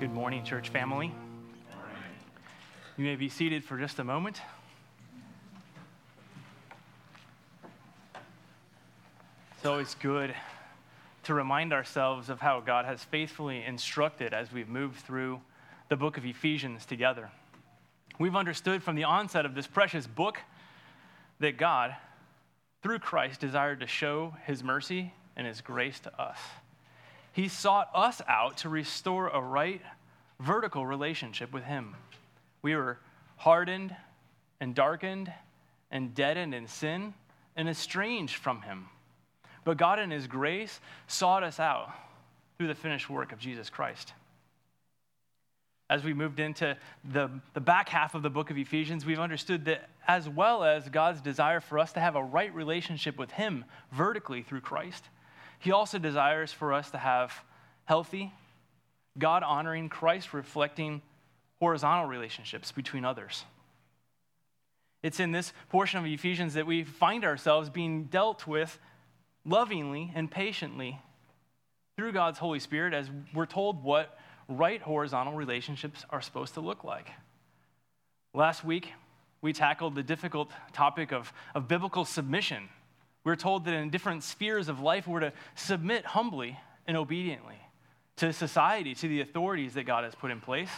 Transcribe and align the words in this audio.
Good 0.00 0.14
morning, 0.14 0.44
church 0.44 0.68
family. 0.68 1.12
You 2.96 3.04
may 3.04 3.16
be 3.16 3.28
seated 3.28 3.64
for 3.64 3.76
just 3.76 3.98
a 3.98 4.04
moment. 4.04 4.40
It's 9.56 9.66
always 9.66 9.96
good 9.96 10.36
to 11.24 11.34
remind 11.34 11.72
ourselves 11.72 12.30
of 12.30 12.38
how 12.38 12.60
God 12.60 12.84
has 12.84 13.02
faithfully 13.02 13.64
instructed 13.64 14.32
as 14.32 14.52
we've 14.52 14.68
moved 14.68 15.00
through 15.00 15.40
the 15.88 15.96
book 15.96 16.16
of 16.16 16.24
Ephesians 16.24 16.86
together. 16.86 17.32
We've 18.20 18.36
understood 18.36 18.84
from 18.84 18.94
the 18.94 19.02
onset 19.02 19.44
of 19.44 19.56
this 19.56 19.66
precious 19.66 20.06
book 20.06 20.38
that 21.40 21.58
God, 21.58 21.96
through 22.84 23.00
Christ, 23.00 23.40
desired 23.40 23.80
to 23.80 23.88
show 23.88 24.36
his 24.46 24.62
mercy 24.62 25.12
and 25.36 25.44
his 25.44 25.60
grace 25.60 25.98
to 25.98 26.22
us. 26.22 26.38
He 27.38 27.46
sought 27.46 27.88
us 27.94 28.20
out 28.26 28.56
to 28.58 28.68
restore 28.68 29.28
a 29.28 29.40
right 29.40 29.80
vertical 30.40 30.84
relationship 30.84 31.52
with 31.52 31.62
Him. 31.62 31.94
We 32.62 32.74
were 32.74 32.98
hardened 33.36 33.94
and 34.60 34.74
darkened 34.74 35.32
and 35.92 36.16
deadened 36.16 36.52
in 36.52 36.66
sin 36.66 37.14
and 37.54 37.68
estranged 37.68 38.34
from 38.34 38.62
Him. 38.62 38.86
But 39.62 39.76
God, 39.76 40.00
in 40.00 40.10
His 40.10 40.26
grace, 40.26 40.80
sought 41.06 41.44
us 41.44 41.60
out 41.60 41.92
through 42.56 42.66
the 42.66 42.74
finished 42.74 43.08
work 43.08 43.30
of 43.30 43.38
Jesus 43.38 43.70
Christ. 43.70 44.14
As 45.88 46.02
we 46.02 46.14
moved 46.14 46.40
into 46.40 46.76
the, 47.04 47.30
the 47.54 47.60
back 47.60 47.88
half 47.88 48.16
of 48.16 48.24
the 48.24 48.30
book 48.30 48.50
of 48.50 48.58
Ephesians, 48.58 49.06
we've 49.06 49.20
understood 49.20 49.66
that 49.66 49.88
as 50.08 50.28
well 50.28 50.64
as 50.64 50.88
God's 50.88 51.20
desire 51.20 51.60
for 51.60 51.78
us 51.78 51.92
to 51.92 52.00
have 52.00 52.16
a 52.16 52.22
right 52.22 52.52
relationship 52.52 53.16
with 53.16 53.30
Him 53.30 53.64
vertically 53.92 54.42
through 54.42 54.62
Christ, 54.62 55.04
he 55.58 55.72
also 55.72 55.98
desires 55.98 56.52
for 56.52 56.72
us 56.72 56.90
to 56.90 56.98
have 56.98 57.32
healthy, 57.84 58.32
God 59.18 59.42
honoring, 59.42 59.88
Christ 59.88 60.32
reflecting 60.32 61.02
horizontal 61.58 62.06
relationships 62.06 62.70
between 62.70 63.04
others. 63.04 63.44
It's 65.02 65.20
in 65.20 65.32
this 65.32 65.52
portion 65.68 65.98
of 65.98 66.06
Ephesians 66.06 66.54
that 66.54 66.66
we 66.66 66.84
find 66.84 67.24
ourselves 67.24 67.70
being 67.70 68.04
dealt 68.04 68.46
with 68.46 68.78
lovingly 69.44 70.12
and 70.14 70.30
patiently 70.30 71.00
through 71.96 72.12
God's 72.12 72.38
Holy 72.38 72.60
Spirit 72.60 72.94
as 72.94 73.10
we're 73.34 73.46
told 73.46 73.82
what 73.82 74.18
right 74.48 74.80
horizontal 74.80 75.34
relationships 75.34 76.04
are 76.10 76.20
supposed 76.20 76.54
to 76.54 76.60
look 76.60 76.84
like. 76.84 77.10
Last 78.34 78.64
week, 78.64 78.92
we 79.40 79.52
tackled 79.52 79.94
the 79.94 80.02
difficult 80.02 80.50
topic 80.72 81.12
of, 81.12 81.32
of 81.54 81.68
biblical 81.68 82.04
submission 82.04 82.68
we're 83.28 83.36
told 83.36 83.66
that 83.66 83.74
in 83.74 83.90
different 83.90 84.22
spheres 84.22 84.70
of 84.70 84.80
life, 84.80 85.06
we're 85.06 85.20
to 85.20 85.34
submit 85.54 86.06
humbly 86.06 86.58
and 86.86 86.96
obediently 86.96 87.58
to 88.16 88.32
society, 88.32 88.94
to 88.94 89.06
the 89.06 89.20
authorities 89.20 89.74
that 89.74 89.84
God 89.84 90.04
has 90.04 90.14
put 90.14 90.30
in 90.30 90.40
place, 90.40 90.70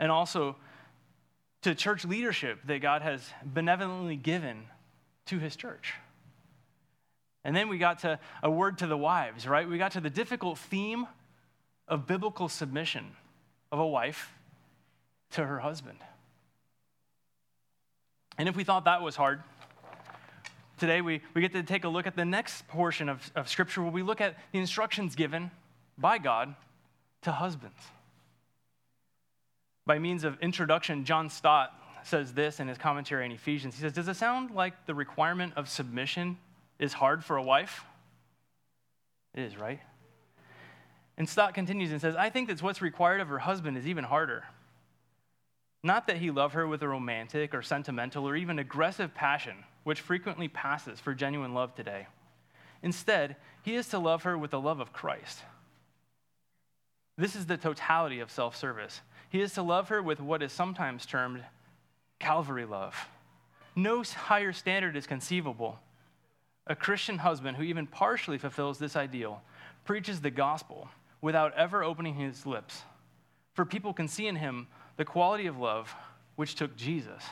and 0.00 0.10
also 0.10 0.56
to 1.62 1.76
church 1.76 2.04
leadership 2.04 2.58
that 2.66 2.80
God 2.80 3.02
has 3.02 3.22
benevolently 3.44 4.16
given 4.16 4.64
to 5.26 5.38
his 5.38 5.54
church. 5.54 5.94
And 7.44 7.54
then 7.54 7.68
we 7.68 7.78
got 7.78 8.00
to 8.00 8.18
a 8.42 8.50
word 8.50 8.78
to 8.78 8.88
the 8.88 8.96
wives, 8.96 9.46
right? 9.46 9.68
We 9.68 9.78
got 9.78 9.92
to 9.92 10.00
the 10.00 10.10
difficult 10.10 10.58
theme 10.58 11.06
of 11.86 12.04
biblical 12.08 12.48
submission 12.48 13.12
of 13.70 13.78
a 13.78 13.86
wife 13.86 14.32
to 15.34 15.46
her 15.46 15.60
husband. 15.60 16.00
And 18.36 18.48
if 18.48 18.56
we 18.56 18.64
thought 18.64 18.86
that 18.86 19.02
was 19.02 19.14
hard, 19.14 19.40
today 20.78 21.00
we, 21.00 21.20
we 21.34 21.40
get 21.40 21.52
to 21.52 21.62
take 21.62 21.84
a 21.84 21.88
look 21.88 22.06
at 22.06 22.16
the 22.16 22.24
next 22.24 22.66
portion 22.68 23.08
of, 23.08 23.30
of 23.34 23.48
Scripture 23.48 23.82
where 23.82 23.90
we 23.90 24.02
look 24.02 24.20
at 24.20 24.36
the 24.52 24.58
instructions 24.58 25.14
given 25.14 25.50
by 25.96 26.18
God 26.18 26.54
to 27.22 27.32
husbands. 27.32 27.78
By 29.86 29.98
means 29.98 30.24
of 30.24 30.38
introduction, 30.40 31.04
John 31.04 31.30
Stott 31.30 31.72
says 32.04 32.32
this 32.32 32.60
in 32.60 32.68
his 32.68 32.78
commentary 32.78 33.24
on 33.24 33.32
Ephesians. 33.32 33.74
He 33.74 33.80
says, 33.80 33.92
Does 33.92 34.08
it 34.08 34.16
sound 34.16 34.50
like 34.50 34.86
the 34.86 34.94
requirement 34.94 35.54
of 35.56 35.68
submission 35.68 36.38
is 36.78 36.92
hard 36.92 37.24
for 37.24 37.36
a 37.36 37.42
wife? 37.42 37.84
It 39.34 39.42
is, 39.42 39.56
right? 39.56 39.80
And 41.16 41.28
Stott 41.28 41.54
continues 41.54 41.90
and 41.90 42.00
says, 42.00 42.14
I 42.16 42.30
think 42.30 42.48
that 42.48 42.62
what's 42.62 42.80
required 42.80 43.20
of 43.20 43.28
her 43.28 43.40
husband 43.40 43.76
is 43.76 43.86
even 43.86 44.04
harder. 44.04 44.44
Not 45.82 46.06
that 46.06 46.18
he 46.18 46.30
love 46.30 46.52
her 46.52 46.66
with 46.66 46.82
a 46.82 46.88
romantic 46.88 47.54
or 47.54 47.62
sentimental 47.62 48.28
or 48.28 48.36
even 48.36 48.58
aggressive 48.58 49.14
passion 49.14 49.64
which 49.88 50.02
frequently 50.02 50.48
passes 50.48 51.00
for 51.00 51.14
genuine 51.14 51.54
love 51.54 51.74
today. 51.74 52.06
Instead, 52.82 53.36
he 53.62 53.74
is 53.74 53.88
to 53.88 53.98
love 53.98 54.24
her 54.24 54.36
with 54.36 54.50
the 54.50 54.60
love 54.60 54.80
of 54.80 54.92
Christ. 54.92 55.38
This 57.16 57.34
is 57.34 57.46
the 57.46 57.56
totality 57.56 58.20
of 58.20 58.30
self 58.30 58.54
service. 58.54 59.00
He 59.30 59.40
is 59.40 59.54
to 59.54 59.62
love 59.62 59.88
her 59.88 60.02
with 60.02 60.20
what 60.20 60.42
is 60.42 60.52
sometimes 60.52 61.06
termed 61.06 61.42
Calvary 62.18 62.66
love. 62.66 63.08
No 63.74 64.02
higher 64.02 64.52
standard 64.52 64.94
is 64.94 65.06
conceivable. 65.06 65.78
A 66.66 66.76
Christian 66.76 67.16
husband 67.16 67.56
who 67.56 67.62
even 67.62 67.86
partially 67.86 68.36
fulfills 68.36 68.78
this 68.78 68.94
ideal 68.94 69.40
preaches 69.86 70.20
the 70.20 70.30
gospel 70.30 70.90
without 71.22 71.54
ever 71.54 71.82
opening 71.82 72.12
his 72.12 72.44
lips. 72.44 72.82
For 73.54 73.64
people 73.64 73.94
can 73.94 74.06
see 74.06 74.26
in 74.26 74.36
him 74.36 74.66
the 74.98 75.06
quality 75.06 75.46
of 75.46 75.56
love 75.56 75.94
which 76.36 76.56
took 76.56 76.76
Jesus 76.76 77.22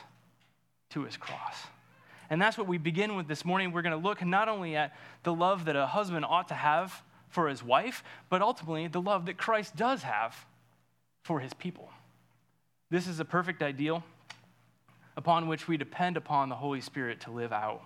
to 0.89 1.03
his 1.03 1.17
cross. 1.17 1.67
And 2.29 2.41
that's 2.41 2.57
what 2.57 2.67
we 2.67 2.77
begin 2.77 3.15
with 3.15 3.27
this 3.27 3.45
morning. 3.45 3.71
We're 3.71 3.81
going 3.81 3.99
to 3.99 4.03
look 4.03 4.25
not 4.25 4.49
only 4.49 4.75
at 4.75 4.95
the 5.23 5.33
love 5.33 5.65
that 5.65 5.75
a 5.75 5.87
husband 5.87 6.25
ought 6.25 6.49
to 6.49 6.53
have 6.53 7.01
for 7.29 7.47
his 7.47 7.63
wife, 7.63 8.03
but 8.29 8.41
ultimately 8.41 8.87
the 8.87 9.01
love 9.01 9.25
that 9.25 9.37
Christ 9.37 9.75
does 9.75 10.03
have 10.03 10.45
for 11.23 11.39
his 11.39 11.53
people. 11.53 11.89
This 12.89 13.07
is 13.07 13.19
a 13.19 13.25
perfect 13.25 13.61
ideal 13.61 14.03
upon 15.15 15.47
which 15.47 15.67
we 15.67 15.77
depend 15.77 16.15
upon 16.15 16.49
the 16.49 16.55
Holy 16.55 16.81
Spirit 16.81 17.21
to 17.21 17.31
live 17.31 17.51
out. 17.51 17.81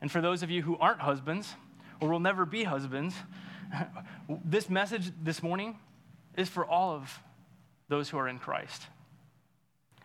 And 0.00 0.10
for 0.10 0.20
those 0.20 0.42
of 0.42 0.50
you 0.50 0.62
who 0.62 0.76
aren't 0.78 1.00
husbands 1.00 1.54
or 2.00 2.08
will 2.08 2.20
never 2.20 2.44
be 2.44 2.64
husbands, 2.64 3.14
this 4.44 4.68
message 4.68 5.12
this 5.22 5.42
morning 5.42 5.78
is 6.36 6.48
for 6.48 6.64
all 6.64 6.92
of 6.92 7.20
those 7.88 8.08
who 8.08 8.18
are 8.18 8.28
in 8.28 8.38
Christ 8.38 8.82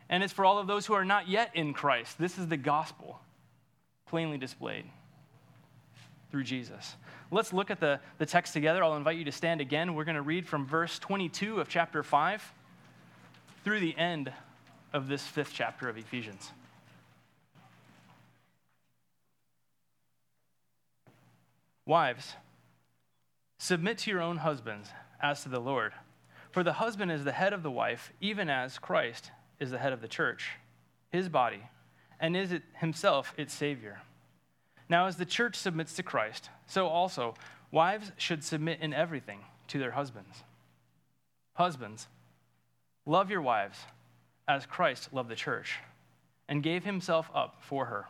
and 0.09 0.23
it's 0.23 0.33
for 0.33 0.45
all 0.45 0.57
of 0.59 0.67
those 0.67 0.85
who 0.85 0.93
are 0.93 1.05
not 1.05 1.27
yet 1.27 1.51
in 1.53 1.73
Christ. 1.73 2.17
This 2.17 2.37
is 2.37 2.47
the 2.47 2.57
gospel 2.57 3.19
plainly 4.07 4.37
displayed 4.37 4.85
through 6.31 6.43
Jesus. 6.43 6.95
Let's 7.29 7.51
look 7.51 7.69
at 7.69 7.79
the, 7.79 7.99
the 8.17 8.25
text 8.25 8.53
together. 8.53 8.83
I'll 8.83 8.95
invite 8.95 9.17
you 9.17 9.25
to 9.25 9.31
stand 9.31 9.59
again. 9.59 9.95
We're 9.95 10.05
going 10.05 10.15
to 10.15 10.21
read 10.21 10.47
from 10.47 10.65
verse 10.65 10.97
22 10.99 11.59
of 11.59 11.67
chapter 11.67 12.03
5 12.03 12.53
through 13.63 13.81
the 13.81 13.97
end 13.97 14.31
of 14.93 15.07
this 15.09 15.23
fifth 15.23 15.51
chapter 15.53 15.89
of 15.89 15.97
Ephesians. 15.97 16.51
Wives, 21.85 22.33
submit 23.59 23.97
to 23.99 24.11
your 24.11 24.21
own 24.21 24.37
husbands 24.37 24.89
as 25.21 25.43
to 25.43 25.49
the 25.49 25.59
Lord. 25.59 25.93
For 26.51 26.63
the 26.63 26.73
husband 26.73 27.11
is 27.11 27.23
the 27.23 27.31
head 27.31 27.53
of 27.53 27.63
the 27.63 27.71
wife, 27.71 28.11
even 28.19 28.49
as 28.49 28.79
Christ 28.79 29.31
is 29.59 29.71
the 29.71 29.77
head 29.77 29.93
of 29.93 30.01
the 30.01 30.07
church, 30.07 30.51
his 31.11 31.29
body, 31.29 31.61
and 32.19 32.35
is 32.35 32.51
it 32.51 32.63
himself 32.75 33.33
its 33.37 33.53
Savior. 33.53 34.01
Now, 34.89 35.07
as 35.07 35.17
the 35.17 35.25
church 35.25 35.55
submits 35.55 35.93
to 35.95 36.03
Christ, 36.03 36.49
so 36.65 36.87
also 36.87 37.35
wives 37.71 38.11
should 38.17 38.43
submit 38.43 38.79
in 38.81 38.93
everything 38.93 39.39
to 39.67 39.79
their 39.79 39.91
husbands. 39.91 40.43
Husbands, 41.53 42.07
love 43.05 43.29
your 43.29 43.41
wives 43.41 43.79
as 44.47 44.65
Christ 44.65 45.13
loved 45.13 45.29
the 45.29 45.35
church 45.35 45.79
and 46.47 46.63
gave 46.63 46.85
himself 46.85 47.29
up 47.35 47.57
for 47.59 47.85
her, 47.85 48.05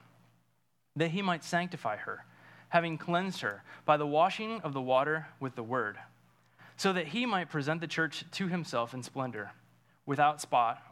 that 0.96 1.12
he 1.12 1.22
might 1.22 1.44
sanctify 1.44 1.98
her, 1.98 2.26
having 2.70 2.98
cleansed 2.98 3.42
her 3.42 3.64
by 3.86 3.98
the 3.98 4.06
washing 4.06 4.62
of 4.62 4.74
the 4.74 4.82
water 4.82 5.28
with 5.40 5.56
the 5.56 5.64
word, 5.64 5.98
so 6.76 6.94
that 6.94 7.08
he 7.08 7.26
might 7.26 7.50
present 7.50 7.82
the 7.82 7.88
church 7.88 8.24
to 8.32 8.48
himself 8.48 8.94
in 8.94 9.02
splendor, 9.02 9.52
without 10.06 10.40
spot 10.40 10.87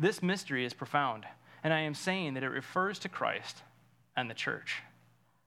This 0.00 0.22
mystery 0.22 0.64
is 0.64 0.72
profound, 0.72 1.26
and 1.62 1.74
I 1.74 1.80
am 1.80 1.92
saying 1.92 2.32
that 2.32 2.42
it 2.42 2.48
refers 2.48 2.98
to 3.00 3.10
Christ 3.10 3.58
and 4.16 4.30
the 4.30 4.34
church. 4.34 4.76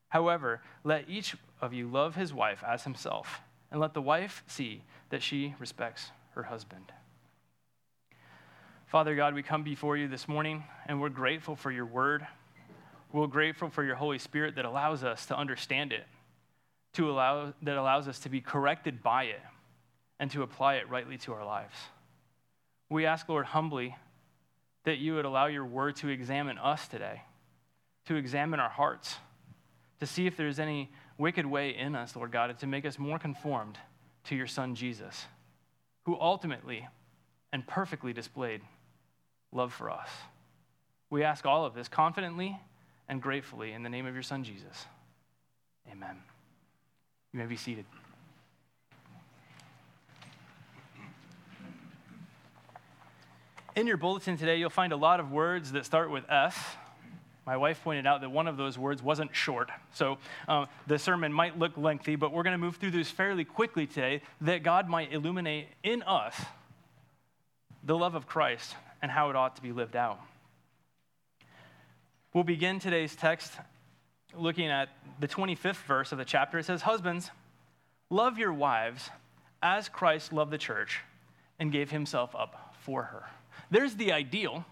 However, 0.10 0.62
let 0.84 1.10
each 1.10 1.36
of 1.60 1.74
you 1.74 1.88
love 1.88 2.14
his 2.14 2.36
wife 2.36 2.64
as 2.64 2.84
himself, 2.84 3.42
and 3.72 3.82
let 3.82 3.96
the 3.96 4.02
wife 4.02 4.44
see 4.46 4.84
that 5.10 5.24
she 5.24 5.56
respects 5.58 6.12
her 6.36 6.44
husband. 6.44 6.92
Father 8.86 9.16
God, 9.16 9.34
we 9.34 9.42
come 9.42 9.64
before 9.64 9.98
you 9.98 10.08
this 10.08 10.28
morning 10.28 10.64
and 10.86 11.02
we're 11.02 11.10
grateful 11.10 11.56
for 11.56 11.72
your 11.72 11.88
word. 11.88 12.28
We're 13.12 13.26
grateful 13.26 13.72
for 13.72 13.84
your 13.84 13.96
Holy 13.96 14.20
Spirit 14.20 14.54
that 14.58 14.66
allows 14.66 15.04
us 15.04 15.26
to 15.26 15.36
understand 15.36 15.92
it, 15.92 16.06
to 16.94 17.10
allow, 17.10 17.56
that 17.64 17.76
allows 17.76 18.08
us 18.08 18.20
to 18.20 18.30
be 18.30 18.40
corrected 18.40 19.02
by 19.02 19.24
it, 19.24 19.42
and 20.20 20.30
to 20.30 20.44
apply 20.44 20.76
it 20.76 20.88
rightly 20.92 21.18
to 21.18 21.34
our 21.34 21.44
lives. 21.44 21.74
We 22.92 23.08
ask, 23.08 23.28
Lord, 23.28 23.48
humbly 23.48 23.96
that 24.84 24.98
you 24.98 25.16
would 25.16 25.26
allow 25.26 25.48
your 25.48 25.66
word 25.66 25.96
to 25.98 26.10
examine 26.10 26.58
us 26.58 26.88
today, 26.88 27.22
to 28.08 28.16
examine 28.16 28.60
our 28.60 28.70
hearts, 28.70 29.16
to 30.00 30.06
see 30.06 30.28
if 30.28 30.36
there's 30.36 30.60
any 30.60 30.92
wicked 31.18 31.46
way 31.46 31.76
in 31.76 31.96
us, 31.96 32.16
Lord 32.16 32.32
God, 32.32 32.50
and 32.50 32.60
to 32.60 32.68
make 32.68 32.86
us 32.86 33.00
more 33.00 33.20
conformed 33.20 33.78
to 34.26 34.36
your 34.36 34.48
Son, 34.48 34.76
Jesus, 34.76 35.26
who 36.04 36.20
ultimately 36.20 36.88
and 37.52 37.66
perfectly 37.66 38.14
displayed 38.14 38.62
love 39.52 39.74
for 39.74 39.90
us. 39.90 40.10
We 41.10 41.24
ask 41.24 41.46
all 41.46 41.66
of 41.66 41.76
this 41.76 41.88
confidently 41.88 42.60
and 43.08 43.22
gratefully 43.22 43.72
in 43.72 43.84
the 43.84 43.90
name 43.90 44.06
of 44.06 44.14
your 44.14 44.24
Son, 44.24 44.44
Jesus. 44.44 44.86
Amen. 45.92 46.18
You 47.32 47.40
may 47.40 47.46
be 47.46 47.58
seated. 47.58 47.86
In 53.76 53.88
your 53.88 53.98
bulletin 53.98 54.38
today, 54.38 54.58
you'll 54.58 54.70
find 54.70 54.94
a 54.94 54.98
lot 54.98 55.20
of 55.20 55.32
words 55.32 55.72
that 55.72 55.84
start 55.84 56.12
with 56.12 56.30
S. 56.30 56.56
My 57.44 57.58
wife 57.58 57.84
pointed 57.84 58.06
out 58.06 58.22
that 58.22 58.30
one 58.30 58.48
of 58.48 58.56
those 58.56 58.78
words 58.78 59.02
wasn't 59.02 59.36
short. 59.36 59.72
So 59.94 60.20
uh, 60.48 60.68
the 60.86 61.00
sermon 61.00 61.34
might 61.34 61.58
look 61.58 61.76
lengthy, 61.76 62.16
but 62.16 62.32
we're 62.32 62.44
going 62.44 62.54
to 62.54 62.60
move 62.60 62.76
through 62.76 62.92
this 62.92 63.10
fairly 63.10 63.44
quickly 63.44 63.88
today 63.88 64.22
that 64.42 64.62
God 64.62 64.88
might 64.88 65.12
illuminate 65.12 65.70
in 65.82 66.04
us 66.04 66.40
the 67.84 67.98
love 67.98 68.14
of 68.14 68.28
Christ 68.28 68.76
and 69.02 69.10
how 69.10 69.32
it 69.32 69.36
ought 69.36 69.56
to 69.56 69.62
be 69.64 69.72
lived 69.72 69.96
out. 69.96 70.20
We'll 72.32 72.44
begin 72.44 72.80
today's 72.80 73.16
text 73.16 73.54
looking 74.36 74.68
at 74.68 74.90
the 75.20 75.28
25th 75.28 75.84
verse 75.88 76.12
of 76.12 76.20
the 76.20 76.26
chapter. 76.26 76.60
It 76.60 76.66
says, 76.66 76.84
Husbands, 76.84 77.32
love 78.12 78.38
your 78.38 78.54
wives 78.54 79.10
as 79.64 79.90
Christ 79.90 80.32
loved 80.32 80.52
the 80.52 80.60
church 80.60 81.00
and 81.58 81.72
gave 81.72 81.90
himself 81.90 82.36
up 82.36 82.76
for 82.80 83.04
her. 83.04 83.24
There's 83.74 83.96
the 83.96 84.12
ideal. 84.12 84.66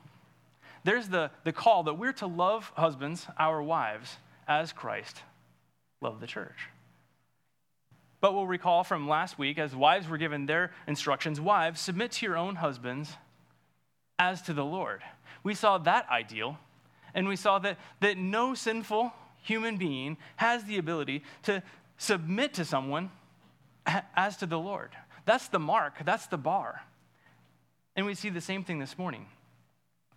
There's 0.83 1.07
the, 1.07 1.31
the 1.44 1.51
call 1.51 1.81
that 1.83 1.95
we're 1.95 2.13
to 2.13 2.27
love 2.27 2.71
husbands, 2.75 3.25
our 3.39 3.62
wives, 3.63 4.15
as 4.48 4.71
Christ 4.71 5.24
loved 6.01 6.21
the 6.21 6.27
church. 6.27 6.68
But 8.19 8.36
we'll 8.36 8.45
recall 8.45 8.83
from 8.83 9.09
last 9.09 9.39
week, 9.39 9.57
as 9.57 9.75
wives 9.75 10.07
were 10.07 10.19
given 10.19 10.45
their 10.45 10.71
instructions, 10.86 11.42
wives, 11.42 11.81
submit 11.81 12.12
to 12.12 12.27
your 12.27 12.38
own 12.38 12.57
husbands 12.57 13.18
as 14.19 14.44
to 14.44 14.53
the 14.53 14.63
Lord. 14.63 15.01
We 15.42 15.56
saw 15.56 15.80
that 15.80 16.07
ideal, 16.07 16.59
and 17.15 17.27
we 17.27 17.38
saw 17.38 17.57
that, 17.57 17.80
that 18.01 18.19
no 18.19 18.53
sinful 18.53 19.12
human 19.42 19.77
being 19.77 20.15
has 20.36 20.63
the 20.65 20.77
ability 20.77 21.24
to 21.44 21.63
submit 21.98 22.53
to 22.53 22.65
someone 22.65 23.09
as 24.15 24.38
to 24.38 24.45
the 24.45 24.59
Lord. 24.59 24.92
That's 25.25 25.48
the 25.48 25.57
mark, 25.57 26.06
that's 26.06 26.27
the 26.27 26.38
bar. 26.38 26.83
And 27.95 28.05
we 28.05 28.13
see 28.13 28.29
the 28.29 28.41
same 28.41 28.63
thing 28.63 28.79
this 28.79 28.97
morning. 28.97 29.27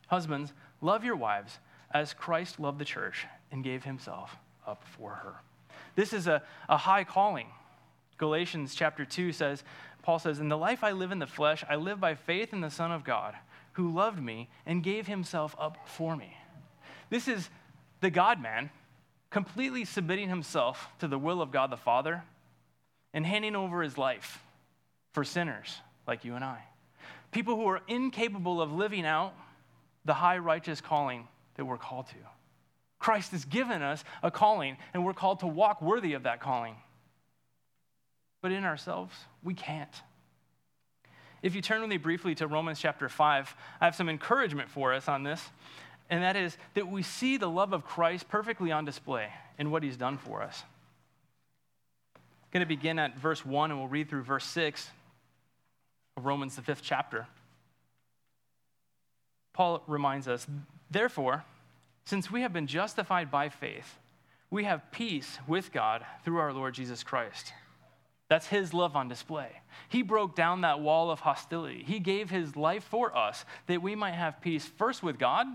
Husbands, 0.06 0.52
love 0.80 1.04
your 1.04 1.16
wives 1.16 1.58
as 1.92 2.14
Christ 2.14 2.60
loved 2.60 2.78
the 2.78 2.84
church 2.84 3.26
and 3.50 3.64
gave 3.64 3.84
himself 3.84 4.36
up 4.66 4.84
for 4.84 5.10
her. 5.10 5.34
This 5.94 6.12
is 6.12 6.26
a, 6.26 6.42
a 6.68 6.76
high 6.76 7.04
calling. 7.04 7.46
Galatians 8.18 8.74
chapter 8.74 9.04
2 9.04 9.32
says, 9.32 9.64
Paul 10.02 10.18
says, 10.18 10.38
In 10.38 10.48
the 10.48 10.58
life 10.58 10.84
I 10.84 10.92
live 10.92 11.12
in 11.12 11.18
the 11.18 11.26
flesh, 11.26 11.64
I 11.68 11.76
live 11.76 12.00
by 12.00 12.14
faith 12.14 12.52
in 12.52 12.60
the 12.60 12.70
Son 12.70 12.92
of 12.92 13.04
God 13.04 13.34
who 13.72 13.92
loved 13.92 14.22
me 14.22 14.48
and 14.66 14.82
gave 14.82 15.06
himself 15.06 15.56
up 15.58 15.88
for 15.88 16.16
me. 16.16 16.36
This 17.10 17.28
is 17.28 17.48
the 18.00 18.10
God 18.10 18.40
man 18.40 18.70
completely 19.30 19.84
submitting 19.84 20.28
himself 20.28 20.88
to 21.00 21.08
the 21.08 21.18
will 21.18 21.42
of 21.42 21.50
God 21.50 21.70
the 21.70 21.76
Father 21.76 22.22
and 23.12 23.26
handing 23.26 23.56
over 23.56 23.82
his 23.82 23.98
life 23.98 24.42
for 25.12 25.24
sinners 25.24 25.80
like 26.06 26.24
you 26.24 26.34
and 26.34 26.44
I. 26.44 26.62
People 27.34 27.56
who 27.56 27.66
are 27.66 27.82
incapable 27.88 28.62
of 28.62 28.72
living 28.72 29.04
out 29.04 29.34
the 30.04 30.14
high 30.14 30.38
righteous 30.38 30.80
calling 30.80 31.26
that 31.56 31.64
we're 31.64 31.76
called 31.76 32.06
to. 32.06 32.14
Christ 33.00 33.32
has 33.32 33.44
given 33.44 33.82
us 33.82 34.04
a 34.22 34.30
calling, 34.30 34.76
and 34.94 35.04
we're 35.04 35.14
called 35.14 35.40
to 35.40 35.48
walk 35.48 35.82
worthy 35.82 36.12
of 36.12 36.22
that 36.22 36.40
calling. 36.40 36.76
But 38.40 38.52
in 38.52 38.64
ourselves, 38.64 39.12
we 39.42 39.52
can't. 39.52 39.90
If 41.42 41.56
you 41.56 41.60
turn 41.60 41.80
with 41.80 41.90
me 41.90 41.96
briefly 41.96 42.36
to 42.36 42.46
Romans 42.46 42.78
chapter 42.78 43.08
5, 43.08 43.56
I 43.80 43.84
have 43.84 43.96
some 43.96 44.08
encouragement 44.08 44.70
for 44.70 44.94
us 44.94 45.08
on 45.08 45.24
this, 45.24 45.42
and 46.08 46.22
that 46.22 46.36
is 46.36 46.56
that 46.74 46.86
we 46.86 47.02
see 47.02 47.36
the 47.36 47.50
love 47.50 47.72
of 47.72 47.84
Christ 47.84 48.28
perfectly 48.28 48.70
on 48.70 48.84
display 48.84 49.28
in 49.58 49.72
what 49.72 49.82
he's 49.82 49.96
done 49.96 50.18
for 50.18 50.40
us. 50.40 50.62
I'm 52.14 52.50
going 52.52 52.60
to 52.60 52.66
begin 52.66 53.00
at 53.00 53.18
verse 53.18 53.44
1, 53.44 53.72
and 53.72 53.80
we'll 53.80 53.88
read 53.88 54.08
through 54.08 54.22
verse 54.22 54.44
6 54.44 54.88
of 56.16 56.26
Romans, 56.26 56.56
the 56.56 56.62
fifth 56.62 56.82
chapter. 56.82 57.26
Paul 59.52 59.82
reminds 59.86 60.28
us, 60.28 60.46
therefore, 60.90 61.44
since 62.04 62.30
we 62.30 62.42
have 62.42 62.52
been 62.52 62.66
justified 62.66 63.30
by 63.30 63.48
faith, 63.48 63.98
we 64.50 64.64
have 64.64 64.90
peace 64.90 65.38
with 65.46 65.72
God 65.72 66.04
through 66.24 66.38
our 66.38 66.52
Lord 66.52 66.74
Jesus 66.74 67.02
Christ 67.02 67.52
that's 68.28 68.46
his 68.46 68.72
love 68.72 68.96
on 68.96 69.08
display. 69.08 69.60
He 69.88 70.02
broke 70.02 70.34
down 70.34 70.62
that 70.62 70.80
wall 70.80 71.10
of 71.10 71.20
hostility. 71.20 71.84
He 71.86 71.98
gave 71.98 72.30
his 72.30 72.56
life 72.56 72.84
for 72.84 73.16
us 73.16 73.44
that 73.66 73.82
we 73.82 73.94
might 73.94 74.14
have 74.14 74.40
peace 74.40 74.66
first 74.66 75.02
with 75.02 75.18
God 75.18 75.46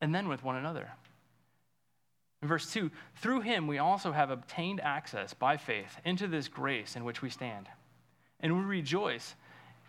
and 0.00 0.14
then 0.14 0.28
with 0.28 0.42
one 0.42 0.56
another. 0.56 0.90
In 2.42 2.48
verse 2.48 2.70
2, 2.72 2.90
through 3.16 3.42
him 3.42 3.66
we 3.68 3.78
also 3.78 4.10
have 4.10 4.30
obtained 4.30 4.80
access 4.80 5.32
by 5.32 5.56
faith 5.56 6.00
into 6.04 6.26
this 6.26 6.48
grace 6.48 6.96
in 6.96 7.04
which 7.04 7.22
we 7.22 7.30
stand. 7.30 7.68
And 8.40 8.58
we 8.58 8.64
rejoice 8.64 9.36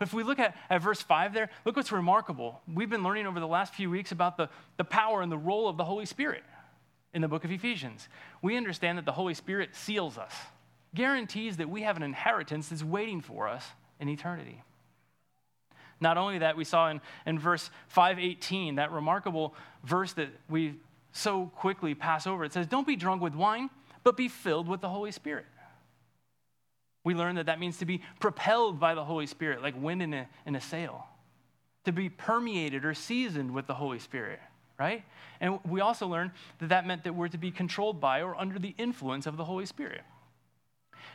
If 0.00 0.14
we 0.14 0.22
look 0.22 0.38
at, 0.38 0.56
at 0.70 0.82
verse 0.82 1.02
5 1.02 1.34
there, 1.34 1.50
look 1.64 1.76
what's 1.76 1.92
remarkable. 1.92 2.60
We've 2.72 2.90
been 2.90 3.02
learning 3.02 3.26
over 3.26 3.40
the 3.40 3.48
last 3.48 3.74
few 3.74 3.90
weeks 3.90 4.12
about 4.12 4.36
the, 4.36 4.48
the 4.76 4.84
power 4.84 5.22
and 5.22 5.30
the 5.30 5.38
role 5.38 5.68
of 5.68 5.76
the 5.76 5.84
Holy 5.84 6.06
Spirit 6.06 6.44
in 7.12 7.22
the 7.22 7.28
book 7.28 7.44
of 7.44 7.50
Ephesians. 7.50 8.08
We 8.42 8.56
understand 8.56 8.98
that 8.98 9.04
the 9.04 9.12
Holy 9.12 9.34
Spirit 9.34 9.74
seals 9.74 10.18
us, 10.18 10.32
guarantees 10.94 11.56
that 11.56 11.68
we 11.68 11.82
have 11.82 11.96
an 11.96 12.02
inheritance 12.02 12.68
that's 12.68 12.84
waiting 12.84 13.20
for 13.20 13.48
us 13.48 13.64
in 13.98 14.08
eternity. 14.08 14.62
Not 16.00 16.16
only 16.16 16.38
that, 16.38 16.56
we 16.56 16.64
saw 16.64 16.90
in, 16.90 17.00
in 17.26 17.38
verse 17.38 17.70
518, 17.88 18.76
that 18.76 18.92
remarkable 18.92 19.54
verse 19.82 20.12
that 20.12 20.28
we 20.48 20.76
so 21.12 21.50
quickly 21.56 21.94
pass 21.94 22.26
over. 22.26 22.44
It 22.44 22.52
says, 22.52 22.66
Don't 22.66 22.86
be 22.86 22.94
drunk 22.94 23.20
with 23.20 23.34
wine, 23.34 23.70
but 24.04 24.16
be 24.16 24.28
filled 24.28 24.68
with 24.68 24.80
the 24.80 24.88
Holy 24.88 25.10
Spirit. 25.10 25.46
We 27.04 27.14
learn 27.14 27.36
that 27.36 27.46
that 27.46 27.60
means 27.60 27.78
to 27.78 27.86
be 27.86 28.02
propelled 28.20 28.80
by 28.80 28.94
the 28.94 29.04
Holy 29.04 29.26
Spirit, 29.26 29.62
like 29.62 29.74
wind 29.80 30.02
in 30.02 30.12
a, 30.14 30.28
in 30.46 30.56
a 30.56 30.60
sail, 30.60 31.06
to 31.84 31.92
be 31.92 32.08
permeated 32.08 32.84
or 32.84 32.94
seasoned 32.94 33.52
with 33.52 33.66
the 33.66 33.74
Holy 33.74 33.98
Spirit, 33.98 34.40
right? 34.78 35.04
And 35.40 35.60
we 35.64 35.80
also 35.80 36.06
learn 36.06 36.32
that 36.58 36.70
that 36.70 36.86
meant 36.86 37.04
that 37.04 37.14
we're 37.14 37.28
to 37.28 37.38
be 37.38 37.50
controlled 37.50 38.00
by 38.00 38.22
or 38.22 38.36
under 38.36 38.58
the 38.58 38.74
influence 38.78 39.26
of 39.26 39.36
the 39.36 39.44
Holy 39.44 39.66
Spirit. 39.66 40.02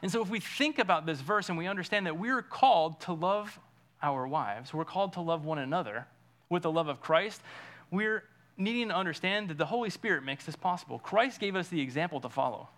And 0.01 0.11
so, 0.11 0.21
if 0.21 0.29
we 0.29 0.39
think 0.39 0.79
about 0.79 1.05
this 1.05 1.21
verse 1.21 1.49
and 1.49 1.57
we 1.57 1.67
understand 1.67 2.05
that 2.07 2.17
we're 2.17 2.41
called 2.41 2.99
to 3.01 3.13
love 3.13 3.59
our 4.01 4.27
wives, 4.27 4.73
we're 4.73 4.85
called 4.85 5.13
to 5.13 5.21
love 5.21 5.45
one 5.45 5.59
another 5.59 6.07
with 6.49 6.63
the 6.63 6.71
love 6.71 6.87
of 6.87 6.99
Christ. 6.99 7.41
We're 7.89 8.23
needing 8.57 8.89
to 8.89 8.95
understand 8.95 9.49
that 9.49 9.57
the 9.57 9.65
Holy 9.65 9.89
Spirit 9.89 10.23
makes 10.23 10.45
this 10.45 10.55
possible. 10.55 10.99
Christ 10.99 11.39
gave 11.39 11.55
us 11.55 11.69
the 11.69 11.81
example 11.81 12.19
to 12.21 12.29
follow, 12.29 12.69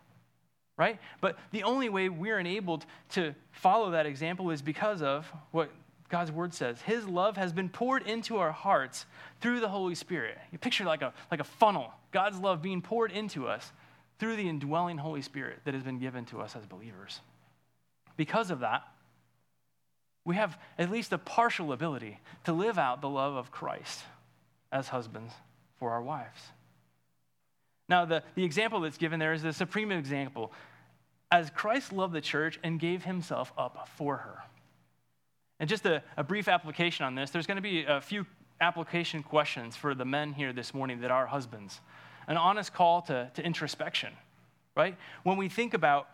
right? 0.78 1.00
But 1.22 1.38
the 1.52 1.64
only 1.64 1.90
way 1.90 2.10
we're 2.10 2.40
enabled 2.40 2.86
to 3.12 3.34
follow 3.52 3.92
that 3.92 4.06
example 4.06 4.52
is 4.52 4.62
because 4.62 5.02
of 5.02 5.26
what 5.52 5.70
God's 6.10 6.32
word 6.32 6.54
says. 6.54 6.82
His 6.82 7.08
love 7.08 7.38
has 7.38 7.52
been 7.52 7.70
poured 7.70 8.08
into 8.08 8.38
our 8.38 8.52
hearts 8.52 9.06
through 9.42 9.60
the 9.60 9.70
Holy 9.70 9.96
Spirit. 9.96 10.38
You 10.52 10.58
picture 10.58 10.86
like 10.86 11.02
a, 11.02 11.14
like 11.32 11.40
a 11.40 11.46
funnel, 11.46 11.94
God's 12.12 12.40
love 12.40 12.62
being 12.62 12.82
poured 12.82 13.12
into 13.12 13.48
us 13.48 13.72
through 14.20 14.36
the 14.36 14.48
indwelling 14.48 14.98
Holy 14.98 15.22
Spirit 15.22 15.60
that 15.66 15.74
has 15.74 15.84
been 15.84 16.00
given 16.00 16.26
to 16.26 16.42
us 16.42 16.56
as 16.56 16.66
believers. 16.66 17.20
Because 18.18 18.52
of 18.52 18.60
that, 18.60 18.84
we 20.24 20.36
have 20.36 20.58
at 20.78 20.90
least 20.90 21.12
a 21.14 21.18
partial 21.18 21.72
ability 21.72 22.20
to 22.46 22.54
live 22.54 22.78
out 22.78 23.02
the 23.02 23.10
love 23.10 23.36
of 23.36 23.52
Christ 23.52 24.04
as 24.72 24.88
husbands 24.88 25.34
for 25.78 25.92
our 25.92 26.02
wives. 26.02 26.42
Now, 27.88 28.06
the, 28.06 28.24
the 28.36 28.44
example 28.44 28.82
that's 28.82 28.98
given 28.98 29.20
there 29.20 29.34
is 29.34 29.44
the 29.44 29.54
supreme 29.54 29.92
example. 29.92 30.52
As 31.32 31.50
Christ 31.50 31.94
loved 31.94 32.14
the 32.14 32.22
church 32.22 32.60
and 32.64 32.80
gave 32.80 33.04
himself 33.04 33.54
up 33.58 33.90
for 33.96 34.18
her. 34.18 34.40
And 35.60 35.70
just 35.70 35.86
a, 35.86 36.04
a 36.18 36.24
brief 36.24 36.48
application 36.48 37.06
on 37.06 37.16
this, 37.16 37.32
there's 37.32 37.48
going 37.48 37.58
to 37.58 37.62
be 37.62 37.86
a 37.86 38.02
few 38.02 38.26
application 38.60 39.24
questions 39.24 39.76
for 39.76 39.94
the 39.96 40.06
men 40.06 40.34
here 40.34 40.54
this 40.54 40.74
morning 40.74 41.02
that 41.02 41.12
are 41.12 41.26
husbands. 41.26 41.82
An 42.28 42.38
honest 42.38 42.74
call 42.74 43.02
to, 43.04 43.30
to 43.34 43.44
introspection, 43.44 44.14
right? 44.76 44.98
When 45.24 45.38
we 45.38 45.50
think 45.50 45.74
about 45.74 46.08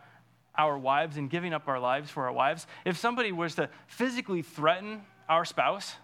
our 0.58 0.78
wives 0.78 1.18
and 1.18 1.30
giving 1.30 1.54
up 1.54 1.68
our 1.68 1.80
lives 1.80 2.10
for 2.10 2.26
our 2.26 2.34
wives, 2.34 2.68
if 2.86 2.98
somebody 2.98 3.32
was 3.32 3.56
to 3.56 3.70
physically 3.88 4.42
threaten 4.42 5.02
our 5.30 5.46
spouse, 5.46 5.96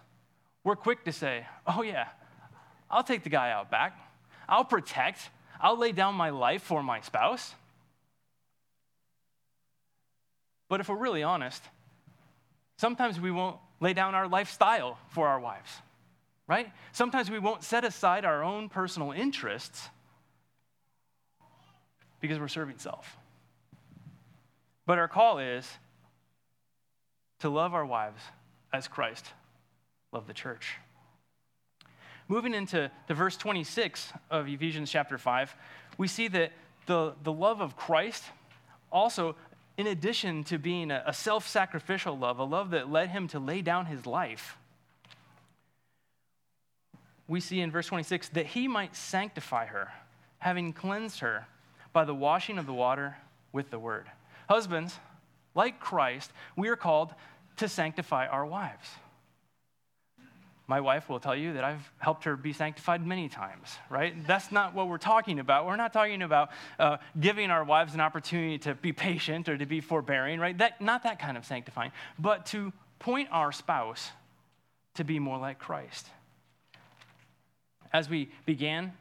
we're 0.64 0.76
quick 0.76 1.04
to 1.04 1.12
say, 1.12 1.46
oh, 1.66 1.82
yeah, 1.82 2.08
I'll 2.90 3.04
take 3.04 3.22
the 3.22 3.30
guy 3.30 3.50
out 3.50 3.70
back. 3.70 3.98
I'll 4.48 4.64
protect. 4.64 5.30
I'll 5.60 5.78
lay 5.78 5.92
down 5.92 6.14
my 6.14 6.30
life 6.30 6.62
for 6.62 6.82
my 6.82 7.00
spouse. 7.00 7.54
But 10.68 10.80
if 10.80 10.88
we're 10.88 10.96
really 10.96 11.22
honest, 11.22 11.62
sometimes 12.76 13.20
we 13.20 13.30
won't 13.30 13.56
lay 13.80 13.94
down 13.94 14.14
our 14.14 14.28
lifestyle 14.28 14.98
for 15.08 15.28
our 15.28 15.40
wives, 15.40 15.70
right? 16.46 16.70
Sometimes 16.92 17.30
we 17.30 17.38
won't 17.38 17.62
set 17.62 17.84
aside 17.84 18.24
our 18.24 18.42
own 18.42 18.68
personal 18.68 19.12
interests 19.12 19.88
because 22.20 22.38
we're 22.38 22.48
serving 22.48 22.78
self. 22.78 23.16
But 24.86 24.98
our 24.98 25.08
call 25.08 25.38
is 25.38 25.68
to 27.40 27.48
love 27.48 27.74
our 27.74 27.86
wives 27.86 28.22
as 28.72 28.88
Christ 28.88 29.24
loved 30.12 30.26
the 30.26 30.34
church. 30.34 30.76
Moving 32.28 32.52
into 32.52 32.90
the 33.06 33.14
verse 33.14 33.38
26 33.38 34.12
of 34.30 34.48
Ephesians 34.48 34.90
chapter 34.90 35.16
5, 35.16 35.56
we 35.96 36.06
see 36.06 36.28
that 36.28 36.52
the, 36.86 37.14
the 37.22 37.32
love 37.32 37.62
of 37.62 37.74
Christ 37.76 38.22
also, 38.92 39.34
in 39.78 39.86
addition 39.86 40.44
to 40.44 40.58
being 40.58 40.90
a, 40.90 41.02
a 41.06 41.14
self 41.14 41.48
sacrificial 41.48 42.18
love, 42.18 42.38
a 42.38 42.44
love 42.44 42.70
that 42.70 42.90
led 42.90 43.10
him 43.10 43.28
to 43.28 43.38
lay 43.38 43.62
down 43.62 43.86
his 43.86 44.06
life, 44.06 44.58
we 47.26 47.40
see 47.40 47.60
in 47.60 47.70
verse 47.70 47.86
26 47.86 48.30
that 48.30 48.46
he 48.46 48.68
might 48.68 48.94
sanctify 48.94 49.66
her, 49.66 49.92
having 50.38 50.72
cleansed 50.72 51.20
her 51.20 51.46
by 51.92 52.04
the 52.04 52.14
washing 52.14 52.58
of 52.58 52.66
the 52.66 52.72
water 52.72 53.16
with 53.52 53.70
the 53.70 53.78
word. 53.78 54.06
Husbands, 54.48 54.98
like 55.54 55.80
Christ, 55.80 56.32
we 56.56 56.68
are 56.68 56.76
called 56.76 57.14
to 57.56 57.68
sanctify 57.68 58.26
our 58.26 58.46
wives. 58.46 58.88
My 60.68 60.80
wife 60.80 61.08
will 61.08 61.18
tell 61.18 61.34
you 61.34 61.54
that 61.54 61.64
I've 61.64 61.90
helped 61.96 62.24
her 62.24 62.36
be 62.36 62.52
sanctified 62.52 63.04
many 63.04 63.30
times, 63.30 63.74
right? 63.88 64.14
That's 64.26 64.52
not 64.52 64.74
what 64.74 64.86
we're 64.86 64.98
talking 64.98 65.38
about. 65.38 65.66
We're 65.66 65.76
not 65.76 65.94
talking 65.94 66.20
about 66.20 66.50
uh, 66.78 66.98
giving 67.18 67.50
our 67.50 67.64
wives 67.64 67.94
an 67.94 68.00
opportunity 68.00 68.58
to 68.58 68.74
be 68.74 68.92
patient 68.92 69.48
or 69.48 69.56
to 69.56 69.64
be 69.64 69.80
forbearing, 69.80 70.38
right? 70.38 70.56
That, 70.58 70.78
not 70.82 71.04
that 71.04 71.18
kind 71.18 71.38
of 71.38 71.46
sanctifying, 71.46 71.90
but 72.18 72.44
to 72.46 72.70
point 72.98 73.30
our 73.32 73.50
spouse 73.50 74.10
to 74.96 75.04
be 75.04 75.18
more 75.18 75.38
like 75.38 75.58
Christ. 75.58 76.06
As 77.90 78.10
we 78.10 78.30
began 78.44 78.92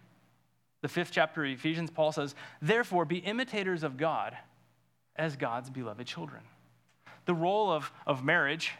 the 0.82 0.88
fifth 0.88 1.12
chapter 1.12 1.44
of 1.44 1.52
Ephesians, 1.52 1.92
Paul 1.92 2.14
says, 2.14 2.34
Therefore, 2.62 3.04
be 3.04 3.18
imitators 3.18 3.84
of 3.84 3.98
God 3.98 4.38
as 5.18 5.36
God's 5.36 5.70
beloved 5.70 6.08
children. 6.08 6.44
The 7.26 7.34
role 7.34 7.70
of, 7.74 7.92
of 8.06 8.24
marriage 8.24 8.72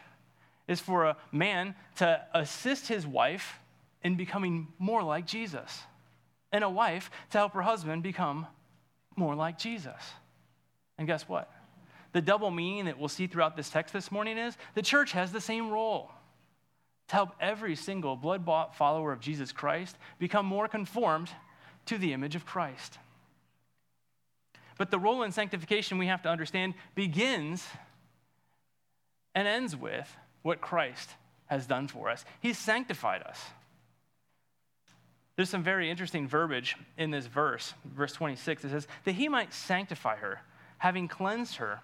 is 0.68 0.78
for 0.78 1.06
a 1.06 1.16
man 1.32 1.74
to 1.96 2.20
assist 2.34 2.86
his 2.86 3.06
wife 3.06 3.58
in 4.04 4.16
becoming 4.16 4.68
more 4.78 5.02
like 5.02 5.26
Jesus, 5.26 5.82
and 6.52 6.62
a 6.62 6.70
wife 6.70 7.10
to 7.30 7.38
help 7.38 7.52
her 7.54 7.62
husband 7.62 8.02
become 8.02 8.46
more 9.16 9.34
like 9.34 9.58
Jesus. 9.58 10.12
And 10.98 11.06
guess 11.06 11.28
what? 11.28 11.50
The 12.12 12.20
double 12.20 12.50
meaning 12.50 12.84
that 12.84 12.98
we'll 12.98 13.08
see 13.08 13.26
throughout 13.26 13.56
this 13.56 13.70
text 13.70 13.92
this 13.92 14.12
morning 14.12 14.38
is 14.38 14.56
the 14.74 14.82
church 14.82 15.12
has 15.12 15.32
the 15.32 15.40
same 15.40 15.70
role 15.70 16.10
to 17.08 17.14
help 17.14 17.30
every 17.40 17.74
single 17.74 18.16
blood 18.16 18.44
bought 18.44 18.76
follower 18.76 19.12
of 19.12 19.20
Jesus 19.20 19.52
Christ 19.52 19.96
become 20.18 20.46
more 20.46 20.68
conformed 20.68 21.30
to 21.86 21.98
the 21.98 22.12
image 22.12 22.36
of 22.36 22.46
Christ. 22.46 22.98
But 24.76 24.90
the 24.90 24.98
role 24.98 25.22
in 25.22 25.32
sanctification 25.32 25.98
we 25.98 26.06
have 26.06 26.22
to 26.22 26.28
understand 26.28 26.74
begins 26.94 27.66
and 29.34 29.48
ends 29.48 29.74
with 29.74 30.08
what 30.48 30.62
Christ 30.62 31.10
has 31.44 31.66
done 31.66 31.88
for 31.88 32.08
us. 32.08 32.24
He's 32.40 32.56
sanctified 32.56 33.22
us. 33.22 33.38
There's 35.36 35.50
some 35.50 35.62
very 35.62 35.90
interesting 35.90 36.26
verbiage 36.26 36.74
in 36.96 37.10
this 37.10 37.26
verse, 37.26 37.74
verse 37.84 38.14
26. 38.14 38.64
It 38.64 38.70
says, 38.70 38.88
that 39.04 39.12
he 39.12 39.28
might 39.28 39.52
sanctify 39.52 40.16
her, 40.16 40.40
having 40.78 41.06
cleansed 41.06 41.56
her 41.56 41.80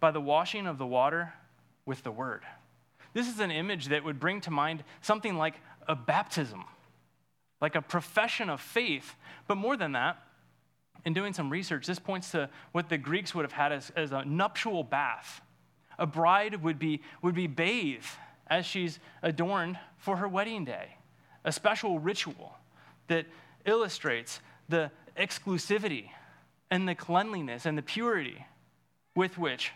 by 0.00 0.12
the 0.12 0.20
washing 0.20 0.66
of 0.66 0.78
the 0.78 0.86
water 0.86 1.34
with 1.84 2.02
the 2.02 2.10
word. 2.10 2.42
This 3.12 3.28
is 3.28 3.38
an 3.38 3.50
image 3.50 3.88
that 3.88 4.02
would 4.02 4.18
bring 4.18 4.40
to 4.40 4.50
mind 4.50 4.82
something 5.02 5.36
like 5.36 5.56
a 5.86 5.94
baptism, 5.94 6.64
like 7.60 7.74
a 7.74 7.82
profession 7.82 8.48
of 8.48 8.62
faith. 8.62 9.14
But 9.46 9.56
more 9.56 9.76
than 9.76 9.92
that, 9.92 10.16
in 11.04 11.12
doing 11.12 11.34
some 11.34 11.50
research, 11.50 11.86
this 11.86 11.98
points 11.98 12.30
to 12.30 12.48
what 12.72 12.88
the 12.88 12.96
Greeks 12.96 13.34
would 13.34 13.44
have 13.44 13.52
had 13.52 13.72
as, 13.72 13.92
as 13.94 14.12
a 14.12 14.24
nuptial 14.24 14.84
bath. 14.84 15.42
A 16.00 16.06
bride 16.06 16.62
would 16.62 16.78
be, 16.78 17.02
would 17.22 17.36
be 17.36 17.46
bathed 17.46 18.08
as 18.48 18.66
she's 18.66 18.98
adorned 19.22 19.78
for 19.98 20.16
her 20.16 20.26
wedding 20.26 20.64
day, 20.64 20.96
a 21.44 21.52
special 21.52 22.00
ritual 22.00 22.56
that 23.06 23.26
illustrates 23.64 24.40
the 24.68 24.90
exclusivity 25.16 26.08
and 26.70 26.88
the 26.88 26.94
cleanliness 26.94 27.66
and 27.66 27.78
the 27.78 27.82
purity 27.82 28.44
with 29.14 29.38
which 29.38 29.72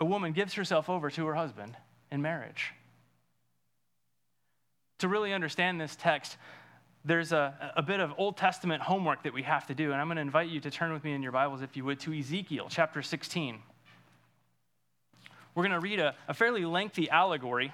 a 0.00 0.04
woman 0.04 0.32
gives 0.32 0.54
herself 0.54 0.88
over 0.88 1.10
to 1.10 1.26
her 1.26 1.34
husband 1.34 1.76
in 2.10 2.22
marriage. 2.22 2.72
To 5.00 5.08
really 5.08 5.32
understand 5.32 5.80
this 5.80 5.94
text, 5.94 6.36
there's 7.04 7.32
a, 7.32 7.72
a 7.76 7.82
bit 7.82 8.00
of 8.00 8.12
Old 8.16 8.36
Testament 8.36 8.82
homework 8.82 9.22
that 9.24 9.32
we 9.32 9.42
have 9.42 9.66
to 9.68 9.74
do, 9.74 9.92
and 9.92 10.00
I'm 10.00 10.08
going 10.08 10.16
to 10.16 10.22
invite 10.22 10.48
you 10.48 10.60
to 10.60 10.70
turn 10.70 10.92
with 10.92 11.04
me 11.04 11.12
in 11.12 11.22
your 11.22 11.32
Bibles, 11.32 11.62
if 11.62 11.76
you 11.76 11.84
would, 11.84 12.00
to 12.00 12.18
Ezekiel 12.18 12.66
chapter 12.68 13.02
16. 13.02 13.58
We're 15.58 15.64
going 15.64 15.72
to 15.72 15.80
read 15.80 15.98
a, 15.98 16.14
a 16.28 16.34
fairly 16.34 16.64
lengthy 16.64 17.10
allegory 17.10 17.72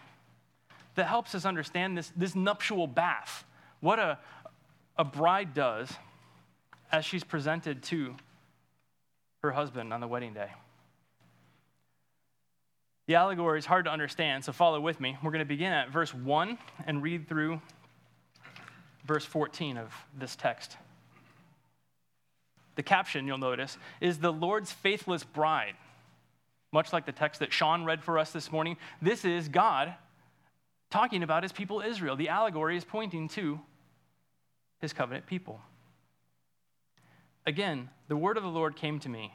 that 0.95 1.05
helps 1.05 1.35
us 1.35 1.45
understand 1.45 1.99
this, 1.99 2.11
this 2.17 2.35
nuptial 2.35 2.87
bath, 2.87 3.45
what 3.81 3.99
a, 3.99 4.19
a 4.97 5.05
bride 5.05 5.53
does 5.53 5.93
as 6.91 7.05
she's 7.05 7.25
presented 7.25 7.83
to 7.83 8.15
her 9.43 9.51
husband 9.51 9.93
on 9.93 10.01
the 10.01 10.09
wedding 10.09 10.33
day. 10.33 10.49
The 13.07 13.17
allegory 13.17 13.59
is 13.59 13.67
hard 13.67 13.85
to 13.85 13.91
understand, 13.91 14.47
so 14.47 14.53
follow 14.53 14.81
with 14.81 14.99
me. 14.99 15.19
We're 15.23 15.33
going 15.33 15.41
to 15.41 15.45
begin 15.45 15.75
at 15.75 15.91
verse 15.91 16.15
1 16.15 16.57
and 16.87 17.03
read 17.03 17.29
through 17.29 17.61
verse 19.05 19.27
14 19.27 19.77
of 19.77 19.93
this 20.19 20.37
text. 20.37 20.79
The 22.77 22.83
caption, 22.83 23.27
you'll 23.27 23.37
notice, 23.37 23.77
is 24.01 24.21
the 24.21 24.33
Lord's 24.33 24.73
faithless 24.73 25.23
bride. 25.23 25.75
Much 26.75 26.93
like 26.93 27.07
the 27.07 27.13
text 27.13 27.39
that 27.39 27.53
Sean 27.53 27.85
read 27.85 28.03
for 28.03 28.19
us 28.19 28.33
this 28.33 28.51
morning, 28.51 28.77
this 29.01 29.25
is 29.25 29.49
God 29.49 29.95
talking 30.91 31.23
about 31.23 31.45
his 31.45 31.53
people 31.53 31.81
Israel. 31.81 32.17
The 32.17 32.31
allegory 32.31 32.77
is 32.77 32.85
pointing 32.85 33.29
to 33.29 33.61
his 34.81 34.93
covenant 34.93 35.25
people. 35.25 35.61
Again, 37.47 37.91
the 38.09 38.17
word 38.17 38.37
of 38.37 38.43
the 38.43 38.49
Lord 38.49 38.75
came 38.75 38.99
to 38.99 39.09
me 39.09 39.35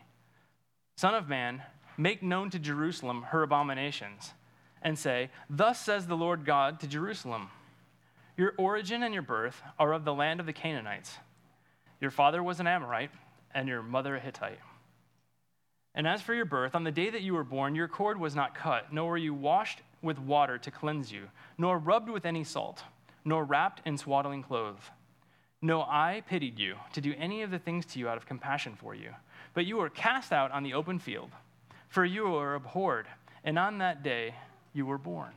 Son 0.98 1.16
of 1.16 1.30
man, 1.30 1.64
make 1.98 2.22
known 2.22 2.50
to 2.50 2.60
Jerusalem 2.60 3.22
her 3.30 3.42
abominations, 3.42 4.34
and 4.82 5.00
say, 5.00 5.30
Thus 5.50 5.80
says 5.80 6.08
the 6.08 6.18
Lord 6.18 6.44
God 6.44 6.82
to 6.82 6.88
Jerusalem 6.88 7.52
your 8.36 8.54
origin 8.58 9.02
and 9.02 9.14
your 9.14 9.24
birth 9.24 9.62
are 9.80 9.94
of 9.94 10.04
the 10.04 10.14
land 10.14 10.42
of 10.42 10.46
the 10.46 10.52
Canaanites. 10.52 11.16
Your 12.02 12.12
father 12.12 12.44
was 12.44 12.60
an 12.60 12.68
Amorite, 12.68 13.12
and 13.54 13.70
your 13.70 13.82
mother 13.82 14.18
a 14.18 14.20
Hittite. 14.20 14.60
And 15.96 16.08
as 16.08 16.22
for 16.22 16.34
your 16.34 16.46
birth, 16.46 16.76
on 16.76 16.84
the 16.84 16.92
day 16.92 17.10
that 17.10 17.22
you 17.22 17.34
were 17.34 17.44
born, 17.44 17.76
your 17.76 17.88
cord 17.88 18.20
was 18.20 18.36
not 18.36 18.56
cut, 18.56 18.94
nor 18.94 19.12
were 19.12 19.18
you 19.18 19.34
washed 19.34 19.82
with 20.02 20.20
water 20.20 20.58
to 20.58 20.72
cleanse 20.72 21.12
you, 21.12 21.24
nor 21.58 21.78
rubbed 21.78 22.10
with 22.10 22.26
any 22.26 22.44
salt, 22.44 22.84
nor 23.26 23.44
wrapped 23.44 23.82
in 23.86 23.98
swaddling 23.98 24.44
clothes. 24.44 24.80
No, 25.62 25.82
eye 25.82 26.24
pitied 26.28 26.58
you 26.58 26.76
to 26.94 27.02
do 27.02 27.14
any 27.18 27.42
of 27.42 27.52
the 27.52 27.60
things 27.60 27.86
to 27.88 28.00
you 28.00 28.08
out 28.08 28.18
of 28.18 28.26
compassion 28.26 28.76
for 28.76 28.96
you. 28.96 29.10
But 29.54 29.66
you 29.66 29.78
were 29.78 29.90
cast 29.90 30.32
out 30.32 30.52
on 30.52 30.64
the 30.64 30.74
open 30.74 31.00
field, 31.00 31.32
for 31.90 32.06
you 32.06 32.30
were 32.30 32.56
abhorred, 32.56 33.08
and 33.44 33.60
on 33.60 33.80
that 33.80 34.04
day 34.04 34.36
you 34.74 34.86
were 34.86 34.98
born. 34.98 35.32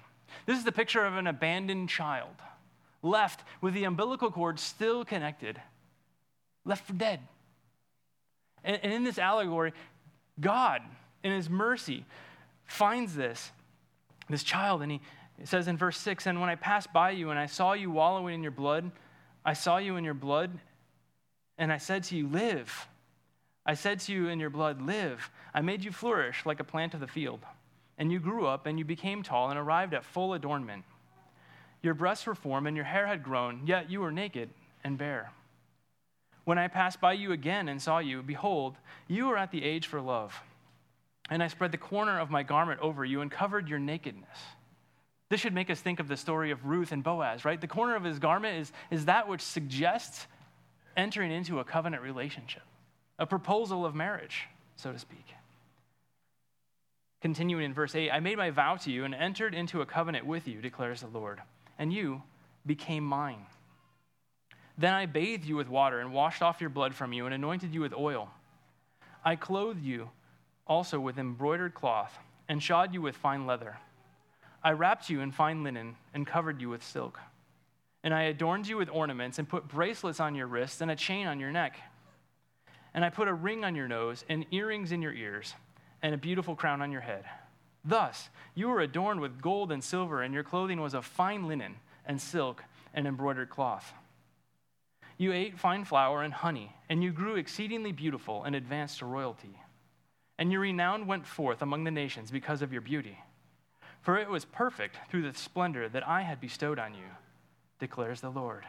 This 0.47 0.59
is 0.59 0.65
the 0.65 0.73
picture 0.73 1.05
of 1.05 1.17
an 1.17 1.27
abandoned 1.27 1.89
child 1.89 2.35
left 3.03 3.43
with 3.61 3.75
the 3.75 3.85
umbilical 3.85 4.31
cord 4.31 4.61
still 4.61 5.05
connected, 5.05 5.61
left 6.65 6.87
for 6.87 6.93
dead. 6.93 7.21
And, 8.65 8.79
in 8.93 9.03
this 9.03 9.19
allegory, 9.19 9.73
God, 10.41 10.83
in 11.23 11.33
his 11.33 11.49
mercy, 11.49 12.05
finds 12.65 13.15
this, 13.15 13.51
this 14.29 14.43
child, 14.43 14.83
and 14.83 14.93
he 14.93 15.01
says 15.45 15.69
in 15.69 15.77
verse 15.77 15.99
6 15.99 16.27
And 16.27 16.41
when 16.41 16.51
I 16.51 16.55
passed 16.55 16.93
by 16.93 17.11
you 17.11 17.31
and 17.31 17.39
I 17.39 17.47
saw 17.47 17.73
you 17.73 17.91
wallowing 17.91 18.35
in 18.35 18.43
your 18.43 18.53
blood, 18.53 18.91
I 19.45 19.53
saw 19.53 19.79
you 19.79 19.97
in 19.97 20.05
your 20.05 20.15
blood, 20.15 20.59
and 21.59 21.73
I 21.73 21.79
said 21.79 22.05
to 22.05 22.17
you, 22.17 22.29
Live. 22.29 22.87
I 23.65 23.75
said 23.75 24.01
to 24.01 24.13
you 24.13 24.29
in 24.29 24.41
your 24.41 24.51
blood, 24.51 24.83
Live. 24.83 25.31
I 25.55 25.61
made 25.61 25.85
you 25.85 25.93
flourish 25.93 26.47
like 26.47 26.61
a 26.61 26.65
plant 26.65 26.95
of 26.95 27.01
the 27.01 27.07
field. 27.07 27.41
And 27.99 28.11
you 28.11 28.19
grew 28.19 28.47
up, 28.47 28.67
and 28.67 28.79
you 28.79 28.85
became 28.85 29.23
tall, 29.23 29.51
and 29.51 29.59
arrived 29.59 29.95
at 29.95 30.05
full 30.05 30.35
adornment. 30.35 30.85
Your 31.83 31.95
breasts 31.95 32.27
were 32.27 32.35
formed, 32.35 32.67
and 32.67 32.77
your 32.77 32.87
hair 32.87 33.07
had 33.07 33.23
grown, 33.23 33.67
yet 33.67 33.91
you 33.91 34.01
were 34.01 34.13
naked 34.13 34.51
and 34.83 34.97
bare. 34.97 35.31
When 36.45 36.59
I 36.59 36.69
passed 36.69 37.01
by 37.01 37.13
you 37.13 37.33
again 37.33 37.69
and 37.69 37.81
saw 37.81 37.99
you, 37.99 38.23
behold, 38.23 38.77
you 39.07 39.27
were 39.27 39.39
at 39.39 39.51
the 39.51 39.65
age 39.65 39.87
for 39.87 40.01
love. 40.01 40.35
And 41.31 41.43
I 41.43 41.49
spread 41.49 41.73
the 41.73 41.79
corner 41.79 42.19
of 42.19 42.31
my 42.31 42.43
garment 42.43 42.81
over 42.81 43.05
you 43.05 43.21
and 43.21 43.31
covered 43.31 43.69
your 43.69 43.79
nakedness. 43.79 44.39
This 45.29 45.41
should 45.41 45.55
make 45.55 45.71
us 45.71 45.81
think 45.81 45.99
of 45.99 46.09
the 46.09 46.17
story 46.17 46.51
of 46.51 46.67
Ruth 46.67 46.93
and 46.93 47.03
Boaz, 47.03 47.45
right? 47.45 47.61
The 47.61 47.67
corner 47.67 47.97
of 47.97 48.05
his 48.05 48.19
garment 48.19 48.59
is, 48.59 48.73
is 48.91 49.07
that 49.07 49.29
which 49.29 49.41
suggests 49.41 50.27
entering 50.97 51.33
into 51.33 51.59
a 51.61 51.65
covenant 51.65 52.03
relationship, 52.03 52.63
a 53.19 53.25
proposal 53.25 53.87
of 53.87 53.95
marriage, 53.95 54.43
so 54.77 54.93
to 54.93 54.99
speak. 54.99 55.25
Continuing 57.23 57.65
in 57.65 57.73
verse 57.73 57.95
8, 57.95 58.11
I 58.11 58.21
made 58.21 58.37
my 58.37 58.51
vow 58.51 58.77
to 58.77 58.91
you 58.91 59.05
and 59.05 59.15
entered 59.15 59.55
into 59.55 59.81
a 59.81 59.87
covenant 59.87 60.27
with 60.27 60.49
you, 60.49 60.61
declares 60.61 61.01
the 61.01 61.07
Lord, 61.07 61.41
and 61.79 61.93
you 61.93 62.23
became 62.67 63.05
mine. 63.05 63.47
Then 64.79 64.95
I 64.95 65.07
bathed 65.07 65.45
you 65.45 65.57
with 65.57 65.69
water 65.69 66.01
and 66.01 66.13
washed 66.13 66.43
off 66.43 66.61
your 66.61 66.71
blood 66.71 66.95
from 66.95 67.13
you 67.13 67.27
and 67.27 67.35
anointed 67.35 67.75
you 67.75 67.81
with 67.81 67.93
oil. 67.93 68.31
I 69.25 69.37
clothed 69.37 69.85
you 69.85 70.11
also 70.67 70.99
with 70.99 71.19
embroidered 71.19 71.75
cloth 71.75 72.19
and 72.49 72.63
shod 72.63 72.95
you 72.95 73.03
with 73.03 73.17
fine 73.17 73.47
leather. 73.47 73.77
I 74.65 74.73
wrapped 74.73 75.11
you 75.11 75.21
in 75.21 75.33
fine 75.33 75.63
linen 75.63 75.97
and 76.15 76.27
covered 76.27 76.61
you 76.61 76.69
with 76.69 76.85
silk. 76.85 77.19
And 78.05 78.13
I 78.13 78.23
adorned 78.23 78.67
you 78.67 78.77
with 78.77 78.89
ornaments 78.91 79.39
and 79.39 79.49
put 79.49 79.69
bracelets 79.69 80.21
on 80.21 80.35
your 80.35 80.47
wrists 80.47 80.81
and 80.81 80.91
a 80.91 80.97
chain 80.97 81.27
on 81.27 81.39
your 81.39 81.53
neck. 81.53 81.77
And 82.95 83.05
I 83.05 83.11
put 83.11 83.29
a 83.29 83.35
ring 83.35 83.65
on 83.65 83.75
your 83.75 83.89
nose 83.89 84.25
and 84.29 84.47
earrings 84.51 84.93
in 84.93 85.03
your 85.03 85.13
ears 85.13 85.55
and 86.03 86.15
a 86.15 86.19
beautiful 86.19 86.57
crown 86.57 86.83
on 86.83 86.91
your 86.91 87.01
head. 87.01 87.25
Thus, 87.85 88.29
you 88.55 88.69
were 88.69 88.81
adorned 88.81 89.21
with 89.21 89.41
gold 89.41 89.73
and 89.73 89.83
silver, 89.83 90.23
and 90.23 90.33
your 90.33 90.45
clothing 90.45 90.81
was 90.81 90.95
of 90.95 91.05
fine 91.05 91.49
linen 91.49 91.77
and 92.07 92.21
silk 92.21 92.63
and 92.95 93.07
embroidered 93.07 93.51
cloth. 93.51 93.93
You 95.23 95.33
ate 95.33 95.57
fine 95.57 95.85
flour 95.85 96.25
and 96.25 96.35
honey, 96.35 96.75
and 96.89 97.01
you 97.01 97.13
grew 97.13 97.37
exceedingly 97.37 97.93
beautiful 97.93 98.43
and 98.43 98.57
advanced 98.57 98.99
to 98.99 99.07
royalty. 99.07 99.57
And 100.37 100.51
your 100.51 100.63
renown 100.63 101.07
went 101.07 101.29
forth 101.29 101.63
among 101.63 101.85
the 101.85 101.93
nations 101.93 102.33
because 102.33 102.61
of 102.61 102.73
your 102.73 102.81
beauty. 102.81 103.17
For 104.01 104.19
it 104.19 104.29
was 104.29 104.45
perfect 104.45 104.99
through 105.09 105.23
the 105.23 105.39
splendor 105.39 105.89
that 105.91 106.09
I 106.09 106.23
had 106.23 106.41
bestowed 106.41 106.81
on 106.81 106.95
you 106.95 107.07
declares 107.79 108.21
the 108.21 108.31
Lord. 108.31 108.65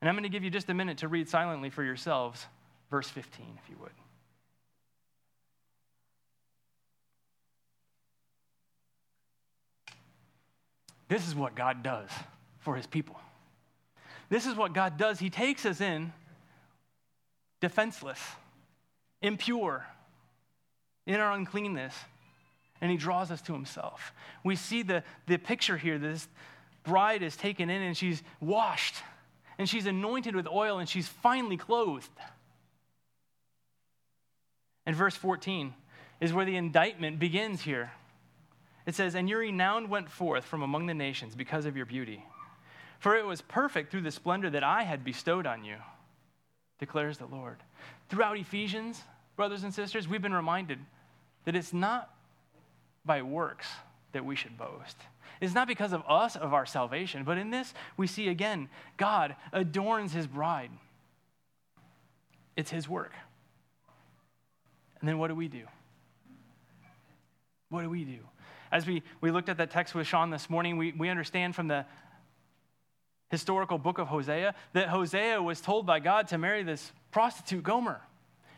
And 0.00 0.08
I'm 0.08 0.16
going 0.16 0.24
to 0.24 0.28
give 0.28 0.42
you 0.42 0.50
just 0.50 0.68
a 0.70 0.74
minute 0.74 0.98
to 0.98 1.08
read 1.08 1.28
silently 1.28 1.70
for 1.70 1.84
yourselves 1.84 2.46
verse 2.90 3.08
15, 3.08 3.46
if 3.62 3.70
you 3.70 3.76
would. 3.80 3.92
This 11.06 11.28
is 11.28 11.36
what 11.36 11.54
God 11.54 11.84
does 11.84 12.10
for 12.58 12.74
his 12.74 12.88
people. 12.88 13.20
This 14.30 14.46
is 14.46 14.54
what 14.54 14.72
God 14.72 14.96
does. 14.96 15.18
He 15.18 15.28
takes 15.28 15.66
us 15.66 15.80
in 15.80 16.12
defenseless, 17.60 18.20
impure, 19.20 19.84
in 21.06 21.16
our 21.16 21.32
uncleanness, 21.32 21.94
and 22.80 22.90
he 22.90 22.96
draws 22.96 23.30
us 23.30 23.42
to 23.42 23.52
himself. 23.52 24.12
We 24.44 24.56
see 24.56 24.82
the, 24.82 25.02
the 25.26 25.36
picture 25.36 25.76
here 25.76 25.98
this, 25.98 26.28
bride 26.84 27.22
is 27.22 27.36
taken 27.36 27.68
in 27.68 27.82
and 27.82 27.96
she's 27.96 28.22
washed 28.40 28.94
and 29.58 29.68
she's 29.68 29.84
anointed 29.84 30.34
with 30.34 30.46
oil 30.46 30.78
and 30.78 30.88
she's 30.88 31.06
finally 31.06 31.58
clothed. 31.58 32.08
And 34.86 34.96
verse 34.96 35.14
14 35.14 35.74
is 36.20 36.32
where 36.32 36.46
the 36.46 36.56
indictment 36.56 37.18
begins 37.18 37.60
here. 37.60 37.92
It 38.86 38.94
says, 38.94 39.14
And 39.14 39.28
your 39.28 39.40
renown 39.40 39.90
went 39.90 40.08
forth 40.08 40.44
from 40.44 40.62
among 40.62 40.86
the 40.86 40.94
nations 40.94 41.34
because 41.34 41.66
of 41.66 41.76
your 41.76 41.84
beauty. 41.84 42.24
For 43.00 43.16
it 43.16 43.26
was 43.26 43.40
perfect 43.40 43.90
through 43.90 44.02
the 44.02 44.10
splendor 44.10 44.50
that 44.50 44.62
I 44.62 44.84
had 44.84 45.04
bestowed 45.04 45.46
on 45.46 45.64
you, 45.64 45.76
declares 46.78 47.18
the 47.18 47.26
Lord. 47.26 47.56
Throughout 48.08 48.38
Ephesians, 48.38 49.02
brothers 49.36 49.64
and 49.64 49.74
sisters, 49.74 50.06
we've 50.06 50.22
been 50.22 50.34
reminded 50.34 50.78
that 51.46 51.56
it's 51.56 51.72
not 51.72 52.14
by 53.04 53.22
works 53.22 53.66
that 54.12 54.24
we 54.24 54.36
should 54.36 54.56
boast. 54.58 54.96
It's 55.40 55.54
not 55.54 55.66
because 55.66 55.94
of 55.94 56.02
us, 56.06 56.36
of 56.36 56.52
our 56.52 56.66
salvation, 56.66 57.24
but 57.24 57.38
in 57.38 57.50
this, 57.50 57.72
we 57.96 58.06
see 58.06 58.28
again, 58.28 58.68
God 58.98 59.34
adorns 59.52 60.12
his 60.12 60.26
bride. 60.26 60.70
It's 62.56 62.70
his 62.70 62.86
work. 62.86 63.12
And 65.00 65.08
then 65.08 65.18
what 65.18 65.28
do 65.28 65.34
we 65.34 65.48
do? 65.48 65.62
What 67.70 67.80
do 67.80 67.88
we 67.88 68.04
do? 68.04 68.18
As 68.70 68.86
we, 68.86 69.02
we 69.22 69.30
looked 69.30 69.48
at 69.48 69.56
that 69.56 69.70
text 69.70 69.94
with 69.94 70.06
Sean 70.06 70.28
this 70.28 70.50
morning, 70.50 70.76
we, 70.76 70.92
we 70.92 71.08
understand 71.08 71.54
from 71.54 71.68
the 71.68 71.86
historical 73.30 73.78
book 73.78 73.98
of 73.98 74.08
Hosea 74.08 74.54
that 74.72 74.88
Hosea 74.88 75.42
was 75.42 75.60
told 75.60 75.86
by 75.86 76.00
God 76.00 76.28
to 76.28 76.38
marry 76.38 76.62
this 76.62 76.92
prostitute 77.10 77.62
Gomer. 77.62 78.00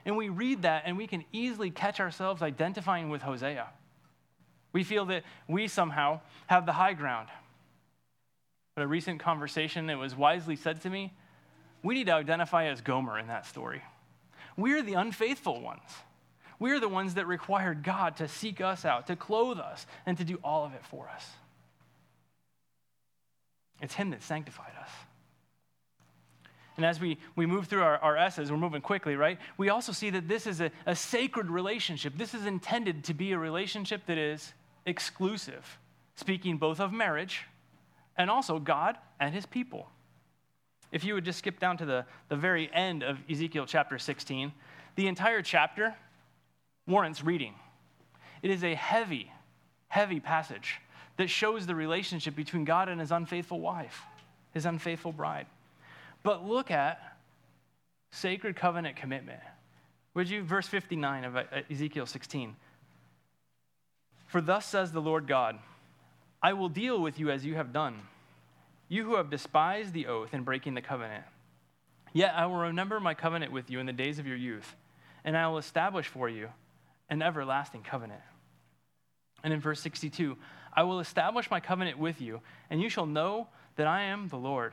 And 0.05 0.17
we 0.17 0.29
read 0.29 0.63
that 0.63 0.83
and 0.87 0.97
we 0.97 1.07
can 1.07 1.25
easily 1.31 1.71
catch 1.71 2.01
ourselves 2.01 2.43
identifying 2.43 3.11
with 3.11 3.23
Hosea. 3.23 3.69
We 4.73 4.83
feel 4.83 5.05
that 5.07 5.23
we 5.47 5.69
somehow 5.69 6.21
have 6.47 6.67
the 6.67 6.73
high 6.73 6.95
ground. 6.95 7.29
But 8.75 8.83
a 8.83 8.87
recent 8.87 9.21
conversation, 9.21 9.91
it 9.91 9.97
was 9.97 10.17
wisely 10.17 10.57
said 10.57 10.81
to 10.83 10.91
me 10.91 11.13
we 11.83 11.95
need 11.95 12.07
to 12.07 12.15
identify 12.15 12.67
as 12.67 12.81
Gomer 12.81 13.19
in 13.19 13.27
that 13.27 13.45
story. 13.45 13.83
We're 14.57 14.83
the 14.83 14.95
unfaithful 14.95 15.61
ones. 15.61 15.83
We're 16.59 16.79
the 16.79 16.89
ones 16.89 17.15
that 17.15 17.27
required 17.27 17.83
God 17.83 18.17
to 18.19 18.29
seek 18.29 18.61
us 18.61 18.85
out, 18.85 19.09
to 19.09 19.17
clothe 19.17 19.59
us, 19.59 19.87
and 20.07 20.17
to 20.19 20.25
do 20.25 20.39
all 20.45 20.65
of 20.65 20.75
it 20.75 20.85
for 20.85 21.09
us. 21.09 21.29
It's 23.83 23.95
Him 23.95 24.11
that 24.11 24.23
sanctified 24.23 24.73
us. 24.81 24.89
And 26.77 26.87
as 26.87 27.01
we, 27.01 27.19
we 27.37 27.45
move 27.45 27.67
through 27.67 27.83
our, 27.83 27.99
our 27.99 28.17
S's, 28.17 28.51
we're 28.51 28.57
moving 28.57 28.81
quickly, 28.81 29.15
right? 29.15 29.39
We 29.59 29.69
also 29.69 29.93
see 29.93 30.09
that 30.11 30.27
this 30.27 30.47
is 30.47 30.61
a, 30.61 30.71
a 30.87 30.97
sacred 30.97 31.51
relationship. 31.51 32.17
This 32.17 32.33
is 32.33 32.47
intended 32.47 33.05
to 33.05 33.15
be 33.15 33.33
a 33.33 33.39
relationship 33.39 34.07
that 34.07 34.17
is 34.17 34.55
exclusive, 34.87 35.79
speaking 36.15 36.57
both 36.57 36.81
of 36.81 36.93
marriage 36.93 37.43
and 38.17 38.31
also 38.31 38.59
God 38.59 38.97
and 39.21 39.35
his 39.35 39.45
people. 39.45 39.89
If 40.93 41.05
you 41.05 41.15
would 41.15 41.25
just 41.25 41.41
skip 41.41 41.59
down 41.59 41.77
to 41.79 41.85
the, 41.85 42.07
the 42.29 42.37
very 42.37 42.71
end 42.73 43.03
of 43.03 43.19
Ezekiel 43.31 43.67
chapter 43.67 43.99
16, 43.99 44.53
the 44.97 45.09
entire 45.09 45.43
chapter 45.43 45.95
warrants 46.87 47.23
reading. 47.25 47.55
It 48.43 48.51
is 48.51 48.65
a 48.65 48.75
heavy, 48.75 49.31
heavy 49.89 50.21
passage 50.21 50.81
that 51.23 51.29
shows 51.29 51.67
the 51.67 51.75
relationship 51.77 52.35
between 52.35 52.65
God 52.65 52.89
and 52.89 53.01
his 53.01 53.13
unfaithful 53.13 53.61
wife, 53.61 54.03
his 54.53 54.67
unfaithful 54.67 55.13
bride. 55.13 55.47
But 56.25 56.45
look 56.45 56.73
at 56.73 57.01
sacred 58.11 58.57
covenant 58.57 58.97
commitment. 58.97 59.39
Would 60.15 60.29
you, 60.29 60.43
verse 60.43 60.67
59 60.67 61.25
of 61.25 61.37
uh, 61.37 61.45
Ezekiel 61.71 62.07
16. 62.07 62.57
For 64.27 64.41
thus 64.41 64.67
says 64.67 64.91
the 64.91 65.01
Lord 65.01 65.29
God 65.29 65.61
I 66.43 66.55
will 66.55 66.69
deal 66.69 67.01
with 67.01 67.21
you 67.21 67.31
as 67.31 67.45
you 67.45 67.55
have 67.55 67.73
done, 67.73 68.01
you 68.89 69.05
who 69.05 69.15
have 69.15 69.31
despised 69.31 69.93
the 69.93 70.09
oath 70.09 70.35
in 70.35 70.43
breaking 70.43 70.75
the 70.75 70.83
covenant. 70.83 71.23
Yet 72.13 72.35
I 72.35 72.47
will 72.47 72.57
remember 72.57 72.99
my 72.99 73.15
covenant 73.15 73.53
with 73.53 73.71
you 73.71 73.79
in 73.79 73.87
the 73.87 73.93
days 73.93 74.19
of 74.19 74.27
your 74.27 74.37
youth, 74.37 74.75
and 75.25 75.37
I 75.37 75.47
will 75.47 75.59
establish 75.59 76.09
for 76.09 76.29
you 76.29 76.49
an 77.09 77.23
everlasting 77.23 77.83
covenant. 77.85 78.23
And 79.45 79.53
in 79.53 79.61
verse 79.61 79.81
62, 79.81 80.37
I 80.75 80.83
will 80.85 81.01
establish 81.01 81.51
my 81.51 81.61
covenant 81.61 81.99
with 81.99 82.21
you, 82.21 82.41
and 82.71 82.81
you 82.81 82.89
shall 82.89 83.07
know 83.07 83.49
that 83.77 83.87
I 83.87 84.03
am 84.03 84.29
the 84.29 84.39
Lord, 84.39 84.73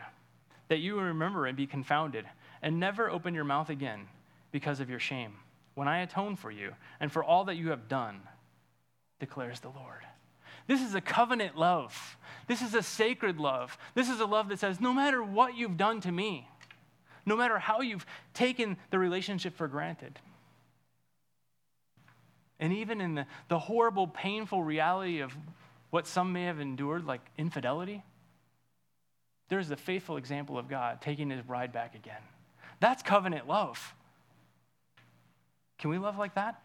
that 0.67 0.79
you 0.79 0.95
will 0.95 1.03
remember 1.03 1.45
and 1.45 1.57
be 1.57 1.67
confounded, 1.67 2.25
and 2.62 2.79
never 2.79 3.09
open 3.09 3.33
your 3.33 3.43
mouth 3.43 3.69
again 3.69 4.07
because 4.51 4.79
of 4.79 4.89
your 4.89 4.99
shame, 4.99 5.33
when 5.75 5.88
I 5.88 5.99
atone 5.99 6.35
for 6.35 6.51
you 6.51 6.73
and 6.99 7.12
for 7.12 7.23
all 7.23 7.45
that 7.45 7.55
you 7.55 7.69
have 7.69 7.88
done 7.88 8.21
declares 9.19 9.59
the 9.59 9.69
Lord. 9.69 10.03
This 10.67 10.81
is 10.81 10.95
a 10.95 11.01
covenant 11.01 11.57
love. 11.57 12.17
This 12.47 12.62
is 12.62 12.73
a 12.73 12.83
sacred 12.83 13.39
love. 13.39 13.77
This 13.95 14.09
is 14.09 14.19
a 14.19 14.25
love 14.25 14.49
that 14.49 14.59
says, 14.59 14.79
no 14.79 14.93
matter 14.93 15.23
what 15.23 15.55
you've 15.55 15.77
done 15.77 15.99
to 16.01 16.12
me, 16.12 16.47
no 17.25 17.35
matter 17.35 17.59
how 17.59 17.81
you've 17.81 18.05
taken 18.33 18.77
the 18.91 18.99
relationship 18.99 19.55
for 19.55 19.67
granted, 19.67 20.19
and 22.59 22.73
even 22.73 22.99
in 22.99 23.15
the, 23.15 23.25
the 23.47 23.59
horrible, 23.59 24.07
painful 24.07 24.63
reality 24.63 25.21
of 25.21 25.35
what 25.89 26.08
some 26.08 26.34
may 26.34 26.45
have 26.45 26.60
endured, 26.60 27.06
like 27.06 27.21
infidelity, 27.38 28.04
there's 29.47 29.67
the 29.67 29.78
faithful 29.78 30.17
example 30.17 30.58
of 30.58 30.67
God 30.67 31.02
taking 31.02 31.30
his 31.30 31.41
bride 31.41 31.71
back 31.71 31.95
again. 31.95 32.21
That's 32.80 33.02
covenant 33.02 33.47
love. 33.47 33.95
Can 35.80 35.89
we 35.89 35.97
love 35.97 36.17
like 36.17 36.36
that? 36.36 36.62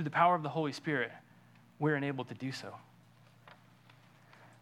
through 0.00 0.04
the 0.04 0.10
power 0.10 0.34
of 0.34 0.42
the 0.42 0.48
Holy 0.48 0.72
Spirit, 0.72 1.12
we're 1.78 1.94
enabled 1.94 2.26
to 2.28 2.34
do 2.34 2.52
so. 2.52 2.74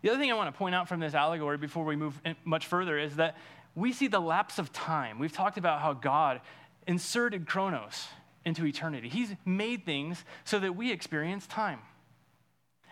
The 0.02 0.10
other 0.10 0.18
thing 0.18 0.32
I 0.32 0.34
want 0.34 0.52
to 0.52 0.58
point 0.58 0.74
out 0.74 0.88
from 0.88 0.98
this 0.98 1.14
allegory 1.14 1.56
before 1.56 1.84
we 1.84 1.94
move 1.94 2.20
much 2.44 2.66
further 2.66 2.98
is 2.98 3.14
that 3.16 3.36
we 3.76 3.92
see 3.92 4.08
the 4.08 4.18
lapse 4.18 4.58
of 4.58 4.72
time. 4.72 5.20
We've 5.20 5.32
talked 5.32 5.56
about 5.56 5.80
how 5.80 5.92
God 5.92 6.40
inserted 6.88 7.46
chronos 7.46 8.08
into 8.44 8.66
eternity. 8.66 9.08
He's 9.08 9.32
made 9.44 9.84
things 9.84 10.24
so 10.42 10.58
that 10.58 10.74
we 10.74 10.90
experience 10.90 11.46
time. 11.46 11.78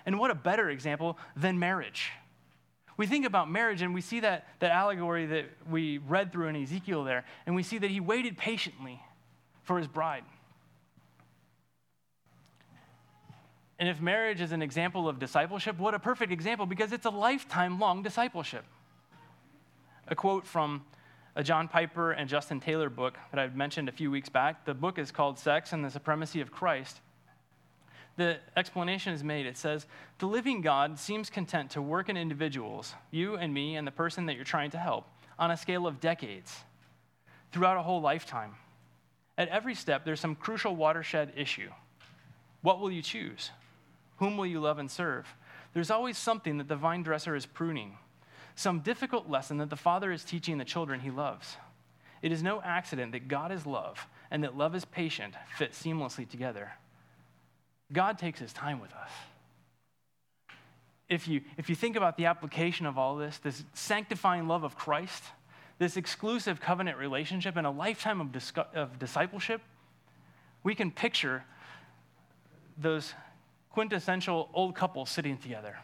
And 0.07 0.19
what 0.19 0.31
a 0.31 0.35
better 0.35 0.71
example 0.71 1.19
than 1.37 1.59
marriage. 1.59 2.13
We 2.97 3.07
think 3.07 3.27
about 3.27 3.51
marriage 3.51 3.83
and 3.83 3.93
we 3.93 4.01
see 4.01 4.21
that, 4.21 4.47
that 4.61 4.71
allegory 4.71 5.27
that 5.27 5.47
we 5.69 5.99
read 5.99 6.33
through 6.33 6.49
in 6.49 6.57
Ezekiel 6.57 7.05
there, 7.05 7.25
and 7.45 7.55
we 7.55 7.63
see 7.63 7.77
that 7.79 7.91
he 7.91 8.01
waited 8.01 8.39
patiently 8.39 9.03
for 9.65 9.79
his 9.79 9.87
bride. 9.87 10.25
And 13.79 13.89
if 13.89 14.01
marriage 14.01 14.41
is 14.41 14.53
an 14.53 14.63
example 14.63 15.09
of 15.09 15.19
discipleship, 15.19 15.79
what 15.79 15.93
a 15.93 15.99
perfect 15.99 16.33
example 16.33 16.65
because 16.65 16.93
it's 16.93 17.05
a 17.05 17.11
lifetime 17.11 17.79
long 17.79 18.03
discipleship. 18.03 18.65
A 20.09 20.15
quote 20.15 20.47
from 20.47 20.85
a 21.35 21.43
John 21.43 21.69
Piper 21.69 22.13
and 22.13 22.31
Justin 22.31 22.61
Taylor 22.61 22.89
book 22.89 23.19
that 23.31 23.39
I've 23.39 23.55
mentioned 23.55 23.91
a 23.91 23.93
few 23.93 24.11
weeks 24.11 24.31
back. 24.31 24.65
The 24.65 24.73
book 24.73 24.99
is 24.99 25.11
called 25.11 25.39
Sex 25.39 25.75
and 25.75 25.85
the 25.85 25.91
Supremacy 25.91 26.41
of 26.41 26.51
Christ. 26.51 27.01
The 28.17 28.39
explanation 28.57 29.13
is 29.13 29.23
made. 29.23 29.47
It 29.47 29.57
says, 29.57 29.87
The 30.19 30.27
living 30.27 30.63
God 30.63 30.99
seems 30.99 31.29
content 31.29 31.71
to 31.73 31.83
work 31.83 32.09
in 32.09 32.17
individuals, 32.17 32.95
you 33.11 33.37
and 33.37 33.53
me 33.53 33.77
and 33.77 33.87
the 33.87 33.93
person 33.93 34.27
that 34.27 34.37
you're 34.37 34.45
trying 34.45 34.71
to 34.71 34.79
help, 34.79 35.07
on 35.39 35.51
a 35.51 35.57
scale 35.57 35.87
of 35.87 36.01
decades, 36.01 36.55
throughout 37.53 37.77
a 37.77 37.83
whole 37.83 38.01
lifetime. 38.01 38.55
At 39.37 39.49
every 39.49 39.75
step, 39.75 40.05
there's 40.05 40.21
some 40.21 40.35
crucial 40.35 40.75
watershed 40.75 41.33
issue. 41.37 41.71
What 42.63 42.81
will 42.81 42.91
you 42.91 43.03
choose? 43.03 43.51
Whom 44.17 44.39
will 44.39 44.47
you 44.47 44.61
love 44.61 44.79
and 44.79 44.91
serve? 44.91 45.27
There's 45.75 45.91
always 45.91 46.17
something 46.17 46.57
that 46.57 46.69
the 46.69 46.77
vine 46.77 47.03
dresser 47.03 47.37
is 47.37 47.45
pruning 47.45 47.99
some 48.57 48.81
difficult 48.81 49.29
lesson 49.29 49.59
that 49.59 49.71
the 49.71 49.77
Father 49.77 50.11
is 50.11 50.25
teaching 50.25 50.57
the 50.57 50.65
children 50.65 51.01
he 51.01 51.11
loves. 51.11 51.57
It 52.23 52.33
is 52.33 52.43
no 52.43 52.63
accident 52.63 53.13
that 53.13 53.29
God 53.29 53.53
is 53.53 53.67
love 53.67 54.09
and 54.31 54.43
that 54.43 54.57
love 54.57 54.75
is 54.75 54.87
patient 54.87 55.35
fit 55.57 55.73
seamlessly 55.73 56.29
together. 56.29 56.73
God 57.93 58.19
takes 58.19 58.41
his 58.41 58.53
time 58.53 58.81
with 58.81 58.93
us. 58.93 59.11
If 61.09 61.29
you, 61.29 61.43
if 61.57 61.69
you 61.69 61.77
think 61.77 61.97
about 61.97 62.17
the 62.17 62.27
application 62.27 62.85
of 62.85 62.99
all 62.99 63.17
this, 63.17 63.39
this 63.39 63.65
sanctifying 63.75 64.49
love 64.49 64.65
of 64.65 64.77
Christ, 64.77 65.23
this 65.79 65.97
exclusive 65.97 66.61
covenant 66.61 66.99
relationship, 66.99 67.57
and 67.57 67.67
a 67.67 67.71
lifetime 67.71 68.21
of, 68.21 68.33
dis- 68.33 68.53
of 68.75 68.99
discipleship, 68.99 69.61
we 70.65 70.75
can 70.75 70.91
picture 70.91 71.45
those 72.77 73.15
quintessential 73.71 74.51
old 74.53 74.75
couples 74.75 75.11
sitting 75.11 75.37
together 75.39 75.77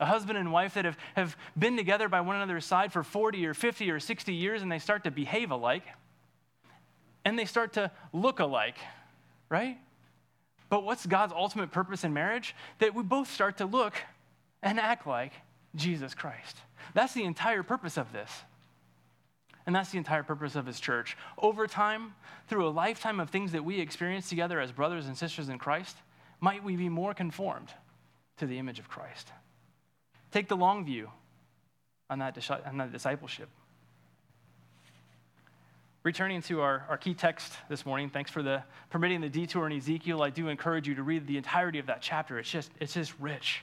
a 0.00 0.06
husband 0.06 0.38
and 0.38 0.52
wife 0.52 0.74
that 0.74 0.84
have, 0.84 0.96
have 1.16 1.36
been 1.58 1.76
together 1.76 2.08
by 2.08 2.20
one 2.20 2.36
another's 2.36 2.64
side 2.64 2.92
for 2.92 3.02
40 3.02 3.44
or 3.46 3.54
50 3.54 3.90
or 3.90 3.98
60 3.98 4.32
years 4.32 4.62
and 4.62 4.70
they 4.70 4.78
start 4.78 5.04
to 5.04 5.10
behave 5.10 5.50
alike 5.50 5.84
and 7.24 7.38
they 7.38 7.44
start 7.44 7.72
to 7.74 7.90
look 8.12 8.38
alike, 8.38 8.76
right? 9.48 9.78
But 10.68 10.84
what's 10.84 11.06
God's 11.06 11.32
ultimate 11.32 11.70
purpose 11.70 12.04
in 12.04 12.12
marriage? 12.12 12.54
That 12.78 12.94
we 12.94 13.02
both 13.02 13.30
start 13.32 13.58
to 13.58 13.66
look 13.66 13.94
and 14.62 14.78
act 14.78 15.06
like 15.06 15.32
Jesus 15.74 16.14
Christ. 16.14 16.56
That's 16.94 17.14
the 17.14 17.24
entire 17.24 17.62
purpose 17.62 17.96
of 17.96 18.12
this. 18.12 18.30
And 19.66 19.74
that's 19.74 19.90
the 19.90 19.98
entire 19.98 20.22
purpose 20.22 20.56
of 20.56 20.64
his 20.66 20.80
church. 20.80 21.16
Over 21.36 21.66
time, 21.66 22.14
through 22.48 22.66
a 22.66 22.70
lifetime 22.70 23.20
of 23.20 23.28
things 23.28 23.52
that 23.52 23.64
we 23.64 23.80
experience 23.80 24.28
together 24.28 24.60
as 24.60 24.72
brothers 24.72 25.06
and 25.06 25.16
sisters 25.16 25.50
in 25.50 25.58
Christ, 25.58 25.96
might 26.40 26.64
we 26.64 26.76
be 26.76 26.88
more 26.88 27.12
conformed 27.12 27.68
to 28.38 28.46
the 28.46 28.58
image 28.58 28.78
of 28.78 28.88
Christ. 28.88 29.30
Take 30.30 30.48
the 30.48 30.56
long 30.56 30.84
view 30.84 31.10
on 32.08 32.18
that, 32.20 32.38
on 32.66 32.78
that 32.78 32.92
discipleship. 32.92 33.48
Returning 36.08 36.40
to 36.40 36.62
our, 36.62 36.86
our 36.88 36.96
key 36.96 37.12
text 37.12 37.52
this 37.68 37.84
morning, 37.84 38.08
thanks 38.08 38.30
for 38.30 38.42
the 38.42 38.62
permitting 38.88 39.20
the 39.20 39.28
detour 39.28 39.66
in 39.66 39.76
Ezekiel. 39.76 40.22
I 40.22 40.30
do 40.30 40.48
encourage 40.48 40.88
you 40.88 40.94
to 40.94 41.02
read 41.02 41.26
the 41.26 41.36
entirety 41.36 41.78
of 41.78 41.84
that 41.84 42.00
chapter. 42.00 42.38
It's 42.38 42.50
just, 42.50 42.70
it's 42.80 42.94
just 42.94 43.12
rich. 43.20 43.62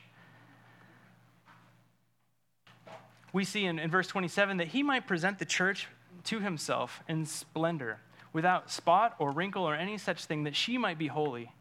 We 3.33 3.45
see 3.45 3.65
in, 3.65 3.79
in 3.79 3.89
verse 3.89 4.05
27 4.05 4.57
that 4.57 4.67
he 4.67 4.83
might 4.83 5.07
present 5.07 5.39
the 5.39 5.45
church 5.45 5.87
to 6.25 6.39
himself 6.39 7.01
in 7.09 7.25
splendor, 7.25 7.97
without 8.31 8.69
spot 8.69 9.15
or 9.17 9.31
wrinkle 9.31 9.63
or 9.63 9.73
any 9.73 9.97
such 9.97 10.25
thing, 10.25 10.43
that 10.43 10.55
she 10.55 10.77
might 10.77 10.99
be 10.99 11.07
holy 11.07 11.51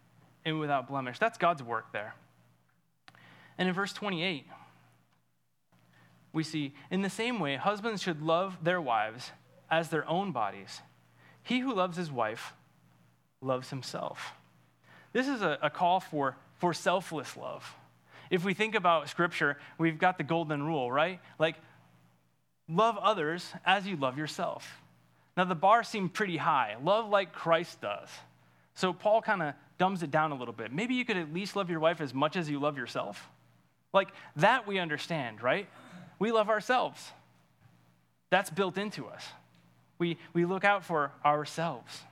and 0.45 0.61
without 0.61 0.87
blemish. 0.87 1.19
That's 1.19 1.39
God's 1.39 1.63
work 1.63 1.95
there. 1.95 2.15
And 3.57 3.69
in 3.69 3.75
verse 3.75 3.95
28, 3.95 4.45
we 6.35 6.43
see, 6.43 6.75
in 6.91 7.01
the 7.01 7.09
same 7.09 7.41
way, 7.41 7.57
husbands 7.57 8.03
should 8.03 8.21
love 8.21 8.59
their 8.63 8.83
wives 8.83 9.31
as 9.71 9.89
their 9.89 10.09
own 10.09 10.33
bodies. 10.33 10.81
He 11.43 11.61
who 11.61 11.75
loves 11.75 11.97
his 11.97 12.11
wife 12.11 12.55
loves 13.41 13.71
himself. 13.71 14.33
This 15.13 15.29
is 15.29 15.43
a, 15.43 15.59
a 15.63 15.71
call 15.71 16.01
for, 16.01 16.37
for 16.59 16.73
selfless 16.73 17.37
love. 17.37 17.75
If 18.31 18.45
we 18.45 18.55
think 18.55 18.75
about 18.75 19.09
scripture, 19.09 19.59
we've 19.79 19.99
got 19.99 20.19
the 20.19 20.25
golden 20.25 20.63
rule, 20.63 20.91
right? 20.91 21.21
Like, 21.39 21.57
love 22.69 22.97
others 22.99 23.53
as 23.65 23.87
you 23.87 23.97
love 23.97 24.17
yourself. 24.17 24.81
Now, 25.37 25.45
the 25.45 25.55
bar 25.55 25.83
seemed 25.83 26.15
pretty 26.15 26.37
high. 26.37 26.77
Love 26.83 27.09
like 27.09 27.33
Christ 27.33 27.81
does. 27.81 28.09
So, 28.75 28.93
Paul 28.93 29.21
kind 29.21 29.43
of 29.43 29.55
dumbs 29.79 30.03
it 30.03 30.11
down 30.11 30.33
a 30.33 30.35
little 30.35 30.55
bit. 30.55 30.73
Maybe 30.73 30.95
you 30.95 31.05
could 31.05 31.17
at 31.17 31.33
least 31.33 31.55
love 31.55 31.71
your 31.71 31.81
wife 31.81 32.01
as 32.01 32.15
much 32.15 32.37
as 32.37 32.49
you 32.49 32.59
love 32.59 32.79
yourself. 32.79 33.29
Like, 33.93 34.09
that 34.37 34.67
we 34.67 34.79
understand, 34.79 35.43
right? 35.43 35.69
we 36.19 36.33
love 36.33 36.49
ourselves. 36.49 37.13
That's 38.31 38.51
built 38.51 38.79
into 38.79 39.07
us. 39.07 39.25
We, 40.05 40.19
we 40.35 40.45
look 40.45 40.65
out 40.65 40.85
for 40.85 41.13
ourselves. 41.25 42.03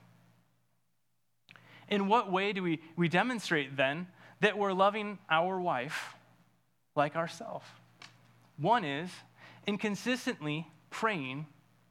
In 1.87 2.07
what 2.07 2.31
way 2.31 2.51
do 2.51 2.63
we, 2.63 2.81
we 2.95 3.07
demonstrate 3.07 3.77
then 3.77 4.07
that 4.39 4.57
we're 4.57 4.73
loving 4.73 5.19
our 5.29 5.59
wife 5.61 6.15
like 6.95 7.15
ourselves? 7.15 7.67
One 8.57 8.83
is 8.83 9.11
in 9.67 9.77
consistently 9.77 10.67
praying 10.89 11.45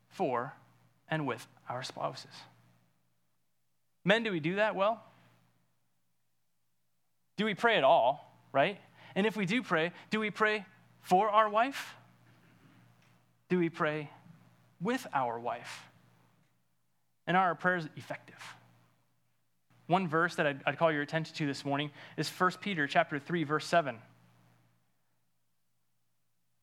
for 0.08 0.54
and 1.08 1.24
with 1.24 1.46
our 1.68 1.84
spouses. 1.84 2.34
Men, 4.04 4.24
do 4.24 4.32
we 4.32 4.40
do 4.40 4.56
that 4.56 4.74
well? 4.74 5.04
Do 7.36 7.44
we 7.44 7.54
pray 7.54 7.76
at 7.76 7.84
all, 7.84 8.36
right? 8.50 8.80
And 9.14 9.24
if 9.24 9.36
we 9.36 9.46
do 9.46 9.62
pray, 9.62 9.92
do 10.10 10.18
we 10.18 10.30
pray 10.30 10.66
for 11.00 11.28
our 11.28 11.48
wife 11.48 11.94
do 13.52 13.58
we 13.58 13.68
pray 13.68 14.08
with 14.80 15.06
our 15.12 15.38
wife? 15.38 15.91
And 17.26 17.36
are 17.36 17.48
our 17.48 17.54
prayers 17.54 17.88
effective? 17.96 18.40
One 19.86 20.08
verse 20.08 20.36
that 20.36 20.46
I'd, 20.46 20.60
I'd, 20.66 20.78
call 20.78 20.92
your 20.92 21.02
attention 21.02 21.34
to 21.36 21.46
this 21.46 21.64
morning 21.64 21.90
is 22.16 22.28
1 22.28 22.52
Peter 22.60 22.86
chapter 22.86 23.18
3, 23.18 23.44
verse 23.44 23.66
7. 23.66 23.98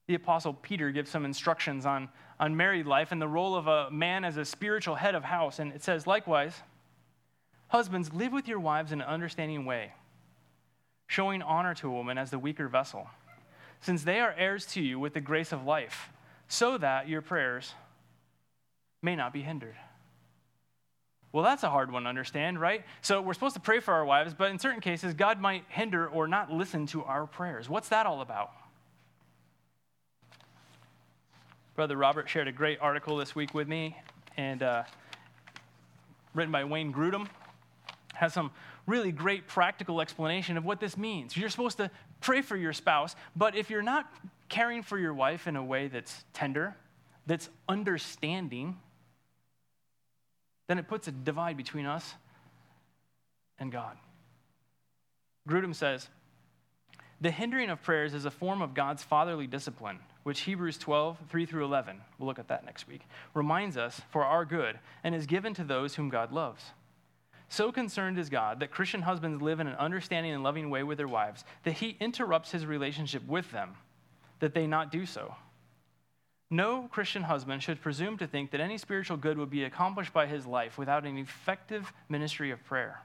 The 0.08 0.16
apostle 0.16 0.54
Peter 0.54 0.90
gives 0.92 1.12
some 1.12 1.26
instructions 1.26 1.86
on, 1.86 2.10
on 2.40 2.58
married 2.58 2.88
life 2.88 3.12
and 3.12 3.22
the 3.22 3.28
role 3.28 3.56
of 3.56 3.68
a 3.68 3.92
man 3.92 4.24
as 4.24 4.38
a 4.38 4.46
spiritual 4.46 4.96
head 4.96 5.14
of 5.14 5.24
house. 5.24 5.60
And 5.60 5.72
it 5.74 5.84
says, 5.84 6.08
likewise, 6.08 6.56
husbands, 7.68 8.12
live 8.14 8.34
with 8.34 8.48
your 8.48 8.60
wives 8.60 8.92
in 8.92 9.02
an 9.02 9.08
understanding 9.08 9.66
way, 9.66 9.94
showing 11.06 11.44
honor 11.44 11.76
to 11.76 11.88
a 11.88 11.92
woman 11.92 12.18
as 12.18 12.32
the 12.32 12.40
weaker 12.40 12.68
vessel, 12.68 13.08
since 13.82 14.04
they 14.04 14.20
are 14.20 14.34
heirs 14.36 14.66
to 14.68 14.82
you 14.82 14.98
with 14.98 15.14
the 15.14 15.22
grace 15.22 15.52
of 15.52 15.66
life 15.66 16.10
so 16.50 16.78
that 16.80 17.08
your 17.08 17.22
prayers 17.22 17.74
may 19.02 19.16
not 19.16 19.32
be 19.32 19.44
hindered. 19.44 19.76
Well, 21.32 21.44
that's 21.44 21.64
a 21.64 21.70
hard 21.70 21.92
one 21.92 22.04
to 22.04 22.10
understand, 22.10 22.60
right? 22.60 22.84
So 23.02 23.22
we're 23.22 23.36
supposed 23.36 23.54
to 23.54 23.62
pray 23.62 23.80
for 23.80 23.94
our 23.94 24.04
wives, 24.04 24.34
but 24.34 24.50
in 24.50 24.58
certain 24.58 24.82
cases, 24.82 25.14
God 25.14 25.40
might 25.40 25.64
hinder 25.70 26.08
or 26.08 26.28
not 26.28 26.52
listen 26.52 26.88
to 26.88 27.04
our 27.04 27.28
prayers. 27.28 27.70
What's 27.70 27.90
that 27.90 28.08
all 28.08 28.22
about? 28.22 28.52
Brother 31.76 31.98
Robert 31.98 32.28
shared 32.28 32.48
a 32.48 32.52
great 32.52 32.80
article 32.82 33.18
this 33.18 33.36
week 33.36 33.54
with 33.54 33.68
me, 33.68 33.96
and 34.38 34.64
uh, 34.64 34.84
written 36.34 36.52
by 36.52 36.64
Wayne 36.64 36.92
Grudem. 36.92 37.28
Has 38.16 38.34
some 38.34 38.52
really 38.86 39.12
great 39.12 39.48
practical 39.48 40.02
explanation 40.02 40.58
of 40.58 40.66
what 40.66 40.80
this 40.80 40.98
means. 40.98 41.38
You're 41.38 41.50
supposed 41.50 41.78
to 41.78 41.92
pray 42.22 42.42
for 42.42 42.58
your 42.58 42.74
spouse, 42.74 43.16
but 43.36 43.56
if 43.56 43.70
you're 43.70 43.84
not 43.84 44.12
caring 44.50 44.82
for 44.82 44.98
your 44.98 45.14
wife 45.14 45.48
in 45.48 45.56
a 45.56 45.64
way 45.64 45.88
that's 45.88 46.26
tender, 46.34 46.76
that's 47.28 47.50
understanding, 47.70 48.78
then 50.70 50.78
it 50.78 50.88
puts 50.88 51.08
a 51.08 51.12
divide 51.12 51.58
between 51.58 51.88
us 51.88 52.14
and 53.58 53.72
God. 53.72 53.98
Grudem 55.48 55.74
says, 55.74 56.08
the 57.20 57.32
hindering 57.32 57.72
of 57.72 57.82
prayers 57.82 58.14
is 58.14 58.26
a 58.26 58.32
form 58.32 58.62
of 58.62 58.76
God's 58.76 59.04
fatherly 59.04 59.48
discipline, 59.48 59.98
which 60.22 60.42
Hebrews 60.42 60.78
12, 60.78 61.18
3 61.28 61.46
through 61.48 61.66
11, 61.66 62.00
we'll 62.20 62.28
look 62.28 62.38
at 62.38 62.50
that 62.50 62.66
next 62.66 62.88
week, 62.88 63.02
reminds 63.34 63.78
us 63.78 64.00
for 64.12 64.24
our 64.24 64.46
good 64.46 64.78
and 65.04 65.16
is 65.16 65.26
given 65.26 65.56
to 65.56 65.64
those 65.64 65.96
whom 65.96 66.10
God 66.10 66.32
loves. 66.32 66.64
So 67.50 67.72
concerned 67.72 68.20
is 68.20 68.30
God 68.30 68.60
that 68.60 68.70
Christian 68.70 69.02
husbands 69.02 69.42
live 69.42 69.60
in 69.60 69.66
an 69.66 69.76
understanding 69.76 70.34
and 70.34 70.44
loving 70.44 70.70
way 70.70 70.84
with 70.84 71.00
their 71.00 71.08
wives 71.08 71.46
that 71.64 71.74
he 71.74 71.98
interrupts 72.00 72.52
his 72.52 72.68
relationship 72.68 73.28
with 73.28 73.52
them 73.52 73.72
that 74.40 74.54
they 74.54 74.68
not 74.68 74.92
do 74.92 75.08
so. 75.08 75.34
No 76.52 76.88
Christian 76.92 77.24
husband 77.24 77.62
should 77.62 77.82
presume 77.82 78.18
to 78.18 78.28
think 78.28 78.52
that 78.52 78.62
any 78.62 78.78
spiritual 78.78 79.18
good 79.18 79.38
would 79.38 79.52
be 79.52 79.64
accomplished 79.64 80.14
by 80.14 80.26
his 80.26 80.48
life 80.48 80.78
without 80.78 81.06
an 81.06 81.18
effective 81.18 81.94
ministry 82.10 82.50
of 82.50 82.64
prayer. 82.66 83.04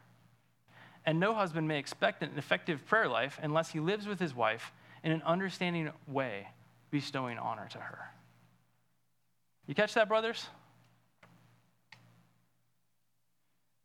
And 1.05 1.21
no 1.21 1.35
husband 1.35 1.69
may 1.69 1.79
expect 1.79 2.23
an 2.23 2.31
effective 2.37 2.87
prayer 2.87 3.09
life 3.09 3.39
unless 3.43 3.71
he 3.71 3.81
lives 3.81 4.07
with 4.07 4.19
his 4.19 4.35
wife 4.35 4.73
in 5.03 5.13
an 5.13 5.23
understanding 5.23 5.91
way, 6.07 6.49
bestowing 6.91 7.39
honor 7.39 7.69
to 7.73 7.79
her. 7.79 8.11
You 9.67 9.75
catch 9.75 9.93
that, 9.95 10.09
brothers? 10.09 10.47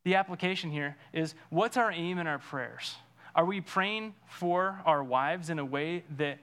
The 0.04 0.14
application 0.14 0.70
here 0.70 0.96
is 1.12 1.34
what's 1.50 1.76
our 1.76 1.92
aim 1.92 2.18
in 2.18 2.26
our 2.26 2.38
prayers? 2.38 2.94
Are 3.34 3.44
we 3.44 3.60
praying 3.60 4.14
for 4.26 4.80
our 4.86 5.04
wives 5.04 5.50
in 5.50 5.58
a 5.58 5.64
way 5.64 6.04
that 6.16 6.38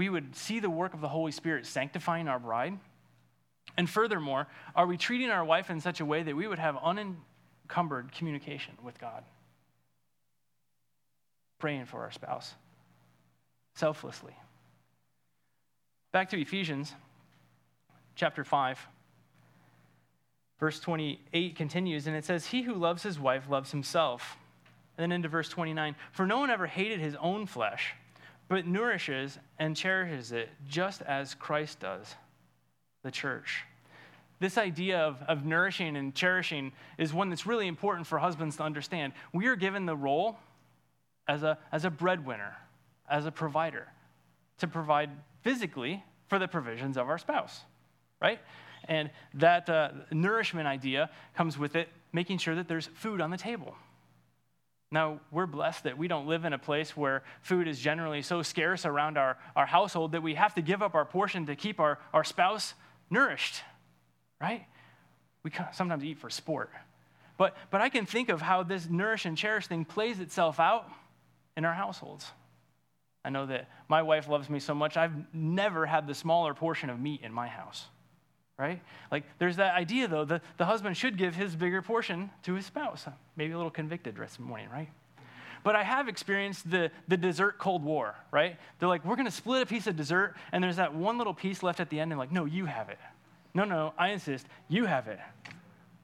we 0.00 0.08
would 0.08 0.34
see 0.34 0.60
the 0.60 0.70
work 0.70 0.94
of 0.94 1.02
the 1.02 1.08
Holy 1.08 1.30
Spirit 1.30 1.66
sanctifying 1.66 2.26
our 2.26 2.38
bride? 2.38 2.78
And 3.76 3.88
furthermore, 3.88 4.46
are 4.74 4.86
we 4.86 4.96
treating 4.96 5.28
our 5.28 5.44
wife 5.44 5.68
in 5.68 5.78
such 5.78 6.00
a 6.00 6.06
way 6.06 6.22
that 6.22 6.34
we 6.34 6.46
would 6.46 6.58
have 6.58 6.78
unencumbered 6.82 8.10
communication 8.10 8.72
with 8.82 8.98
God? 8.98 9.24
Praying 11.58 11.84
for 11.84 12.00
our 12.00 12.10
spouse 12.10 12.54
selflessly. 13.74 14.32
Back 16.12 16.30
to 16.30 16.40
Ephesians 16.40 16.94
chapter 18.14 18.42
5. 18.42 18.78
Verse 20.58 20.80
28 20.80 21.56
continues, 21.56 22.06
and 22.06 22.16
it 22.16 22.24
says, 22.24 22.46
He 22.46 22.62
who 22.62 22.72
loves 22.72 23.02
his 23.02 23.20
wife 23.20 23.50
loves 23.50 23.70
himself. 23.70 24.38
And 24.96 25.02
then 25.02 25.12
into 25.12 25.28
verse 25.28 25.50
29 25.50 25.94
For 26.10 26.24
no 26.24 26.38
one 26.38 26.48
ever 26.48 26.66
hated 26.66 27.00
his 27.00 27.16
own 27.16 27.44
flesh, 27.44 27.92
but 28.50 28.66
nourishes 28.66 29.38
and 29.60 29.76
cherishes 29.76 30.32
it, 30.32 30.50
just 30.68 31.02
as 31.02 31.34
Christ 31.34 31.78
does 31.78 32.16
the 33.04 33.10
church. 33.10 33.62
This 34.40 34.58
idea 34.58 34.98
of, 34.98 35.22
of 35.28 35.46
nourishing 35.46 35.96
and 35.96 36.12
cherishing 36.12 36.72
is 36.98 37.14
one 37.14 37.30
that's 37.30 37.46
really 37.46 37.68
important 37.68 38.08
for 38.08 38.18
husbands 38.18 38.56
to 38.56 38.64
understand. 38.64 39.12
We 39.32 39.46
are 39.46 39.54
given 39.54 39.86
the 39.86 39.94
role 39.94 40.36
as 41.28 41.44
a, 41.44 41.58
as 41.70 41.84
a 41.84 41.90
breadwinner, 41.90 42.56
as 43.08 43.24
a 43.24 43.30
provider, 43.30 43.86
to 44.58 44.66
provide 44.66 45.10
physically 45.42 46.02
for 46.26 46.40
the 46.40 46.48
provisions 46.48 46.96
of 46.96 47.08
our 47.08 47.18
spouse, 47.18 47.60
right? 48.20 48.40
And 48.86 49.10
that 49.34 49.70
uh, 49.70 49.90
nourishment 50.10 50.66
idea 50.66 51.08
comes 51.36 51.56
with 51.56 51.76
it 51.76 51.88
making 52.12 52.38
sure 52.38 52.56
that 52.56 52.66
there's 52.66 52.88
food 52.94 53.20
on 53.20 53.30
the 53.30 53.38
table. 53.38 53.76
Now, 54.92 55.20
we're 55.30 55.46
blessed 55.46 55.84
that 55.84 55.96
we 55.96 56.08
don't 56.08 56.26
live 56.26 56.44
in 56.44 56.52
a 56.52 56.58
place 56.58 56.96
where 56.96 57.22
food 57.42 57.68
is 57.68 57.78
generally 57.78 58.22
so 58.22 58.42
scarce 58.42 58.84
around 58.84 59.16
our, 59.16 59.38
our 59.54 59.66
household 59.66 60.12
that 60.12 60.22
we 60.22 60.34
have 60.34 60.54
to 60.56 60.62
give 60.62 60.82
up 60.82 60.94
our 60.94 61.04
portion 61.04 61.46
to 61.46 61.54
keep 61.54 61.78
our, 61.78 62.00
our 62.12 62.24
spouse 62.24 62.74
nourished, 63.08 63.62
right? 64.40 64.66
We 65.44 65.52
sometimes 65.72 66.04
eat 66.04 66.18
for 66.18 66.28
sport. 66.28 66.70
But, 67.36 67.56
but 67.70 67.80
I 67.80 67.88
can 67.88 68.04
think 68.04 68.28
of 68.30 68.42
how 68.42 68.64
this 68.64 68.88
nourish 68.90 69.26
and 69.26 69.36
cherish 69.36 69.68
thing 69.68 69.84
plays 69.84 70.18
itself 70.18 70.58
out 70.58 70.90
in 71.56 71.64
our 71.64 71.74
households. 71.74 72.26
I 73.24 73.30
know 73.30 73.46
that 73.46 73.68
my 73.88 74.02
wife 74.02 74.28
loves 74.28 74.50
me 74.50 74.58
so 74.58 74.74
much, 74.74 74.96
I've 74.96 75.14
never 75.32 75.86
had 75.86 76.08
the 76.08 76.14
smaller 76.14 76.52
portion 76.52 76.90
of 76.90 76.98
meat 76.98 77.20
in 77.22 77.32
my 77.32 77.46
house 77.46 77.86
right? 78.60 78.80
Like 79.10 79.24
there's 79.38 79.56
that 79.56 79.74
idea 79.74 80.06
though, 80.06 80.24
that 80.26 80.42
the 80.58 80.66
husband 80.66 80.96
should 80.96 81.16
give 81.16 81.34
his 81.34 81.56
bigger 81.56 81.80
portion 81.80 82.30
to 82.42 82.54
his 82.54 82.66
spouse. 82.66 83.06
Maybe 83.36 83.52
a 83.52 83.56
little 83.56 83.70
convicted 83.70 84.16
this 84.16 84.38
morning, 84.38 84.68
right? 84.70 84.90
But 85.62 85.76
I 85.76 85.82
have 85.82 86.08
experienced 86.08 86.70
the, 86.70 86.90
the 87.08 87.16
dessert 87.16 87.58
Cold 87.58 87.82
War, 87.82 88.14
right? 88.30 88.58
They're 88.78 88.88
like, 88.88 89.04
we're 89.04 89.16
gonna 89.16 89.30
split 89.30 89.62
a 89.62 89.66
piece 89.66 89.86
of 89.86 89.96
dessert, 89.96 90.36
and 90.52 90.62
there's 90.62 90.76
that 90.76 90.94
one 90.94 91.18
little 91.18 91.34
piece 91.34 91.62
left 91.62 91.80
at 91.80 91.90
the 91.90 92.00
end, 92.00 92.12
and 92.12 92.18
like, 92.18 92.32
no, 92.32 92.44
you 92.44 92.66
have 92.66 92.88
it. 92.88 92.98
No, 93.52 93.64
no, 93.64 93.92
I 93.98 94.08
insist, 94.08 94.46
you 94.68 94.84
have 94.86 95.08
it. 95.08 95.18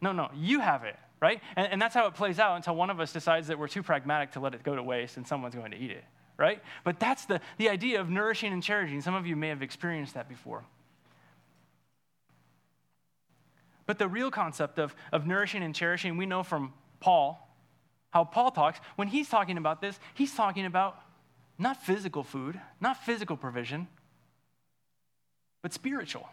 No, 0.01 0.13
no, 0.13 0.31
you 0.35 0.61
have 0.61 0.85
it, 0.85 0.97
right? 1.21 1.41
And, 1.57 1.73
and 1.73 1.81
that's 1.81 1.95
how 1.95 2.07
it 2.07 2.15
plays 2.15 2.39
out 2.39 2.57
until 2.57 2.75
one 2.75 2.91
of 2.91 3.01
us 3.01 3.13
decides 3.13 3.49
that 3.49 3.59
we're 3.59 3.69
too 3.69 3.83
pragmatic 3.83 4.33
to 4.33 4.41
let 4.41 4.55
it 4.55 4.63
go 4.63 4.75
to 4.75 4.83
waste 4.83 5.17
and 5.17 5.27
someone's 5.27 5.55
going 5.55 5.71
to 5.71 5.79
eat 5.79 5.91
it, 5.91 6.05
right? 6.37 6.61
But 6.85 7.01
that's 7.01 7.25
the, 7.25 7.41
the 7.57 7.71
idea 7.71 8.01
of 8.01 8.11
nourishing 8.11 8.53
and 8.53 8.63
cherishing. 8.63 9.01
Some 9.01 9.15
of 9.15 9.27
you 9.27 9.37
may 9.37 9.49
have 9.49 9.63
experienced 9.63 10.15
that 10.15 10.29
before. 10.29 10.65
But 13.87 13.99
the 13.99 14.09
real 14.09 14.31
concept 14.31 14.79
of, 14.79 14.95
of 15.13 15.27
nourishing 15.27 15.63
and 15.63 15.75
cherishing, 15.75 16.17
we 16.17 16.27
know 16.27 16.43
from 16.43 16.73
Paul, 17.01 17.49
how 18.11 18.25
Paul 18.25 18.51
talks. 18.51 18.81
When 18.97 19.09
he's 19.09 19.29
talking 19.29 19.57
about 19.57 19.81
this, 19.81 19.99
he's 20.15 20.35
talking 20.35 20.67
about 20.67 21.01
not 21.59 21.83
physical 21.83 22.23
food, 22.23 22.61
not 22.81 23.03
physical 23.05 23.37
provision, 23.37 23.89
but 25.63 25.73
spiritual. 25.73 26.29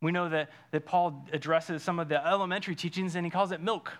We 0.00 0.12
know 0.12 0.28
that, 0.28 0.50
that 0.70 0.86
Paul 0.86 1.26
addresses 1.32 1.82
some 1.82 1.98
of 1.98 2.08
the 2.08 2.24
elementary 2.24 2.76
teachings 2.76 3.16
and 3.16 3.26
he 3.26 3.30
calls 3.30 3.50
it 3.50 3.60
milk. 3.60 3.92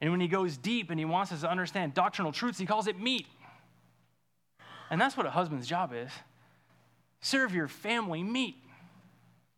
And 0.00 0.10
when 0.10 0.20
he 0.20 0.28
goes 0.28 0.56
deep 0.56 0.90
and 0.90 0.98
he 0.98 1.04
wants 1.04 1.32
us 1.32 1.40
to 1.40 1.50
understand 1.50 1.94
doctrinal 1.94 2.30
truths, 2.30 2.58
he 2.58 2.66
calls 2.66 2.86
it 2.86 3.00
meat. 3.00 3.26
And 4.90 5.00
that's 5.00 5.16
what 5.16 5.26
a 5.26 5.30
husband's 5.30 5.66
job 5.66 5.92
is 5.92 6.10
serve 7.20 7.54
your 7.54 7.68
family 7.68 8.22
meat, 8.22 8.56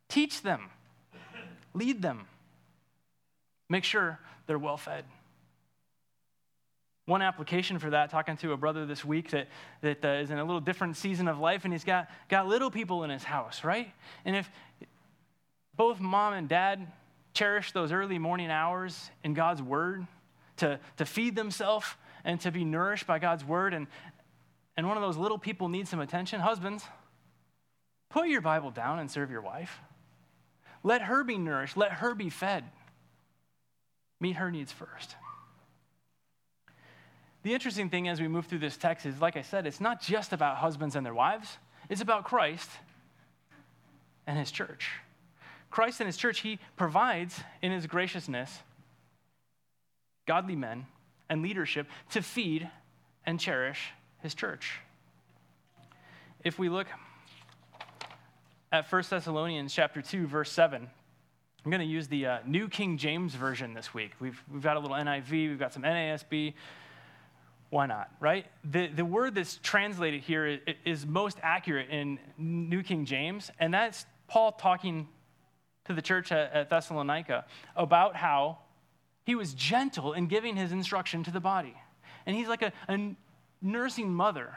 teach 0.08 0.42
them 0.42 0.70
Lead 1.76 2.00
them. 2.00 2.26
Make 3.68 3.84
sure 3.84 4.18
they're 4.46 4.58
well 4.58 4.78
fed. 4.78 5.04
One 7.04 7.20
application 7.20 7.78
for 7.78 7.90
that, 7.90 8.10
talking 8.10 8.36
to 8.38 8.52
a 8.52 8.56
brother 8.56 8.86
this 8.86 9.04
week 9.04 9.30
that, 9.30 9.48
that 9.82 10.04
uh, 10.04 10.08
is 10.22 10.30
in 10.30 10.38
a 10.38 10.44
little 10.44 10.60
different 10.60 10.96
season 10.96 11.28
of 11.28 11.38
life, 11.38 11.64
and 11.64 11.72
he's 11.72 11.84
got, 11.84 12.08
got 12.28 12.48
little 12.48 12.70
people 12.70 13.04
in 13.04 13.10
his 13.10 13.22
house, 13.22 13.62
right? 13.62 13.92
And 14.24 14.34
if 14.34 14.50
both 15.76 16.00
mom 16.00 16.32
and 16.32 16.48
dad 16.48 16.90
cherish 17.34 17.72
those 17.72 17.92
early 17.92 18.18
morning 18.18 18.50
hours 18.50 19.10
in 19.22 19.34
God's 19.34 19.62
word 19.62 20.06
to, 20.56 20.80
to 20.96 21.04
feed 21.04 21.36
themselves 21.36 21.86
and 22.24 22.40
to 22.40 22.50
be 22.50 22.64
nourished 22.64 23.06
by 23.06 23.18
God's 23.18 23.44
word, 23.44 23.74
and, 23.74 23.86
and 24.78 24.88
one 24.88 24.96
of 24.96 25.02
those 25.02 25.18
little 25.18 25.38
people 25.38 25.68
needs 25.68 25.90
some 25.90 26.00
attention, 26.00 26.40
husbands, 26.40 26.84
put 28.08 28.28
your 28.28 28.40
Bible 28.40 28.70
down 28.70 28.98
and 28.98 29.10
serve 29.10 29.30
your 29.30 29.42
wife. 29.42 29.78
Let 30.86 31.02
her 31.02 31.24
be 31.24 31.36
nourished, 31.36 31.76
let 31.76 31.94
her 31.94 32.14
be 32.14 32.30
fed. 32.30 32.62
Meet 34.20 34.36
her 34.36 34.52
needs 34.52 34.70
first. 34.70 35.16
The 37.42 37.52
interesting 37.52 37.90
thing 37.90 38.06
as 38.06 38.20
we 38.20 38.28
move 38.28 38.46
through 38.46 38.60
this 38.60 38.76
text 38.76 39.04
is, 39.04 39.20
like 39.20 39.36
I 39.36 39.42
said, 39.42 39.66
it's 39.66 39.80
not 39.80 40.00
just 40.00 40.32
about 40.32 40.58
husbands 40.58 40.94
and 40.94 41.04
their 41.04 41.12
wives, 41.12 41.58
it's 41.88 42.00
about 42.00 42.22
Christ 42.22 42.70
and 44.28 44.38
his 44.38 44.52
church. 44.52 44.92
Christ 45.72 45.98
and 45.98 46.06
his 46.06 46.16
church, 46.16 46.38
he 46.38 46.60
provides 46.76 47.40
in 47.62 47.72
his 47.72 47.88
graciousness 47.88 48.56
godly 50.24 50.54
men 50.54 50.86
and 51.28 51.42
leadership 51.42 51.88
to 52.10 52.22
feed 52.22 52.70
and 53.24 53.40
cherish 53.40 53.90
his 54.20 54.36
church. 54.36 54.78
If 56.44 56.60
we 56.60 56.68
look 56.68 56.86
at 58.72 58.90
1 58.90 59.04
Thessalonians 59.08 59.72
chapter 59.72 60.02
2, 60.02 60.26
verse 60.26 60.50
7. 60.50 60.88
I'm 61.64 61.70
going 61.70 61.80
to 61.80 61.86
use 61.86 62.08
the 62.08 62.26
uh, 62.26 62.38
New 62.46 62.68
King 62.68 62.98
James 62.98 63.34
Version 63.34 63.74
this 63.74 63.94
week. 63.94 64.12
We've, 64.20 64.40
we've 64.52 64.62
got 64.62 64.76
a 64.76 64.80
little 64.80 64.96
NIV, 64.96 65.30
we've 65.30 65.58
got 65.58 65.72
some 65.72 65.82
NASB. 65.82 66.54
Why 67.70 67.86
not, 67.86 68.10
right? 68.20 68.46
The, 68.64 68.86
the 68.86 69.04
word 69.04 69.34
that's 69.34 69.58
translated 69.62 70.22
here 70.22 70.46
is, 70.46 70.60
is 70.84 71.06
most 71.06 71.38
accurate 71.42 71.90
in 71.90 72.18
New 72.38 72.82
King 72.82 73.04
James, 73.04 73.50
and 73.58 73.74
that's 73.74 74.06
Paul 74.28 74.52
talking 74.52 75.08
to 75.84 75.92
the 75.92 76.02
church 76.02 76.30
at, 76.30 76.52
at 76.52 76.70
Thessalonica 76.70 77.44
about 77.74 78.14
how 78.14 78.58
he 79.24 79.34
was 79.34 79.52
gentle 79.54 80.12
in 80.12 80.26
giving 80.28 80.56
his 80.56 80.70
instruction 80.70 81.24
to 81.24 81.32
the 81.32 81.40
body. 81.40 81.74
And 82.24 82.36
he's 82.36 82.48
like 82.48 82.62
a, 82.62 82.72
a 82.88 83.16
nursing 83.60 84.14
mother, 84.14 84.54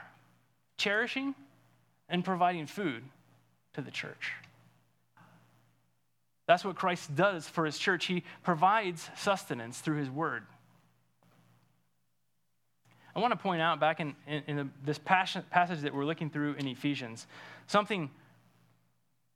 cherishing 0.78 1.34
and 2.08 2.24
providing 2.24 2.68
food 2.68 3.04
to 3.74 3.82
the 3.82 3.92
church. 3.92 4.34
That's 6.48 6.66
what 6.66 6.76
Christ 6.76 7.16
does 7.16 7.48
for 7.48 7.66
his 7.66 7.78
church. 7.78 8.06
He 8.06 8.24
provides 8.44 9.08
sustenance 9.16 9.80
through 9.80 9.98
his 9.98 10.10
word. 10.10 10.44
I 13.16 13.20
want 13.20 13.34
to 13.34 13.38
point 13.38 13.62
out 13.62 13.80
back 13.80 14.00
in, 14.00 14.16
in, 14.28 14.44
in 14.48 14.72
this 14.84 14.98
passage 14.98 15.82
that 15.82 15.94
we're 15.94 16.06
looking 16.06 16.30
through 16.30 16.54
in 16.54 16.68
Ephesians 16.68 17.28
something 17.68 18.10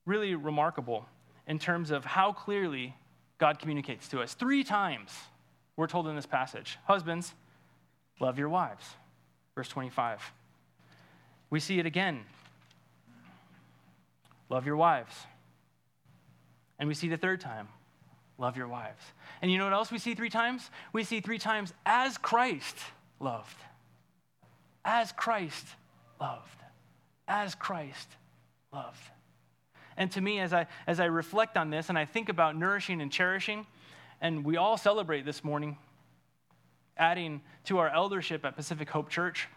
really 0.06 0.36
remarkable 0.36 1.06
in 1.48 1.60
terms 1.60 1.91
of 1.91 2.06
how 2.06 2.32
clearly 2.32 2.96
God 3.38 3.60
communicates 3.60 4.08
to 4.10 4.22
us. 4.22 4.34
Three 4.34 4.63
times 4.63 5.12
we're 5.76 5.88
told 5.88 6.08
in 6.08 6.15
this 6.15 6.26
passage 6.26 6.78
Husbands, 6.86 7.34
love 8.19 8.39
your 8.39 8.50
wives. 8.50 8.86
Verse 9.56 9.67
25. 9.67 10.32
We 11.50 11.60
see 11.60 11.78
it 11.78 11.86
again 11.86 12.22
love 14.53 14.67
your 14.67 14.77
wives. 14.77 15.15
And 16.77 16.87
we 16.87 16.93
see 16.93 17.09
the 17.09 17.17
third 17.17 17.41
time, 17.41 17.67
love 18.37 18.55
your 18.55 18.67
wives. 18.67 19.01
And 19.41 19.51
you 19.51 19.57
know 19.57 19.63
what 19.63 19.73
else 19.73 19.91
we 19.91 19.97
see 19.97 20.13
three 20.13 20.29
times? 20.29 20.69
We 20.93 21.03
see 21.03 21.21
three 21.21 21.39
times 21.39 21.73
as 21.87 22.19
Christ 22.19 22.77
loved. 23.19 23.57
As 24.85 25.11
Christ 25.11 25.65
loved. 26.21 26.59
As 27.27 27.55
Christ 27.55 28.07
loved. 28.71 29.01
And 29.97 30.11
to 30.11 30.21
me, 30.21 30.39
as 30.39 30.53
I, 30.53 30.67
as 30.85 30.99
I 30.99 31.05
reflect 31.05 31.57
on 31.57 31.71
this 31.71 31.89
and 31.89 31.97
I 31.97 32.05
think 32.05 32.29
about 32.29 32.55
nourishing 32.55 33.01
and 33.01 33.11
cherishing, 33.11 33.65
and 34.21 34.45
we 34.45 34.57
all 34.57 34.77
celebrate 34.77 35.25
this 35.25 35.43
morning, 35.43 35.79
adding 36.95 37.41
to 37.65 37.79
our 37.79 37.89
eldership 37.89 38.45
at 38.45 38.55
Pacific 38.55 38.87
Hope 38.91 39.09
Church, 39.09 39.47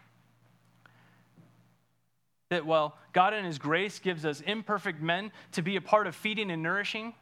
that 2.49 2.65
well, 2.65 2.97
God 3.13 3.33
in 3.33 3.45
His 3.45 3.59
grace 3.59 3.99
gives 3.99 4.25
us 4.25 4.41
imperfect 4.41 5.01
men 5.01 5.31
to 5.53 5.61
be 5.61 5.75
a 5.75 5.81
part 5.81 6.07
of 6.07 6.15
feeding 6.15 6.51
and 6.51 6.63
nourishing, 6.63 7.13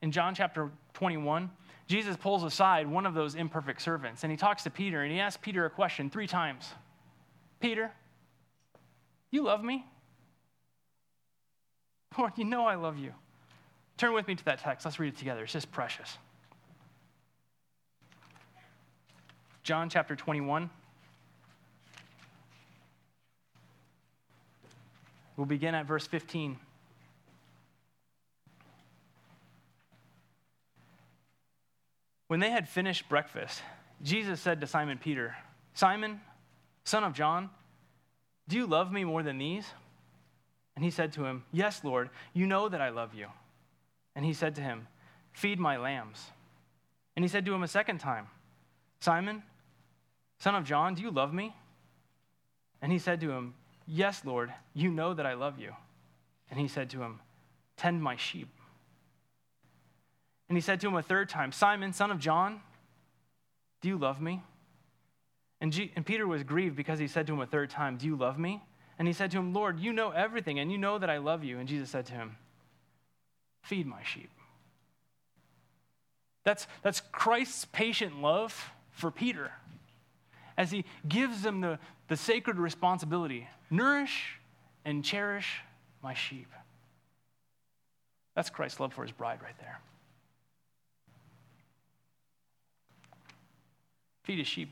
in 0.00 0.12
John 0.12 0.34
chapter 0.34 0.70
21, 0.94 1.50
Jesus 1.86 2.16
pulls 2.16 2.44
aside 2.44 2.86
one 2.86 3.06
of 3.06 3.14
those 3.14 3.34
imperfect 3.34 3.82
servants 3.82 4.22
and 4.22 4.30
he 4.30 4.36
talks 4.36 4.62
to 4.64 4.70
Peter 4.70 5.02
and 5.02 5.12
he 5.12 5.20
asks 5.20 5.40
Peter 5.42 5.64
a 5.64 5.70
question 5.70 6.10
three 6.10 6.26
times 6.26 6.68
Peter, 7.60 7.90
you 9.30 9.42
love 9.42 9.64
me? 9.64 9.84
Lord, 12.16 12.32
you 12.36 12.44
know 12.44 12.66
I 12.66 12.76
love 12.76 12.98
you. 12.98 13.12
Turn 13.96 14.12
with 14.12 14.28
me 14.28 14.36
to 14.36 14.44
that 14.44 14.60
text. 14.60 14.84
Let's 14.84 15.00
read 15.00 15.14
it 15.14 15.16
together. 15.16 15.42
It's 15.42 15.52
just 15.52 15.70
precious. 15.72 16.18
John 19.64 19.90
chapter 19.90 20.14
21. 20.14 20.70
We'll 25.38 25.46
begin 25.46 25.76
at 25.76 25.86
verse 25.86 26.04
15. 26.04 26.58
When 32.26 32.40
they 32.40 32.50
had 32.50 32.68
finished 32.68 33.08
breakfast, 33.08 33.62
Jesus 34.02 34.40
said 34.40 34.60
to 34.60 34.66
Simon 34.66 34.98
Peter, 34.98 35.36
Simon, 35.74 36.20
son 36.82 37.04
of 37.04 37.12
John, 37.12 37.50
do 38.48 38.56
you 38.56 38.66
love 38.66 38.90
me 38.90 39.04
more 39.04 39.22
than 39.22 39.38
these? 39.38 39.64
And 40.74 40.84
he 40.84 40.90
said 40.90 41.12
to 41.12 41.24
him, 41.24 41.44
Yes, 41.52 41.84
Lord, 41.84 42.10
you 42.34 42.44
know 42.48 42.68
that 42.68 42.80
I 42.80 42.88
love 42.88 43.14
you. 43.14 43.28
And 44.16 44.24
he 44.24 44.32
said 44.32 44.56
to 44.56 44.60
him, 44.60 44.88
Feed 45.32 45.60
my 45.60 45.76
lambs. 45.76 46.32
And 47.14 47.24
he 47.24 47.28
said 47.28 47.46
to 47.46 47.54
him 47.54 47.62
a 47.62 47.68
second 47.68 47.98
time, 47.98 48.26
Simon, 48.98 49.44
son 50.40 50.56
of 50.56 50.64
John, 50.64 50.96
do 50.96 51.02
you 51.02 51.12
love 51.12 51.32
me? 51.32 51.54
And 52.82 52.90
he 52.90 52.98
said 52.98 53.20
to 53.20 53.30
him, 53.30 53.54
Yes, 53.90 54.22
Lord, 54.22 54.52
you 54.74 54.90
know 54.90 55.14
that 55.14 55.24
I 55.24 55.32
love 55.32 55.58
you. 55.58 55.72
And 56.50 56.60
he 56.60 56.68
said 56.68 56.90
to 56.90 57.00
him, 57.00 57.20
Tend 57.78 58.02
my 58.02 58.16
sheep. 58.16 58.48
And 60.48 60.56
he 60.56 60.60
said 60.60 60.80
to 60.82 60.88
him 60.88 60.94
a 60.94 61.02
third 61.02 61.30
time, 61.30 61.52
Simon, 61.52 61.92
son 61.94 62.10
of 62.10 62.18
John, 62.18 62.60
do 63.80 63.88
you 63.88 63.96
love 63.96 64.20
me? 64.20 64.42
And, 65.60 65.72
G- 65.72 65.90
and 65.96 66.04
Peter 66.04 66.26
was 66.26 66.42
grieved 66.42 66.76
because 66.76 66.98
he 66.98 67.08
said 67.08 67.26
to 67.28 67.32
him 67.32 67.40
a 67.40 67.46
third 67.46 67.70
time, 67.70 67.96
Do 67.96 68.06
you 68.06 68.14
love 68.14 68.38
me? 68.38 68.62
And 68.98 69.08
he 69.08 69.14
said 69.14 69.30
to 69.30 69.38
him, 69.38 69.54
Lord, 69.54 69.80
you 69.80 69.92
know 69.92 70.10
everything, 70.10 70.58
and 70.58 70.70
you 70.70 70.76
know 70.76 70.98
that 70.98 71.08
I 71.08 71.18
love 71.18 71.42
you. 71.42 71.58
And 71.58 71.68
Jesus 71.68 71.88
said 71.88 72.06
to 72.06 72.12
him, 72.12 72.36
Feed 73.62 73.86
my 73.86 74.02
sheep. 74.02 74.30
That's, 76.44 76.66
that's 76.82 77.00
Christ's 77.12 77.64
patient 77.66 78.20
love 78.20 78.70
for 78.90 79.10
Peter 79.10 79.52
as 80.56 80.72
he 80.72 80.84
gives 81.06 81.46
him 81.46 81.60
the, 81.60 81.78
the 82.08 82.16
sacred 82.16 82.58
responsibility 82.58 83.46
nourish 83.70 84.38
and 84.84 85.04
cherish 85.04 85.60
my 86.02 86.14
sheep. 86.14 86.48
That's 88.34 88.50
Christ's 88.50 88.80
love 88.80 88.92
for 88.92 89.02
his 89.02 89.12
bride 89.12 89.40
right 89.42 89.58
there. 89.58 89.80
Feed 94.22 94.38
his 94.38 94.46
sheep. 94.46 94.70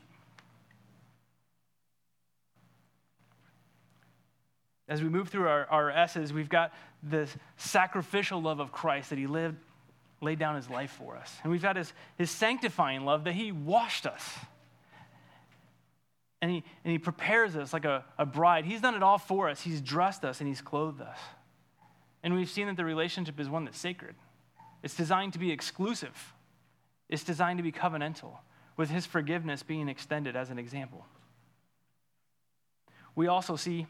As 4.87 5.03
we 5.03 5.09
move 5.09 5.27
through 5.27 5.47
our, 5.47 5.65
our 5.65 5.91
S's, 5.91 6.31
we've 6.31 6.47
got 6.47 6.71
this 7.03 7.35
sacrificial 7.57 8.41
love 8.41 8.59
of 8.59 8.71
Christ 8.71 9.09
that 9.09 9.19
he 9.19 9.27
lived, 9.27 9.57
laid 10.21 10.39
down 10.39 10.55
his 10.55 10.69
life 10.69 10.91
for 10.91 11.17
us. 11.17 11.35
And 11.43 11.51
we've 11.51 11.61
got 11.61 11.75
his, 11.75 11.91
his 12.17 12.31
sanctifying 12.31 13.03
love 13.03 13.25
that 13.25 13.33
he 13.33 13.51
washed 13.51 14.05
us. 14.05 14.23
And 16.41 16.51
he, 16.51 16.63
and 16.83 16.91
he 16.91 16.99
prepares 16.99 17.55
us 17.55 17.73
like 17.73 17.85
a, 17.85 18.05
a 18.17 18.25
bride. 18.25 18.65
He's 18.65 18.81
done 18.81 18.93
it 18.93 19.01
all 19.01 19.17
for 19.17 19.49
us. 19.49 19.61
He's 19.61 19.81
dressed 19.81 20.23
us 20.23 20.39
and 20.39 20.47
he's 20.47 20.61
clothed 20.61 21.01
us. 21.01 21.17
And 22.23 22.35
we've 22.35 22.49
seen 22.49 22.67
that 22.67 22.77
the 22.77 22.85
relationship 22.85 23.39
is 23.39 23.49
one 23.49 23.65
that's 23.65 23.79
sacred. 23.79 24.15
It's 24.83 24.95
designed 24.95 25.33
to 25.33 25.39
be 25.39 25.51
exclusive, 25.51 26.33
it's 27.09 27.23
designed 27.23 27.57
to 27.57 27.63
be 27.63 27.71
covenantal 27.71 28.37
with 28.75 28.89
his 28.89 29.05
forgiveness 29.05 29.63
being 29.63 29.89
extended 29.89 30.35
as 30.35 30.49
an 30.51 30.59
example. 30.59 31.05
We 33.15 33.27
also 33.27 33.55
see 33.55 33.87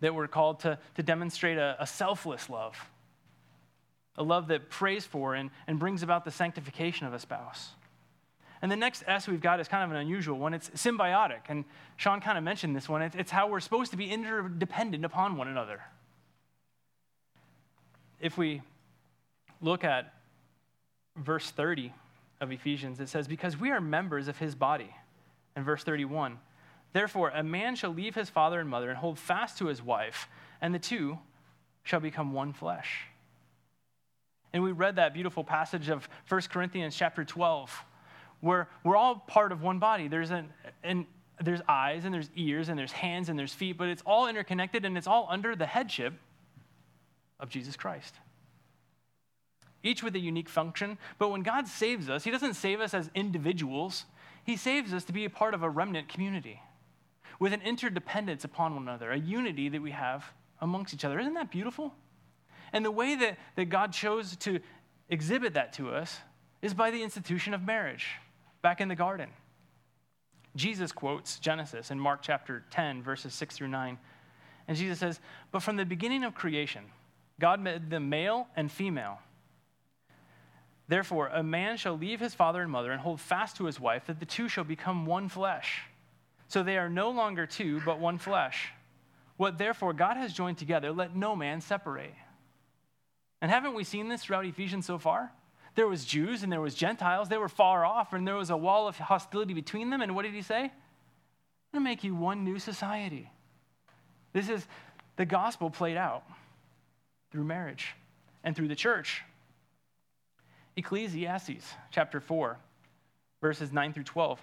that 0.00 0.14
we're 0.14 0.26
called 0.26 0.60
to, 0.60 0.78
to 0.96 1.02
demonstrate 1.02 1.58
a, 1.58 1.76
a 1.78 1.86
selfless 1.86 2.48
love, 2.48 2.76
a 4.16 4.22
love 4.22 4.48
that 4.48 4.70
prays 4.70 5.04
for 5.04 5.34
and, 5.34 5.50
and 5.66 5.78
brings 5.78 6.02
about 6.02 6.24
the 6.24 6.30
sanctification 6.30 7.06
of 7.06 7.12
a 7.12 7.18
spouse. 7.18 7.70
And 8.62 8.70
the 8.70 8.76
next 8.76 9.02
S 9.06 9.26
we've 9.26 9.40
got 9.40 9.60
is 9.60 9.68
kind 9.68 9.84
of 9.84 9.90
an 9.90 9.96
unusual 9.96 10.38
one. 10.38 10.54
It's 10.54 10.70
symbiotic. 10.70 11.40
And 11.48 11.64
Sean 11.96 12.20
kind 12.20 12.38
of 12.38 12.44
mentioned 12.44 12.74
this 12.74 12.88
one. 12.88 13.02
It's, 13.02 13.30
how 13.30 13.48
we're 13.48 13.60
supposed 13.60 13.90
to 13.90 13.96
be 13.96 14.08
interdependent 14.08 15.04
upon 15.04 15.36
one 15.36 15.48
another. 15.48 15.82
If 18.20 18.38
we 18.38 18.62
look 19.60 19.82
at 19.82 20.14
verse 21.16 21.50
30, 21.50 21.92
of 22.42 22.50
Ephesians, 22.50 22.98
it 22.98 23.08
says, 23.08 23.28
Because 23.28 23.56
we 23.56 23.70
are 23.70 23.80
members 23.80 24.28
of 24.28 24.36
his 24.36 24.54
body. 24.54 24.94
In 25.56 25.62
verse 25.62 25.84
31, 25.84 26.38
therefore, 26.92 27.30
a 27.30 27.42
man 27.42 27.76
shall 27.76 27.90
leave 27.90 28.14
his 28.14 28.28
father 28.28 28.58
and 28.58 28.68
mother 28.68 28.90
and 28.90 28.98
hold 28.98 29.18
fast 29.18 29.58
to 29.58 29.66
his 29.66 29.82
wife, 29.82 30.28
and 30.60 30.74
the 30.74 30.78
two 30.78 31.18
shall 31.84 32.00
become 32.00 32.32
one 32.32 32.52
flesh. 32.52 33.06
And 34.52 34.62
we 34.62 34.72
read 34.72 34.96
that 34.96 35.14
beautiful 35.14 35.44
passage 35.44 35.88
of 35.88 36.08
1 36.28 36.40
Corinthians 36.50 36.96
chapter 36.96 37.24
12, 37.24 37.84
where 38.42 38.68
we're 38.84 38.96
all 38.96 39.16
part 39.16 39.50
of 39.50 39.62
one 39.62 39.78
body. 39.78 40.06
There's, 40.06 40.30
an, 40.30 40.50
an, 40.84 41.06
there's 41.42 41.62
eyes, 41.66 42.04
and 42.04 42.12
there's 42.12 42.28
ears, 42.36 42.68
and 42.68 42.78
there's 42.78 42.92
hands, 42.92 43.30
and 43.30 43.38
there's 43.38 43.54
feet, 43.54 43.78
but 43.78 43.88
it's 43.88 44.02
all 44.04 44.28
interconnected, 44.28 44.84
and 44.84 44.98
it's 44.98 45.06
all 45.06 45.26
under 45.30 45.56
the 45.56 45.66
headship 45.66 46.12
of 47.40 47.48
Jesus 47.48 47.76
Christ 47.76 48.14
each 49.82 50.02
with 50.02 50.14
a 50.14 50.18
unique 50.18 50.48
function. 50.48 50.98
But 51.18 51.30
when 51.30 51.42
God 51.42 51.66
saves 51.66 52.08
us, 52.08 52.24
He 52.24 52.30
doesn't 52.30 52.54
save 52.54 52.80
us 52.80 52.94
as 52.94 53.10
individuals, 53.14 54.04
He 54.44 54.56
saves 54.56 54.92
us 54.92 55.04
to 55.04 55.12
be 55.12 55.24
a 55.24 55.30
part 55.30 55.54
of 55.54 55.62
a 55.62 55.70
remnant 55.70 56.08
community 56.08 56.60
with 57.38 57.52
an 57.52 57.62
interdependence 57.62 58.44
upon 58.44 58.74
one 58.74 58.82
another, 58.84 59.10
a 59.10 59.18
unity 59.18 59.68
that 59.68 59.82
we 59.82 59.90
have 59.90 60.24
amongst 60.60 60.94
each 60.94 61.04
other. 61.04 61.18
Isn't 61.18 61.34
that 61.34 61.50
beautiful? 61.50 61.94
And 62.72 62.84
the 62.84 62.90
way 62.90 63.16
that, 63.16 63.38
that 63.56 63.66
God 63.66 63.92
chose 63.92 64.36
to 64.36 64.60
exhibit 65.08 65.54
that 65.54 65.72
to 65.74 65.90
us 65.90 66.18
is 66.62 66.72
by 66.72 66.90
the 66.90 67.02
institution 67.02 67.52
of 67.52 67.62
marriage 67.62 68.06
back 68.62 68.80
in 68.80 68.88
the 68.88 68.94
garden. 68.94 69.28
Jesus 70.54 70.92
quotes 70.92 71.38
Genesis 71.38 71.90
in 71.90 71.98
Mark 71.98 72.20
chapter 72.22 72.64
10, 72.70 73.02
verses 73.02 73.34
6 73.34 73.56
through 73.56 73.68
9. 73.68 73.98
And 74.68 74.76
Jesus 74.76 74.98
says, 74.98 75.20
But 75.50 75.62
from 75.62 75.76
the 75.76 75.84
beginning 75.84 76.24
of 76.24 76.34
creation, 76.34 76.84
God 77.40 77.60
made 77.60 77.90
them 77.90 78.08
male 78.08 78.46
and 78.54 78.70
female. 78.70 79.18
Therefore, 80.88 81.28
a 81.28 81.42
man 81.42 81.76
shall 81.76 81.96
leave 81.96 82.20
his 82.20 82.34
father 82.34 82.62
and 82.62 82.70
mother 82.70 82.92
and 82.92 83.00
hold 83.00 83.20
fast 83.20 83.56
to 83.56 83.64
his 83.64 83.80
wife, 83.80 84.06
that 84.06 84.20
the 84.20 84.26
two 84.26 84.48
shall 84.48 84.64
become 84.64 85.06
one 85.06 85.28
flesh. 85.28 85.82
So 86.48 86.62
they 86.62 86.76
are 86.76 86.90
no 86.90 87.10
longer 87.10 87.46
two, 87.46 87.80
but 87.84 87.98
one 87.98 88.18
flesh. 88.18 88.68
What 89.38 89.56
therefore 89.56 89.94
God 89.94 90.18
has 90.18 90.34
joined 90.34 90.58
together, 90.58 90.92
let 90.92 91.16
no 91.16 91.34
man 91.34 91.62
separate. 91.62 92.14
And 93.40 93.50
haven't 93.50 93.74
we 93.74 93.84
seen 93.84 94.08
this 94.08 94.22
throughout 94.22 94.44
Ephesians 94.44 94.84
so 94.84 94.98
far? 94.98 95.32
There 95.74 95.88
was 95.88 96.04
Jews 96.04 96.42
and 96.42 96.52
there 96.52 96.60
was 96.60 96.74
Gentiles. 96.74 97.28
They 97.28 97.38
were 97.38 97.48
far 97.48 97.84
off, 97.84 98.12
and 98.12 98.26
there 98.26 98.34
was 98.34 98.50
a 98.50 98.56
wall 98.56 98.88
of 98.88 98.98
hostility 98.98 99.54
between 99.54 99.90
them. 99.90 100.02
And 100.02 100.14
what 100.14 100.22
did 100.22 100.34
he 100.34 100.42
say? 100.42 100.64
I'm 100.64 100.70
going 101.72 101.84
to 101.84 101.90
make 101.90 102.04
you 102.04 102.14
one 102.14 102.44
new 102.44 102.58
society. 102.58 103.30
This 104.32 104.48
is 104.48 104.66
the 105.16 105.24
gospel 105.24 105.70
played 105.70 105.96
out 105.96 106.24
through 107.30 107.44
marriage 107.44 107.94
and 108.44 108.54
through 108.54 108.68
the 108.68 108.74
church. 108.74 109.22
Ecclesiastes 110.76 111.74
chapter 111.90 112.20
4, 112.20 112.58
verses 113.40 113.72
9 113.72 113.92
through 113.92 114.04
12. 114.04 114.42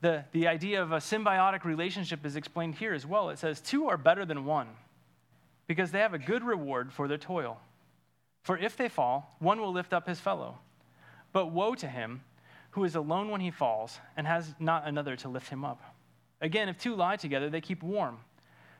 The, 0.00 0.24
the 0.32 0.46
idea 0.46 0.82
of 0.82 0.92
a 0.92 0.98
symbiotic 0.98 1.64
relationship 1.64 2.24
is 2.24 2.36
explained 2.36 2.76
here 2.76 2.94
as 2.94 3.04
well. 3.04 3.30
It 3.30 3.38
says, 3.38 3.60
Two 3.60 3.88
are 3.88 3.96
better 3.96 4.24
than 4.24 4.44
one 4.44 4.68
because 5.66 5.90
they 5.90 5.98
have 5.98 6.14
a 6.14 6.18
good 6.18 6.44
reward 6.44 6.92
for 6.92 7.08
their 7.08 7.18
toil. 7.18 7.60
For 8.48 8.56
if 8.56 8.78
they 8.78 8.88
fall, 8.88 9.36
one 9.40 9.60
will 9.60 9.72
lift 9.72 9.92
up 9.92 10.08
his 10.08 10.18
fellow. 10.18 10.56
But 11.34 11.52
woe 11.52 11.74
to 11.74 11.86
him 11.86 12.22
who 12.70 12.84
is 12.84 12.94
alone 12.94 13.28
when 13.28 13.42
he 13.42 13.50
falls 13.50 13.98
and 14.16 14.26
has 14.26 14.54
not 14.58 14.88
another 14.88 15.16
to 15.16 15.28
lift 15.28 15.50
him 15.50 15.66
up. 15.66 15.82
Again, 16.40 16.70
if 16.70 16.78
two 16.78 16.94
lie 16.94 17.16
together, 17.16 17.50
they 17.50 17.60
keep 17.60 17.82
warm. 17.82 18.20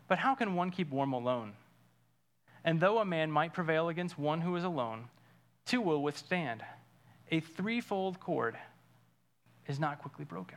But 0.07 0.17
how 0.21 0.35
can 0.35 0.55
one 0.55 0.71
keep 0.71 0.91
warm 0.91 1.13
alone? 1.13 1.53
And 2.65 2.81
though 2.81 2.97
a 2.97 3.05
man 3.05 3.31
might 3.31 3.53
prevail 3.53 3.91
against 3.91 4.19
one 4.19 4.41
who 4.41 4.57
is 4.57 4.65
alone, 4.65 5.11
Two 5.67 5.83
will 5.83 6.03
withstand. 6.03 6.63
A 7.31 7.41
threefold 7.41 8.21
cord 8.21 8.57
is 9.67 9.79
not 9.79 9.99
quickly 9.99 10.25
broken. 10.25 10.57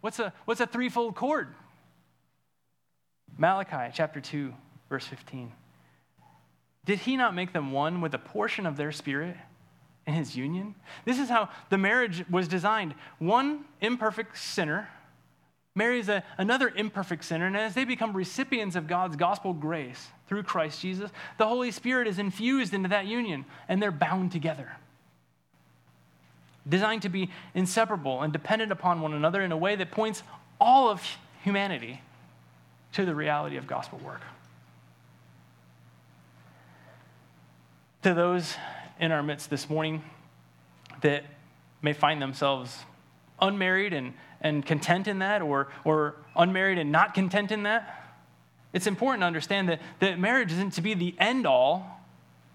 What's 0.00 0.20
a, 0.20 0.32
what's 0.44 0.60
a 0.60 0.66
threefold 0.68 1.16
cord? 1.16 1.48
Malachi 3.36 3.90
chapter 3.92 4.20
2, 4.20 4.54
verse 4.88 5.08
15. 5.08 5.50
Did 6.86 7.00
he 7.00 7.16
not 7.16 7.34
make 7.34 7.52
them 7.52 7.72
one 7.72 8.00
with 8.00 8.14
a 8.14 8.18
portion 8.18 8.66
of 8.66 8.76
their 8.76 8.92
spirit 8.92 9.36
in 10.06 10.14
his 10.14 10.36
union? 10.36 10.74
This 11.04 11.18
is 11.18 11.28
how 11.28 11.48
the 11.70 11.78
marriage 11.78 12.24
was 12.28 12.46
designed. 12.46 12.94
One 13.18 13.64
imperfect 13.80 14.36
sinner 14.36 14.88
marries 15.74 16.08
a, 16.08 16.22
another 16.38 16.68
imperfect 16.68 17.24
sinner, 17.24 17.46
and 17.46 17.56
as 17.56 17.74
they 17.74 17.84
become 17.84 18.12
recipients 18.12 18.76
of 18.76 18.86
God's 18.86 19.16
gospel 19.16 19.52
grace 19.52 20.08
through 20.28 20.44
Christ 20.44 20.80
Jesus, 20.80 21.10
the 21.38 21.46
Holy 21.46 21.70
Spirit 21.70 22.06
is 22.06 22.18
infused 22.18 22.74
into 22.74 22.88
that 22.90 23.06
union, 23.06 23.44
and 23.68 23.82
they're 23.82 23.90
bound 23.90 24.30
together. 24.30 24.72
Designed 26.68 27.02
to 27.02 27.08
be 27.08 27.30
inseparable 27.54 28.22
and 28.22 28.32
dependent 28.32 28.72
upon 28.72 29.00
one 29.00 29.14
another 29.14 29.42
in 29.42 29.52
a 29.52 29.56
way 29.56 29.74
that 29.76 29.90
points 29.90 30.22
all 30.60 30.88
of 30.90 31.02
humanity 31.42 32.00
to 32.92 33.04
the 33.04 33.14
reality 33.14 33.56
of 33.56 33.66
gospel 33.66 33.98
work. 33.98 34.20
To 38.04 38.12
those 38.12 38.54
in 39.00 39.12
our 39.12 39.22
midst 39.22 39.48
this 39.48 39.70
morning 39.70 40.04
that 41.00 41.24
may 41.80 41.94
find 41.94 42.20
themselves 42.20 42.76
unmarried 43.40 43.94
and, 43.94 44.12
and 44.42 44.64
content 44.64 45.08
in 45.08 45.20
that, 45.20 45.40
or, 45.40 45.68
or 45.84 46.16
unmarried 46.36 46.76
and 46.76 46.92
not 46.92 47.14
content 47.14 47.50
in 47.50 47.62
that, 47.62 48.18
it's 48.74 48.86
important 48.86 49.22
to 49.22 49.26
understand 49.26 49.70
that, 49.70 49.80
that 50.00 50.18
marriage 50.18 50.52
isn't 50.52 50.74
to 50.74 50.82
be 50.82 50.92
the 50.92 51.14
end 51.18 51.46
all 51.46 51.98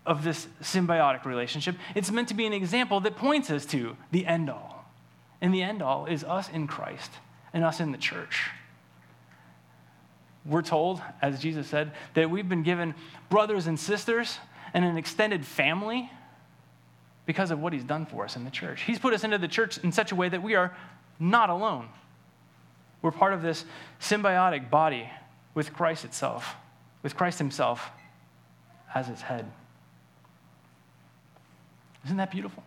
of 0.06 0.24
this 0.24 0.46
symbiotic 0.62 1.26
relationship. 1.26 1.76
It's 1.96 2.12
meant 2.12 2.28
to 2.28 2.36
be 2.36 2.46
an 2.46 2.54
example 2.54 3.00
that 3.00 3.16
points 3.16 3.50
us 3.50 3.66
to 3.68 3.98
the 4.12 4.28
end 4.28 4.52
all. 4.52 4.86
And 5.42 5.52
the 5.52 5.64
end 5.64 5.82
all 5.82 6.06
is 6.06 6.24
us 6.24 6.48
in 6.50 6.68
Christ 6.68 7.10
and 7.54 7.64
us 7.64 7.80
in 7.80 7.92
the 7.92 7.98
church. 7.98 8.52
We're 10.46 10.62
told, 10.62 11.02
as 11.24 11.40
Jesus 11.40 11.66
said, 11.66 11.92
that 12.14 12.30
we've 12.30 12.48
been 12.48 12.64
given 12.64 12.94
brothers 13.32 13.66
and 13.66 13.80
sisters 13.80 14.38
and 14.74 14.86
an 14.86 14.98
extended 14.98 15.46
family 15.46 16.10
because 17.26 17.52
of 17.52 17.60
what 17.60 17.74
he's 17.74 17.84
done 17.84 18.06
for 18.06 18.24
us 18.24 18.36
in 18.36 18.44
the 18.44 18.52
church. 18.52 18.82
He's 18.82 19.00
put 19.00 19.14
us 19.14 19.24
into 19.24 19.38
the 19.38 19.48
church 19.48 19.78
in 19.80 19.92
such 19.92 20.12
a 20.12 20.16
way 20.16 20.30
that 20.30 20.42
we 20.42 20.56
are 20.56 20.76
not 21.20 21.50
alone. 21.50 21.90
We're 23.02 23.12
part 23.12 23.34
of 23.34 23.42
this 23.42 23.66
symbiotic 24.02 24.70
body 24.70 25.10
with 25.54 25.74
Christ 25.74 26.06
itself, 26.06 26.56
with 27.04 27.16
Christ 27.16 27.38
himself 27.38 27.90
as 28.94 29.10
its 29.10 29.22
head. 29.22 29.50
Isn't 32.06 32.18
that 32.18 32.32
beautiful? 32.32 32.64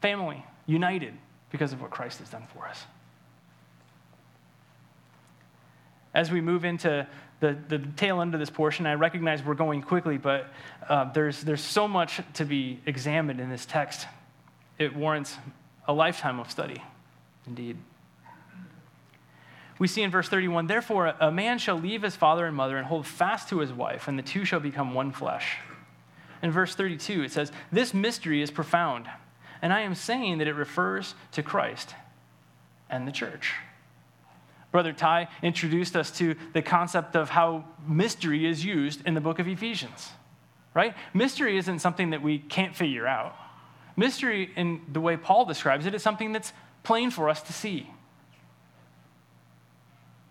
Family, 0.00 0.44
united 0.66 1.14
because 1.50 1.72
of 1.72 1.80
what 1.80 1.90
Christ 1.90 2.18
has 2.20 2.30
done 2.30 2.46
for 2.54 2.66
us. 2.66 2.84
As 6.14 6.30
we 6.30 6.40
move 6.40 6.64
into 6.64 7.06
the, 7.40 7.56
the 7.68 7.78
tail 7.78 8.20
end 8.20 8.34
of 8.34 8.40
this 8.40 8.50
portion. 8.50 8.86
I 8.86 8.94
recognize 8.94 9.42
we're 9.42 9.54
going 9.54 9.82
quickly, 9.82 10.16
but 10.18 10.46
uh, 10.88 11.12
there's, 11.12 11.42
there's 11.42 11.60
so 11.60 11.86
much 11.86 12.20
to 12.34 12.44
be 12.44 12.80
examined 12.86 13.40
in 13.40 13.50
this 13.50 13.66
text. 13.66 14.06
It 14.78 14.94
warrants 14.94 15.36
a 15.86 15.92
lifetime 15.92 16.40
of 16.40 16.50
study, 16.50 16.82
indeed. 17.46 17.76
We 19.78 19.88
see 19.88 20.02
in 20.02 20.10
verse 20.10 20.28
31 20.28 20.66
Therefore, 20.66 21.14
a 21.20 21.30
man 21.30 21.58
shall 21.58 21.78
leave 21.78 22.02
his 22.02 22.16
father 22.16 22.46
and 22.46 22.56
mother 22.56 22.78
and 22.78 22.86
hold 22.86 23.06
fast 23.06 23.48
to 23.50 23.58
his 23.58 23.72
wife, 23.72 24.08
and 24.08 24.18
the 24.18 24.22
two 24.22 24.44
shall 24.44 24.60
become 24.60 24.94
one 24.94 25.12
flesh. 25.12 25.58
In 26.42 26.50
verse 26.50 26.74
32, 26.74 27.24
it 27.24 27.32
says, 27.32 27.52
This 27.70 27.92
mystery 27.92 28.40
is 28.40 28.50
profound, 28.50 29.06
and 29.60 29.72
I 29.72 29.80
am 29.80 29.94
saying 29.94 30.38
that 30.38 30.48
it 30.48 30.54
refers 30.54 31.14
to 31.32 31.42
Christ 31.42 31.94
and 32.88 33.06
the 33.06 33.12
church. 33.12 33.52
Brother 34.76 34.92
Ty 34.92 35.28
introduced 35.40 35.96
us 35.96 36.10
to 36.18 36.34
the 36.52 36.60
concept 36.60 37.16
of 37.16 37.30
how 37.30 37.64
mystery 37.88 38.44
is 38.44 38.62
used 38.62 39.00
in 39.06 39.14
the 39.14 39.22
book 39.22 39.38
of 39.38 39.48
Ephesians, 39.48 40.10
right? 40.74 40.94
Mystery 41.14 41.56
isn't 41.56 41.78
something 41.78 42.10
that 42.10 42.20
we 42.20 42.40
can't 42.40 42.76
figure 42.76 43.06
out. 43.06 43.34
Mystery, 43.96 44.50
in 44.54 44.82
the 44.92 45.00
way 45.00 45.16
Paul 45.16 45.46
describes 45.46 45.86
it, 45.86 45.94
is 45.94 46.02
something 46.02 46.32
that's 46.32 46.52
plain 46.82 47.10
for 47.10 47.30
us 47.30 47.40
to 47.44 47.54
see. 47.54 47.88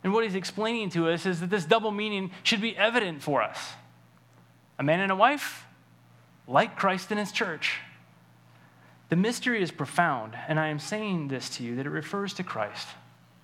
And 0.04 0.14
what 0.14 0.24
he's 0.24 0.36
explaining 0.36 0.92
to 0.92 1.10
us 1.10 1.26
is 1.26 1.40
that 1.40 1.50
this 1.50 1.66
double 1.66 1.90
meaning 1.90 2.30
should 2.44 2.62
be 2.62 2.78
evident 2.78 3.24
for 3.24 3.42
us. 3.42 3.72
A 4.78 4.84
man 4.84 5.00
and 5.00 5.12
a 5.12 5.16
wife, 5.16 5.66
like 6.48 6.76
Christ 6.76 7.10
and 7.10 7.20
his 7.20 7.32
church. 7.32 7.80
The 9.10 9.16
mystery 9.16 9.64
is 9.64 9.72
profound, 9.72 10.38
and 10.48 10.60
I 10.60 10.68
am 10.68 10.78
saying 10.78 11.30
this 11.30 11.50
to 11.58 11.64
you 11.64 11.76
that 11.78 11.88
it 11.88 11.90
refers 11.90 12.36
to 12.36 12.44
Christ 12.44 12.88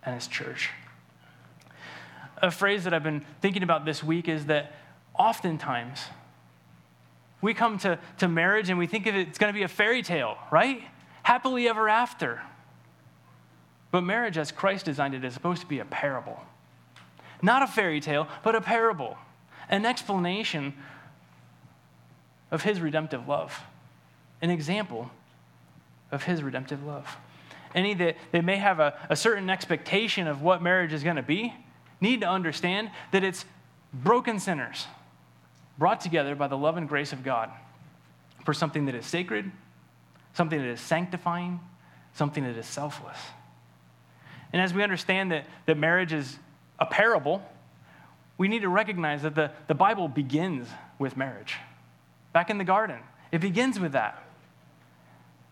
and 0.03 0.13
his 0.13 0.27
church 0.27 0.69
a 2.41 2.51
phrase 2.51 2.83
that 2.83 2.93
I've 2.93 3.03
been 3.03 3.23
thinking 3.41 3.63
about 3.63 3.85
this 3.85 4.03
week 4.03 4.27
is 4.27 4.47
that 4.47 4.73
oftentimes 5.17 5.99
we 7.41 7.53
come 7.53 7.77
to, 7.79 7.99
to 8.17 8.27
marriage 8.27 8.69
and 8.69 8.77
we 8.77 8.87
think 8.87 9.07
of 9.07 9.15
it, 9.15 9.27
it's 9.27 9.37
going 9.37 9.53
to 9.53 9.57
be 9.57 9.63
a 9.63 9.67
fairy 9.67 10.01
tale, 10.01 10.37
right? 10.51 10.83
Happily 11.23 11.67
ever 11.67 11.87
after. 11.87 12.41
But 13.91 14.01
marriage, 14.01 14.37
as 14.37 14.51
Christ 14.51 14.85
designed 14.85 15.13
it, 15.13 15.23
is 15.23 15.33
supposed 15.33 15.61
to 15.61 15.67
be 15.67 15.79
a 15.79 15.85
parable. 15.85 16.39
Not 17.41 17.61
a 17.61 17.67
fairy 17.67 17.99
tale, 17.99 18.27
but 18.43 18.55
a 18.55 18.61
parable, 18.61 19.17
an 19.69 19.85
explanation 19.85 20.73
of 22.51 22.63
his 22.63 22.79
redemptive 22.79 23.27
love, 23.27 23.61
an 24.41 24.49
example 24.49 25.09
of 26.11 26.23
his 26.23 26.43
redemptive 26.43 26.83
love. 26.83 27.17
Any 27.73 27.93
that, 27.95 28.17
that 28.31 28.43
may 28.43 28.57
have 28.57 28.79
a, 28.79 28.97
a 29.09 29.15
certain 29.15 29.49
expectation 29.49 30.27
of 30.27 30.41
what 30.41 30.61
marriage 30.61 30.93
is 30.93 31.03
going 31.03 31.15
to 31.15 31.23
be, 31.23 31.53
need 32.01 32.21
to 32.21 32.27
understand 32.27 32.91
that 33.11 33.23
it's 33.23 33.45
broken 33.93 34.39
sinners 34.39 34.87
brought 35.77 36.01
together 36.01 36.35
by 36.35 36.47
the 36.47 36.57
love 36.57 36.77
and 36.77 36.89
grace 36.89 37.13
of 37.13 37.23
God 37.23 37.49
for 38.45 38.53
something 38.53 38.85
that 38.85 38.95
is 38.95 39.05
sacred, 39.05 39.51
something 40.33 40.59
that 40.59 40.67
is 40.67 40.81
sanctifying, 40.81 41.59
something 42.13 42.43
that 42.43 42.57
is 42.57 42.65
selfless. 42.65 43.17
And 44.53 44.61
as 44.61 44.73
we 44.73 44.83
understand 44.83 45.31
that, 45.31 45.45
that 45.65 45.77
marriage 45.77 46.11
is 46.11 46.37
a 46.79 46.85
parable, 46.85 47.43
we 48.37 48.47
need 48.47 48.63
to 48.63 48.69
recognize 48.69 49.21
that 49.21 49.35
the, 49.35 49.51
the 49.67 49.75
Bible 49.75 50.07
begins 50.07 50.67
with 50.99 51.15
marriage. 51.15 51.55
Back 52.33 52.49
in 52.49 52.57
the 52.57 52.63
garden, 52.63 52.99
it 53.31 53.39
begins 53.39 53.79
with 53.79 53.93
that. 53.93 54.21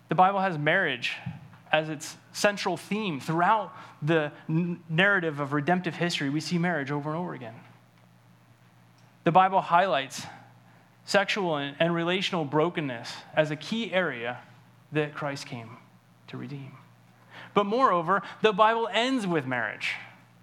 The 0.10 0.16
Bible 0.16 0.40
has 0.40 0.58
marriage 0.58 1.16
as 1.72 1.90
its 1.90 2.18
central 2.34 2.78
theme 2.78 3.20
throughout 3.20 3.74
the 4.02 4.32
narrative 4.48 5.40
of 5.40 5.54
redemptive 5.54 5.96
history. 5.96 6.30
We 6.30 6.40
see 6.40 6.58
marriage 6.58 6.92
over 6.92 7.10
and 7.10 7.20
over 7.20 7.34
again. 7.34 7.56
The 9.24 9.32
Bible 9.32 9.62
highlights 9.62 10.26
sexual 11.06 11.58
and, 11.58 11.76
and 11.80 11.94
relational 11.94 12.46
brokenness 12.46 13.12
as 13.36 13.52
a 13.52 13.56
key 13.56 13.92
area 13.94 14.40
that 14.92 15.14
Christ 15.14 15.46
came 15.46 15.78
to 16.28 16.38
redeem. 16.38 16.74
But 17.54 17.66
moreover, 17.66 18.22
the 18.42 18.54
Bible 18.54 18.88
ends 18.92 19.26
with 19.26 19.46
marriage, 19.46 19.94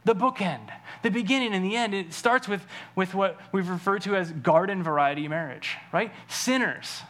the 0.05 0.15
bookend, 0.15 0.69
the 1.03 1.11
beginning 1.11 1.55
and 1.55 1.65
the 1.65 1.77
end. 1.77 1.95
It 1.95 2.13
starts 2.13 2.49
with, 2.49 2.65
with 2.95 3.15
what 3.15 3.41
we've 3.53 3.69
referred 3.69 4.03
to 4.03 4.17
as 4.17 4.31
garden 4.31 4.83
variety 4.83 5.29
marriage, 5.29 5.77
right? 5.93 6.13
Sinners 6.29 7.03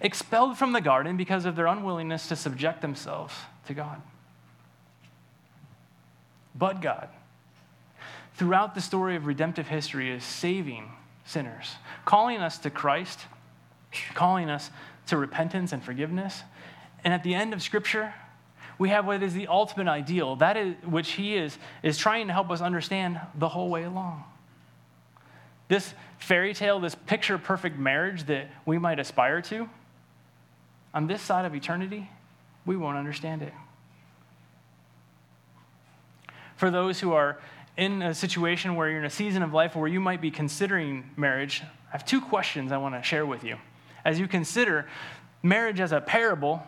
expelled 0.00 0.58
from 0.58 0.72
the 0.72 0.80
garden 0.80 1.16
because 1.16 1.44
of 1.44 1.56
their 1.56 1.66
unwillingness 1.66 2.28
to 2.28 2.36
subject 2.36 2.80
themselves 2.82 3.34
to 3.66 3.74
God. 3.74 4.00
But 6.54 6.80
God, 6.80 7.08
throughout 8.34 8.74
the 8.74 8.80
story 8.80 9.16
of 9.16 9.26
redemptive 9.26 9.68
history, 9.68 10.10
is 10.10 10.22
saving 10.22 10.90
sinners, 11.24 11.74
calling 12.04 12.38
us 12.38 12.58
to 12.58 12.70
Christ, 12.70 13.20
calling 14.14 14.48
us 14.48 14.70
to 15.06 15.16
repentance 15.16 15.72
and 15.72 15.82
forgiveness. 15.82 16.42
And 17.02 17.12
at 17.12 17.22
the 17.22 17.34
end 17.34 17.52
of 17.52 17.62
Scripture, 17.62 18.14
we 18.78 18.88
have 18.88 19.06
what 19.06 19.22
is 19.22 19.34
the 19.34 19.48
ultimate 19.48 19.88
ideal, 19.88 20.36
that 20.36 20.56
is 20.56 20.74
which 20.84 21.12
He 21.12 21.36
is, 21.36 21.58
is 21.82 21.98
trying 21.98 22.26
to 22.28 22.32
help 22.32 22.50
us 22.50 22.60
understand 22.60 23.20
the 23.34 23.48
whole 23.48 23.68
way 23.68 23.84
along. 23.84 24.24
This 25.68 25.94
fairy 26.18 26.54
tale, 26.54 26.78
this 26.80 26.94
picture 26.94 27.38
perfect 27.38 27.78
marriage 27.78 28.24
that 28.24 28.48
we 28.66 28.78
might 28.78 28.98
aspire 28.98 29.40
to, 29.42 29.68
on 30.92 31.06
this 31.06 31.22
side 31.22 31.44
of 31.44 31.54
eternity, 31.54 32.08
we 32.66 32.76
won't 32.76 32.96
understand 32.96 33.42
it. 33.42 33.52
For 36.56 36.70
those 36.70 37.00
who 37.00 37.12
are 37.12 37.38
in 37.76 38.02
a 38.02 38.14
situation 38.14 38.76
where 38.76 38.88
you're 38.88 39.00
in 39.00 39.04
a 39.04 39.10
season 39.10 39.42
of 39.42 39.52
life 39.52 39.74
where 39.74 39.88
you 39.88 40.00
might 40.00 40.20
be 40.20 40.30
considering 40.30 41.10
marriage, 41.16 41.62
I 41.88 41.92
have 41.92 42.04
two 42.04 42.20
questions 42.20 42.72
I 42.72 42.78
want 42.78 42.94
to 42.94 43.02
share 43.02 43.26
with 43.26 43.44
you. 43.44 43.56
As 44.04 44.20
you 44.20 44.28
consider 44.28 44.86
marriage 45.42 45.80
as 45.80 45.92
a 45.92 46.00
parable 46.00 46.62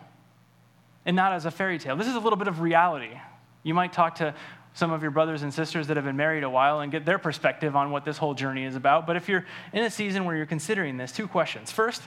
and 1.05 1.15
not 1.15 1.33
as 1.33 1.45
a 1.45 1.51
fairy 1.51 1.79
tale, 1.79 1.95
this 1.95 2.07
is 2.07 2.15
a 2.15 2.19
little 2.19 2.37
bit 2.37 2.47
of 2.47 2.59
reality. 2.59 3.17
You 3.63 3.73
might 3.73 3.93
talk 3.93 4.15
to 4.15 4.33
some 4.73 4.91
of 4.91 5.01
your 5.01 5.11
brothers 5.11 5.41
and 5.41 5.53
sisters 5.53 5.87
that 5.87 5.97
have 5.97 6.05
been 6.05 6.17
married 6.17 6.43
a 6.43 6.49
while 6.49 6.81
and 6.81 6.91
get 6.91 7.03
their 7.05 7.17
perspective 7.17 7.75
on 7.75 7.89
what 7.89 8.05
this 8.05 8.17
whole 8.17 8.35
journey 8.35 8.63
is 8.63 8.75
about. 8.75 9.07
But 9.07 9.15
if 9.15 9.27
you're 9.27 9.45
in 9.73 9.83
a 9.83 9.89
season 9.89 10.25
where 10.25 10.35
you're 10.35 10.45
considering 10.45 10.97
this, 10.97 11.11
two 11.11 11.27
questions. 11.27 11.71
First, 11.71 12.03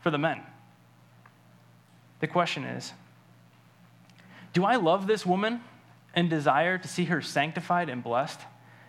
for 0.00 0.10
the 0.10 0.18
men. 0.18 0.42
The 2.20 2.26
question 2.26 2.64
is 2.64 2.92
Do 4.52 4.64
I 4.64 4.76
love 4.76 5.06
this 5.06 5.26
woman 5.26 5.60
and 6.14 6.30
desire 6.30 6.78
to 6.78 6.88
see 6.88 7.04
her 7.06 7.20
sanctified 7.20 7.88
and 7.88 8.02
blessed? 8.02 8.40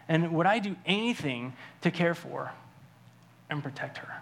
And 0.07 0.32
would 0.34 0.45
I 0.45 0.59
do 0.59 0.75
anything 0.86 1.53
to 1.82 1.91
care 1.91 2.15
for? 2.15 2.53
and 3.49 3.63
protect 3.63 3.97
her? 3.99 4.21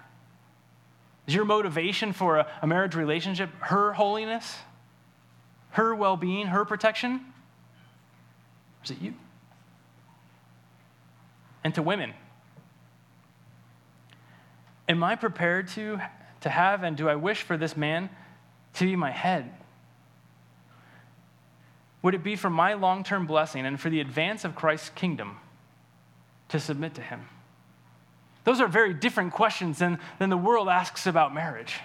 Is 1.28 1.34
your 1.34 1.46
motivation 1.46 2.14
for 2.14 2.46
a, 2.62 2.68
marriage 2.68 2.96
relationship 2.96 3.50
her 3.62 3.94
holiness, 3.94 4.58
her 5.72 5.96
well 5.96 6.18
being, 6.18 6.48
her 6.48 6.66
protection? 6.66 7.14
Or 7.16 8.84
is 8.84 8.92
it 8.92 9.02
you? 9.02 9.14
And 11.64 11.74
to 11.76 11.82
women, 11.82 12.14
am 14.88 15.04
I 15.04 15.16
prepared 15.16 15.68
to, 15.70 16.00
to 16.42 16.50
have 16.50 16.84
and 16.84 16.96
do 16.96 17.10
I 17.10 17.16
wish 17.16 17.42
for 17.42 17.58
this 17.58 17.76
man 17.76 18.10
to 18.76 18.86
be 18.86 18.96
my 18.96 19.12
head? 19.12 19.52
Would 22.02 22.14
it 22.14 22.24
be 22.24 22.36
for 22.36 22.50
my 22.50 22.74
long 22.74 23.04
term 23.04 23.26
blessing 23.26 23.66
and 23.66 23.80
for 23.80 23.90
the 23.90 24.00
advance 24.00 24.46
of 24.46 24.56
Christ's 24.56 24.90
kingdom 24.90 25.38
to 26.50 26.60
submit 26.60 26.94
to 26.96 27.02
him? 27.02 27.22
Those 28.44 28.62
are 28.62 28.68
very 28.68 28.94
different 28.94 29.34
questions 29.34 29.80
than, 29.80 30.00
than 30.20 30.30
the 30.30 30.38
world 30.38 30.70
asks 30.70 31.08
about 31.08 31.34
marriage. 31.34 31.80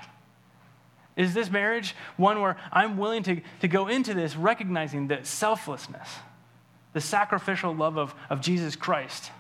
Is 1.16 1.34
this 1.34 1.51
marriage 1.51 1.95
one 2.16 2.41
where 2.41 2.57
I'm 2.70 2.99
willing 2.99 3.22
to, 3.24 3.41
to 3.61 3.68
go 3.68 3.88
into 3.88 4.14
this 4.14 4.36
recognizing 4.36 5.09
the 5.09 5.20
selflessness, 5.22 6.09
the 6.93 7.01
sacrificial 7.01 7.74
love 7.74 7.97
of, 7.97 8.14
of 8.28 8.41
Jesus 8.41 8.76
Christ? 8.76 9.30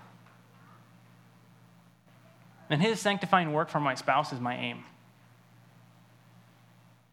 And 2.70 2.80
his 2.80 3.00
sanctifying 3.00 3.52
work 3.52 3.68
for 3.68 3.80
my 3.80 3.94
spouse 3.94 4.32
is 4.32 4.40
my 4.40 4.56
aim. 4.56 4.84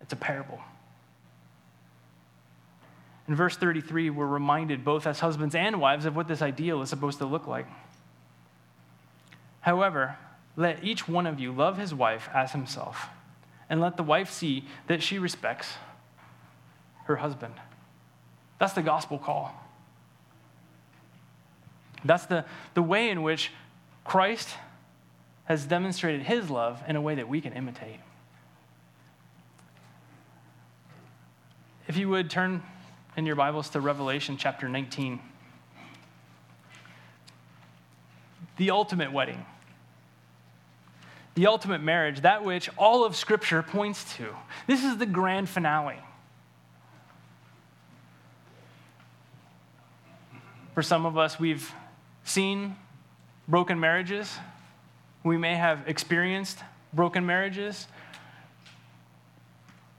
It's 0.07 0.13
a 0.13 0.15
parable. 0.15 0.61
In 3.27 3.35
verse 3.35 3.57
33, 3.57 4.09
we're 4.09 4.25
reminded 4.25 4.85
both 4.85 5.05
as 5.05 5.19
husbands 5.19 5.53
and 5.53 5.81
wives 5.81 6.05
of 6.05 6.15
what 6.15 6.29
this 6.29 6.41
ideal 6.41 6.81
is 6.81 6.89
supposed 6.89 7.17
to 7.19 7.25
look 7.25 7.45
like. 7.45 7.67
However, 9.59 10.15
let 10.55 10.81
each 10.81 11.09
one 11.09 11.27
of 11.27 11.37
you 11.37 11.51
love 11.51 11.77
his 11.77 11.93
wife 11.93 12.29
as 12.33 12.53
himself, 12.53 13.09
and 13.69 13.81
let 13.81 13.97
the 13.97 14.03
wife 14.03 14.31
see 14.31 14.63
that 14.87 15.03
she 15.03 15.19
respects 15.19 15.73
her 17.03 17.17
husband. 17.17 17.55
That's 18.59 18.71
the 18.71 18.81
gospel 18.81 19.17
call. 19.17 19.53
That's 22.05 22.27
the, 22.27 22.45
the 22.75 22.81
way 22.81 23.09
in 23.09 23.23
which 23.23 23.51
Christ 24.05 24.47
has 25.43 25.65
demonstrated 25.65 26.21
his 26.21 26.49
love 26.49 26.81
in 26.87 26.95
a 26.95 27.01
way 27.01 27.15
that 27.15 27.27
we 27.27 27.41
can 27.41 27.51
imitate. 27.51 27.99
If 31.87 31.95
you 31.95 32.09
would 32.09 32.29
turn 32.29 32.63
in 33.15 33.25
your 33.25 33.37
Bibles 33.37 33.69
to 33.69 33.79
Revelation 33.79 34.35
chapter 34.35 34.67
19. 34.67 35.21
The 38.57 38.71
ultimate 38.71 39.13
wedding, 39.13 39.45
the 41.35 41.47
ultimate 41.47 41.81
marriage, 41.81 42.21
that 42.21 42.43
which 42.43 42.69
all 42.77 43.05
of 43.05 43.15
Scripture 43.15 43.63
points 43.63 44.15
to. 44.15 44.35
This 44.65 44.83
is 44.83 44.97
the 44.97 45.05
grand 45.05 45.47
finale. 45.47 45.99
For 50.73 50.81
some 50.81 51.05
of 51.05 51.17
us, 51.17 51.39
we've 51.39 51.71
seen 52.25 52.75
broken 53.47 53.79
marriages. 53.79 54.35
We 55.23 55.37
may 55.37 55.55
have 55.55 55.87
experienced 55.87 56.59
broken 56.91 57.25
marriages. 57.25 57.87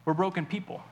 We're 0.05 0.12
broken 0.12 0.45
people. 0.45 0.82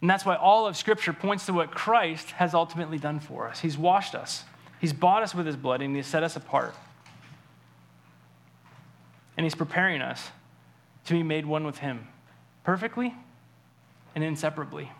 And 0.00 0.10
that's 0.10 0.24
why 0.24 0.36
all 0.36 0.66
of 0.66 0.76
Scripture 0.76 1.12
points 1.12 1.46
to 1.46 1.52
what 1.52 1.70
Christ 1.70 2.32
has 2.32 2.54
ultimately 2.54 2.98
done 2.98 3.20
for 3.20 3.48
us. 3.48 3.60
He's 3.60 3.78
washed 3.78 4.14
us, 4.14 4.44
He's 4.80 4.92
bought 4.92 5.22
us 5.22 5.34
with 5.34 5.46
His 5.46 5.56
blood, 5.56 5.80
and 5.80 5.96
He's 5.96 6.06
set 6.06 6.22
us 6.22 6.36
apart. 6.36 6.74
And 9.36 9.44
He's 9.44 9.54
preparing 9.54 10.00
us 10.00 10.30
to 11.06 11.12
be 11.12 11.22
made 11.22 11.46
one 11.46 11.64
with 11.64 11.78
Him 11.78 12.06
perfectly 12.64 13.14
and 14.14 14.24
inseparably. 14.24 14.90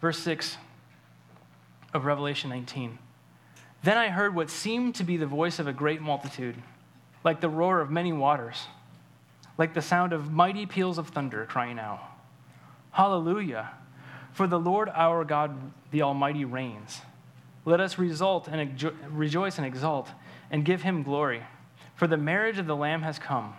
Verse 0.00 0.18
6 0.20 0.56
of 1.92 2.04
Revelation 2.04 2.48
19. 2.50 2.98
Then 3.82 3.98
I 3.98 4.08
heard 4.08 4.34
what 4.34 4.50
seemed 4.50 4.94
to 4.96 5.04
be 5.04 5.16
the 5.16 5.26
voice 5.26 5.58
of 5.58 5.66
a 5.66 5.72
great 5.72 6.00
multitude, 6.00 6.56
like 7.24 7.40
the 7.40 7.48
roar 7.48 7.80
of 7.80 7.90
many 7.90 8.12
waters, 8.12 8.66
like 9.58 9.74
the 9.74 9.82
sound 9.82 10.12
of 10.12 10.30
mighty 10.30 10.66
peals 10.66 10.98
of 10.98 11.08
thunder 11.08 11.46
crying 11.46 11.78
out. 11.78 12.00
Hallelujah. 12.90 13.70
For 14.32 14.46
the 14.46 14.58
Lord 14.58 14.88
our 14.94 15.24
God, 15.24 15.72
the 15.90 16.02
Almighty, 16.02 16.44
reigns. 16.44 17.00
Let 17.64 17.80
us 17.80 17.98
result 17.98 18.48
and 18.48 18.82
rejoice 19.10 19.58
and 19.58 19.66
exult 19.66 20.08
and 20.50 20.64
give 20.64 20.82
him 20.82 21.02
glory. 21.02 21.42
For 21.94 22.06
the 22.06 22.16
marriage 22.16 22.58
of 22.58 22.66
the 22.66 22.76
Lamb 22.76 23.02
has 23.02 23.18
come. 23.18 23.54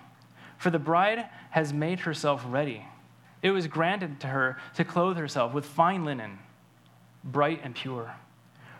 For 0.58 0.70
the 0.70 0.80
bride 0.80 1.28
has 1.52 1.74
made 1.74 2.02
herself 2.02 2.44
ready. 2.48 2.86
It 3.42 3.52
was 3.52 3.68
granted 3.68 4.20
to 4.22 4.28
her 4.28 4.58
to 4.76 4.86
clothe 4.86 5.18
herself 5.18 5.54
with 5.54 5.66
fine 5.66 6.06
linen, 6.06 6.40
bright 7.24 7.62
and 7.64 7.74
pure. 7.74 8.16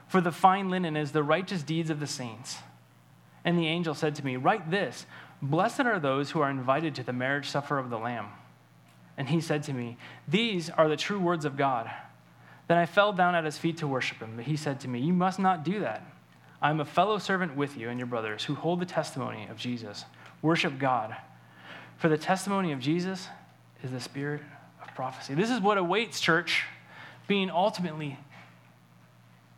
For 0.08 0.22
the 0.22 0.32
fine 0.32 0.70
linen 0.70 0.96
is 0.96 1.12
the 1.12 1.24
righteous 1.24 1.64
deeds 1.64 1.90
of 1.90 2.00
the 2.00 2.08
saints. 2.08 2.58
And 3.44 3.58
the 3.58 3.68
angel 3.68 3.96
said 3.96 4.16
to 4.16 4.26
me, 4.26 4.36
Write 4.38 4.70
this 4.70 5.06
Blessed 5.42 5.82
are 5.82 6.00
those 6.00 6.32
who 6.32 6.42
are 6.42 6.50
invited 6.50 6.94
to 6.96 7.04
the 7.04 7.14
marriage 7.14 7.50
supper 7.50 7.80
of 7.80 7.90
the 7.90 7.98
Lamb. 7.98 8.28
And 9.18 9.30
he 9.30 9.42
said 9.42 9.64
to 9.64 9.74
me, 9.74 9.98
These 10.28 10.70
are 10.70 10.88
the 10.88 10.98
true 10.98 11.20
words 11.20 11.46
of 11.46 11.58
God. 11.58 11.90
Then 12.68 12.78
I 12.78 12.86
fell 12.86 13.12
down 13.14 13.36
at 13.36 13.44
his 13.44 13.58
feet 13.58 13.78
to 13.78 13.88
worship 13.88 14.20
him. 14.20 14.34
But 14.36 14.46
he 14.46 14.56
said 14.56 14.80
to 14.82 14.88
me, 14.88 15.00
You 15.00 15.14
must 15.14 15.40
not 15.40 15.64
do 15.64 15.82
that. 15.82 16.06
I 16.62 16.70
am 16.70 16.80
a 16.80 16.86
fellow 16.86 17.18
servant 17.18 17.56
with 17.56 17.76
you 17.76 17.90
and 17.90 18.00
your 18.00 18.08
brothers 18.08 18.46
who 18.46 18.56
hold 18.56 18.80
the 18.80 18.86
testimony 18.86 19.48
of 19.50 19.58
Jesus. 19.58 20.06
Worship 20.42 20.78
God. 20.80 21.16
For 21.98 22.08
the 22.08 22.18
testimony 22.18 22.72
of 22.72 22.80
Jesus 22.80 23.28
is 23.84 23.92
the 23.92 24.00
spirit 24.00 24.42
of 24.82 24.94
prophecy. 24.96 25.34
This 25.34 25.50
is 25.50 25.60
what 25.60 25.78
awaits, 25.78 26.20
church, 26.20 26.64
being 27.28 27.50
ultimately 27.50 28.18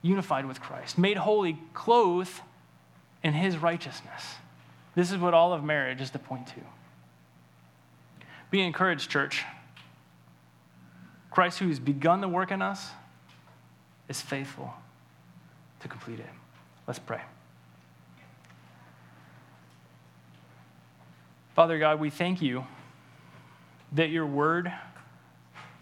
unified 0.01 0.45
with 0.45 0.61
Christ, 0.61 0.97
made 0.97 1.17
holy, 1.17 1.57
clothed 1.73 2.41
in 3.23 3.33
his 3.33 3.57
righteousness. 3.57 4.35
This 4.95 5.11
is 5.11 5.17
what 5.17 5.33
all 5.33 5.53
of 5.53 5.63
marriage 5.63 6.01
is 6.01 6.11
to 6.11 6.19
point 6.19 6.47
to. 6.47 6.61
Be 8.53 8.61
encouraged, 8.61 9.09
church. 9.09 9.43
Christ, 11.31 11.57
who 11.57 11.69
has 11.69 11.79
begun 11.79 12.21
the 12.21 12.27
work 12.27 12.51
in 12.51 12.61
us, 12.61 12.91
is 14.07 14.21
faithful 14.21 14.71
to 15.79 15.87
complete 15.87 16.19
it. 16.19 16.29
Let's 16.85 16.99
pray. 16.99 17.21
Father 21.55 21.79
God, 21.79 21.99
we 21.99 22.11
thank 22.11 22.43
you 22.43 22.67
that 23.93 24.11
your 24.11 24.27
word, 24.27 24.71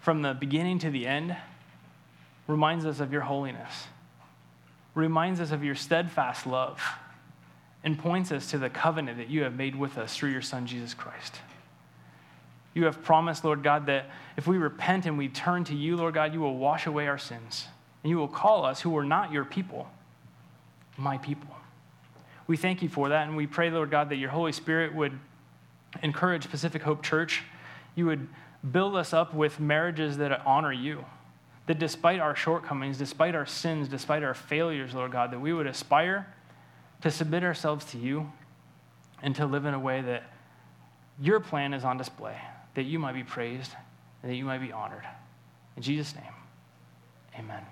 from 0.00 0.22
the 0.22 0.32
beginning 0.32 0.78
to 0.78 0.88
the 0.88 1.06
end, 1.06 1.36
reminds 2.46 2.86
us 2.86 3.00
of 3.00 3.12
your 3.12 3.20
holiness, 3.20 3.86
reminds 4.94 5.40
us 5.40 5.50
of 5.50 5.62
your 5.62 5.74
steadfast 5.74 6.46
love, 6.46 6.80
and 7.84 7.98
points 7.98 8.32
us 8.32 8.50
to 8.52 8.56
the 8.56 8.70
covenant 8.70 9.18
that 9.18 9.28
you 9.28 9.42
have 9.42 9.56
made 9.56 9.76
with 9.76 9.98
us 9.98 10.16
through 10.16 10.30
your 10.30 10.40
Son, 10.40 10.66
Jesus 10.66 10.94
Christ. 10.94 11.34
You 12.74 12.84
have 12.84 13.02
promised, 13.02 13.44
Lord 13.44 13.62
God, 13.62 13.86
that 13.86 14.06
if 14.36 14.46
we 14.46 14.56
repent 14.56 15.04
and 15.06 15.18
we 15.18 15.28
turn 15.28 15.64
to 15.64 15.74
you, 15.74 15.96
Lord 15.96 16.14
God, 16.14 16.32
you 16.32 16.40
will 16.40 16.56
wash 16.56 16.86
away 16.86 17.06
our 17.06 17.18
sins. 17.18 17.66
And 18.02 18.10
you 18.10 18.16
will 18.16 18.28
call 18.28 18.64
us 18.64 18.80
who 18.80 18.96
are 18.96 19.04
not 19.04 19.30
your 19.30 19.44
people, 19.44 19.88
my 20.96 21.18
people. 21.18 21.54
We 22.46 22.56
thank 22.56 22.82
you 22.82 22.88
for 22.88 23.10
that. 23.10 23.26
And 23.28 23.36
we 23.36 23.46
pray, 23.46 23.70
Lord 23.70 23.90
God, 23.90 24.08
that 24.08 24.16
your 24.16 24.30
Holy 24.30 24.52
Spirit 24.52 24.94
would 24.94 25.18
encourage 26.02 26.50
Pacific 26.50 26.82
Hope 26.82 27.02
Church. 27.02 27.42
You 27.94 28.06
would 28.06 28.26
build 28.70 28.96
us 28.96 29.12
up 29.12 29.34
with 29.34 29.60
marriages 29.60 30.16
that 30.16 30.44
honor 30.46 30.72
you. 30.72 31.04
That 31.66 31.78
despite 31.78 32.20
our 32.20 32.34
shortcomings, 32.34 32.98
despite 32.98 33.34
our 33.34 33.46
sins, 33.46 33.86
despite 33.86 34.22
our 34.22 34.34
failures, 34.34 34.94
Lord 34.94 35.12
God, 35.12 35.30
that 35.30 35.40
we 35.40 35.52
would 35.52 35.66
aspire 35.66 36.26
to 37.02 37.10
submit 37.10 37.44
ourselves 37.44 37.84
to 37.86 37.98
you 37.98 38.32
and 39.22 39.36
to 39.36 39.46
live 39.46 39.66
in 39.66 39.74
a 39.74 39.78
way 39.78 40.00
that 40.00 40.24
your 41.20 41.38
plan 41.38 41.74
is 41.74 41.84
on 41.84 41.98
display 41.98 42.36
that 42.74 42.84
you 42.84 42.98
might 42.98 43.14
be 43.14 43.24
praised 43.24 43.72
and 44.22 44.30
that 44.30 44.36
you 44.36 44.44
might 44.44 44.60
be 44.60 44.72
honored. 44.72 45.04
In 45.76 45.82
Jesus' 45.82 46.14
name, 46.14 46.34
amen. 47.38 47.64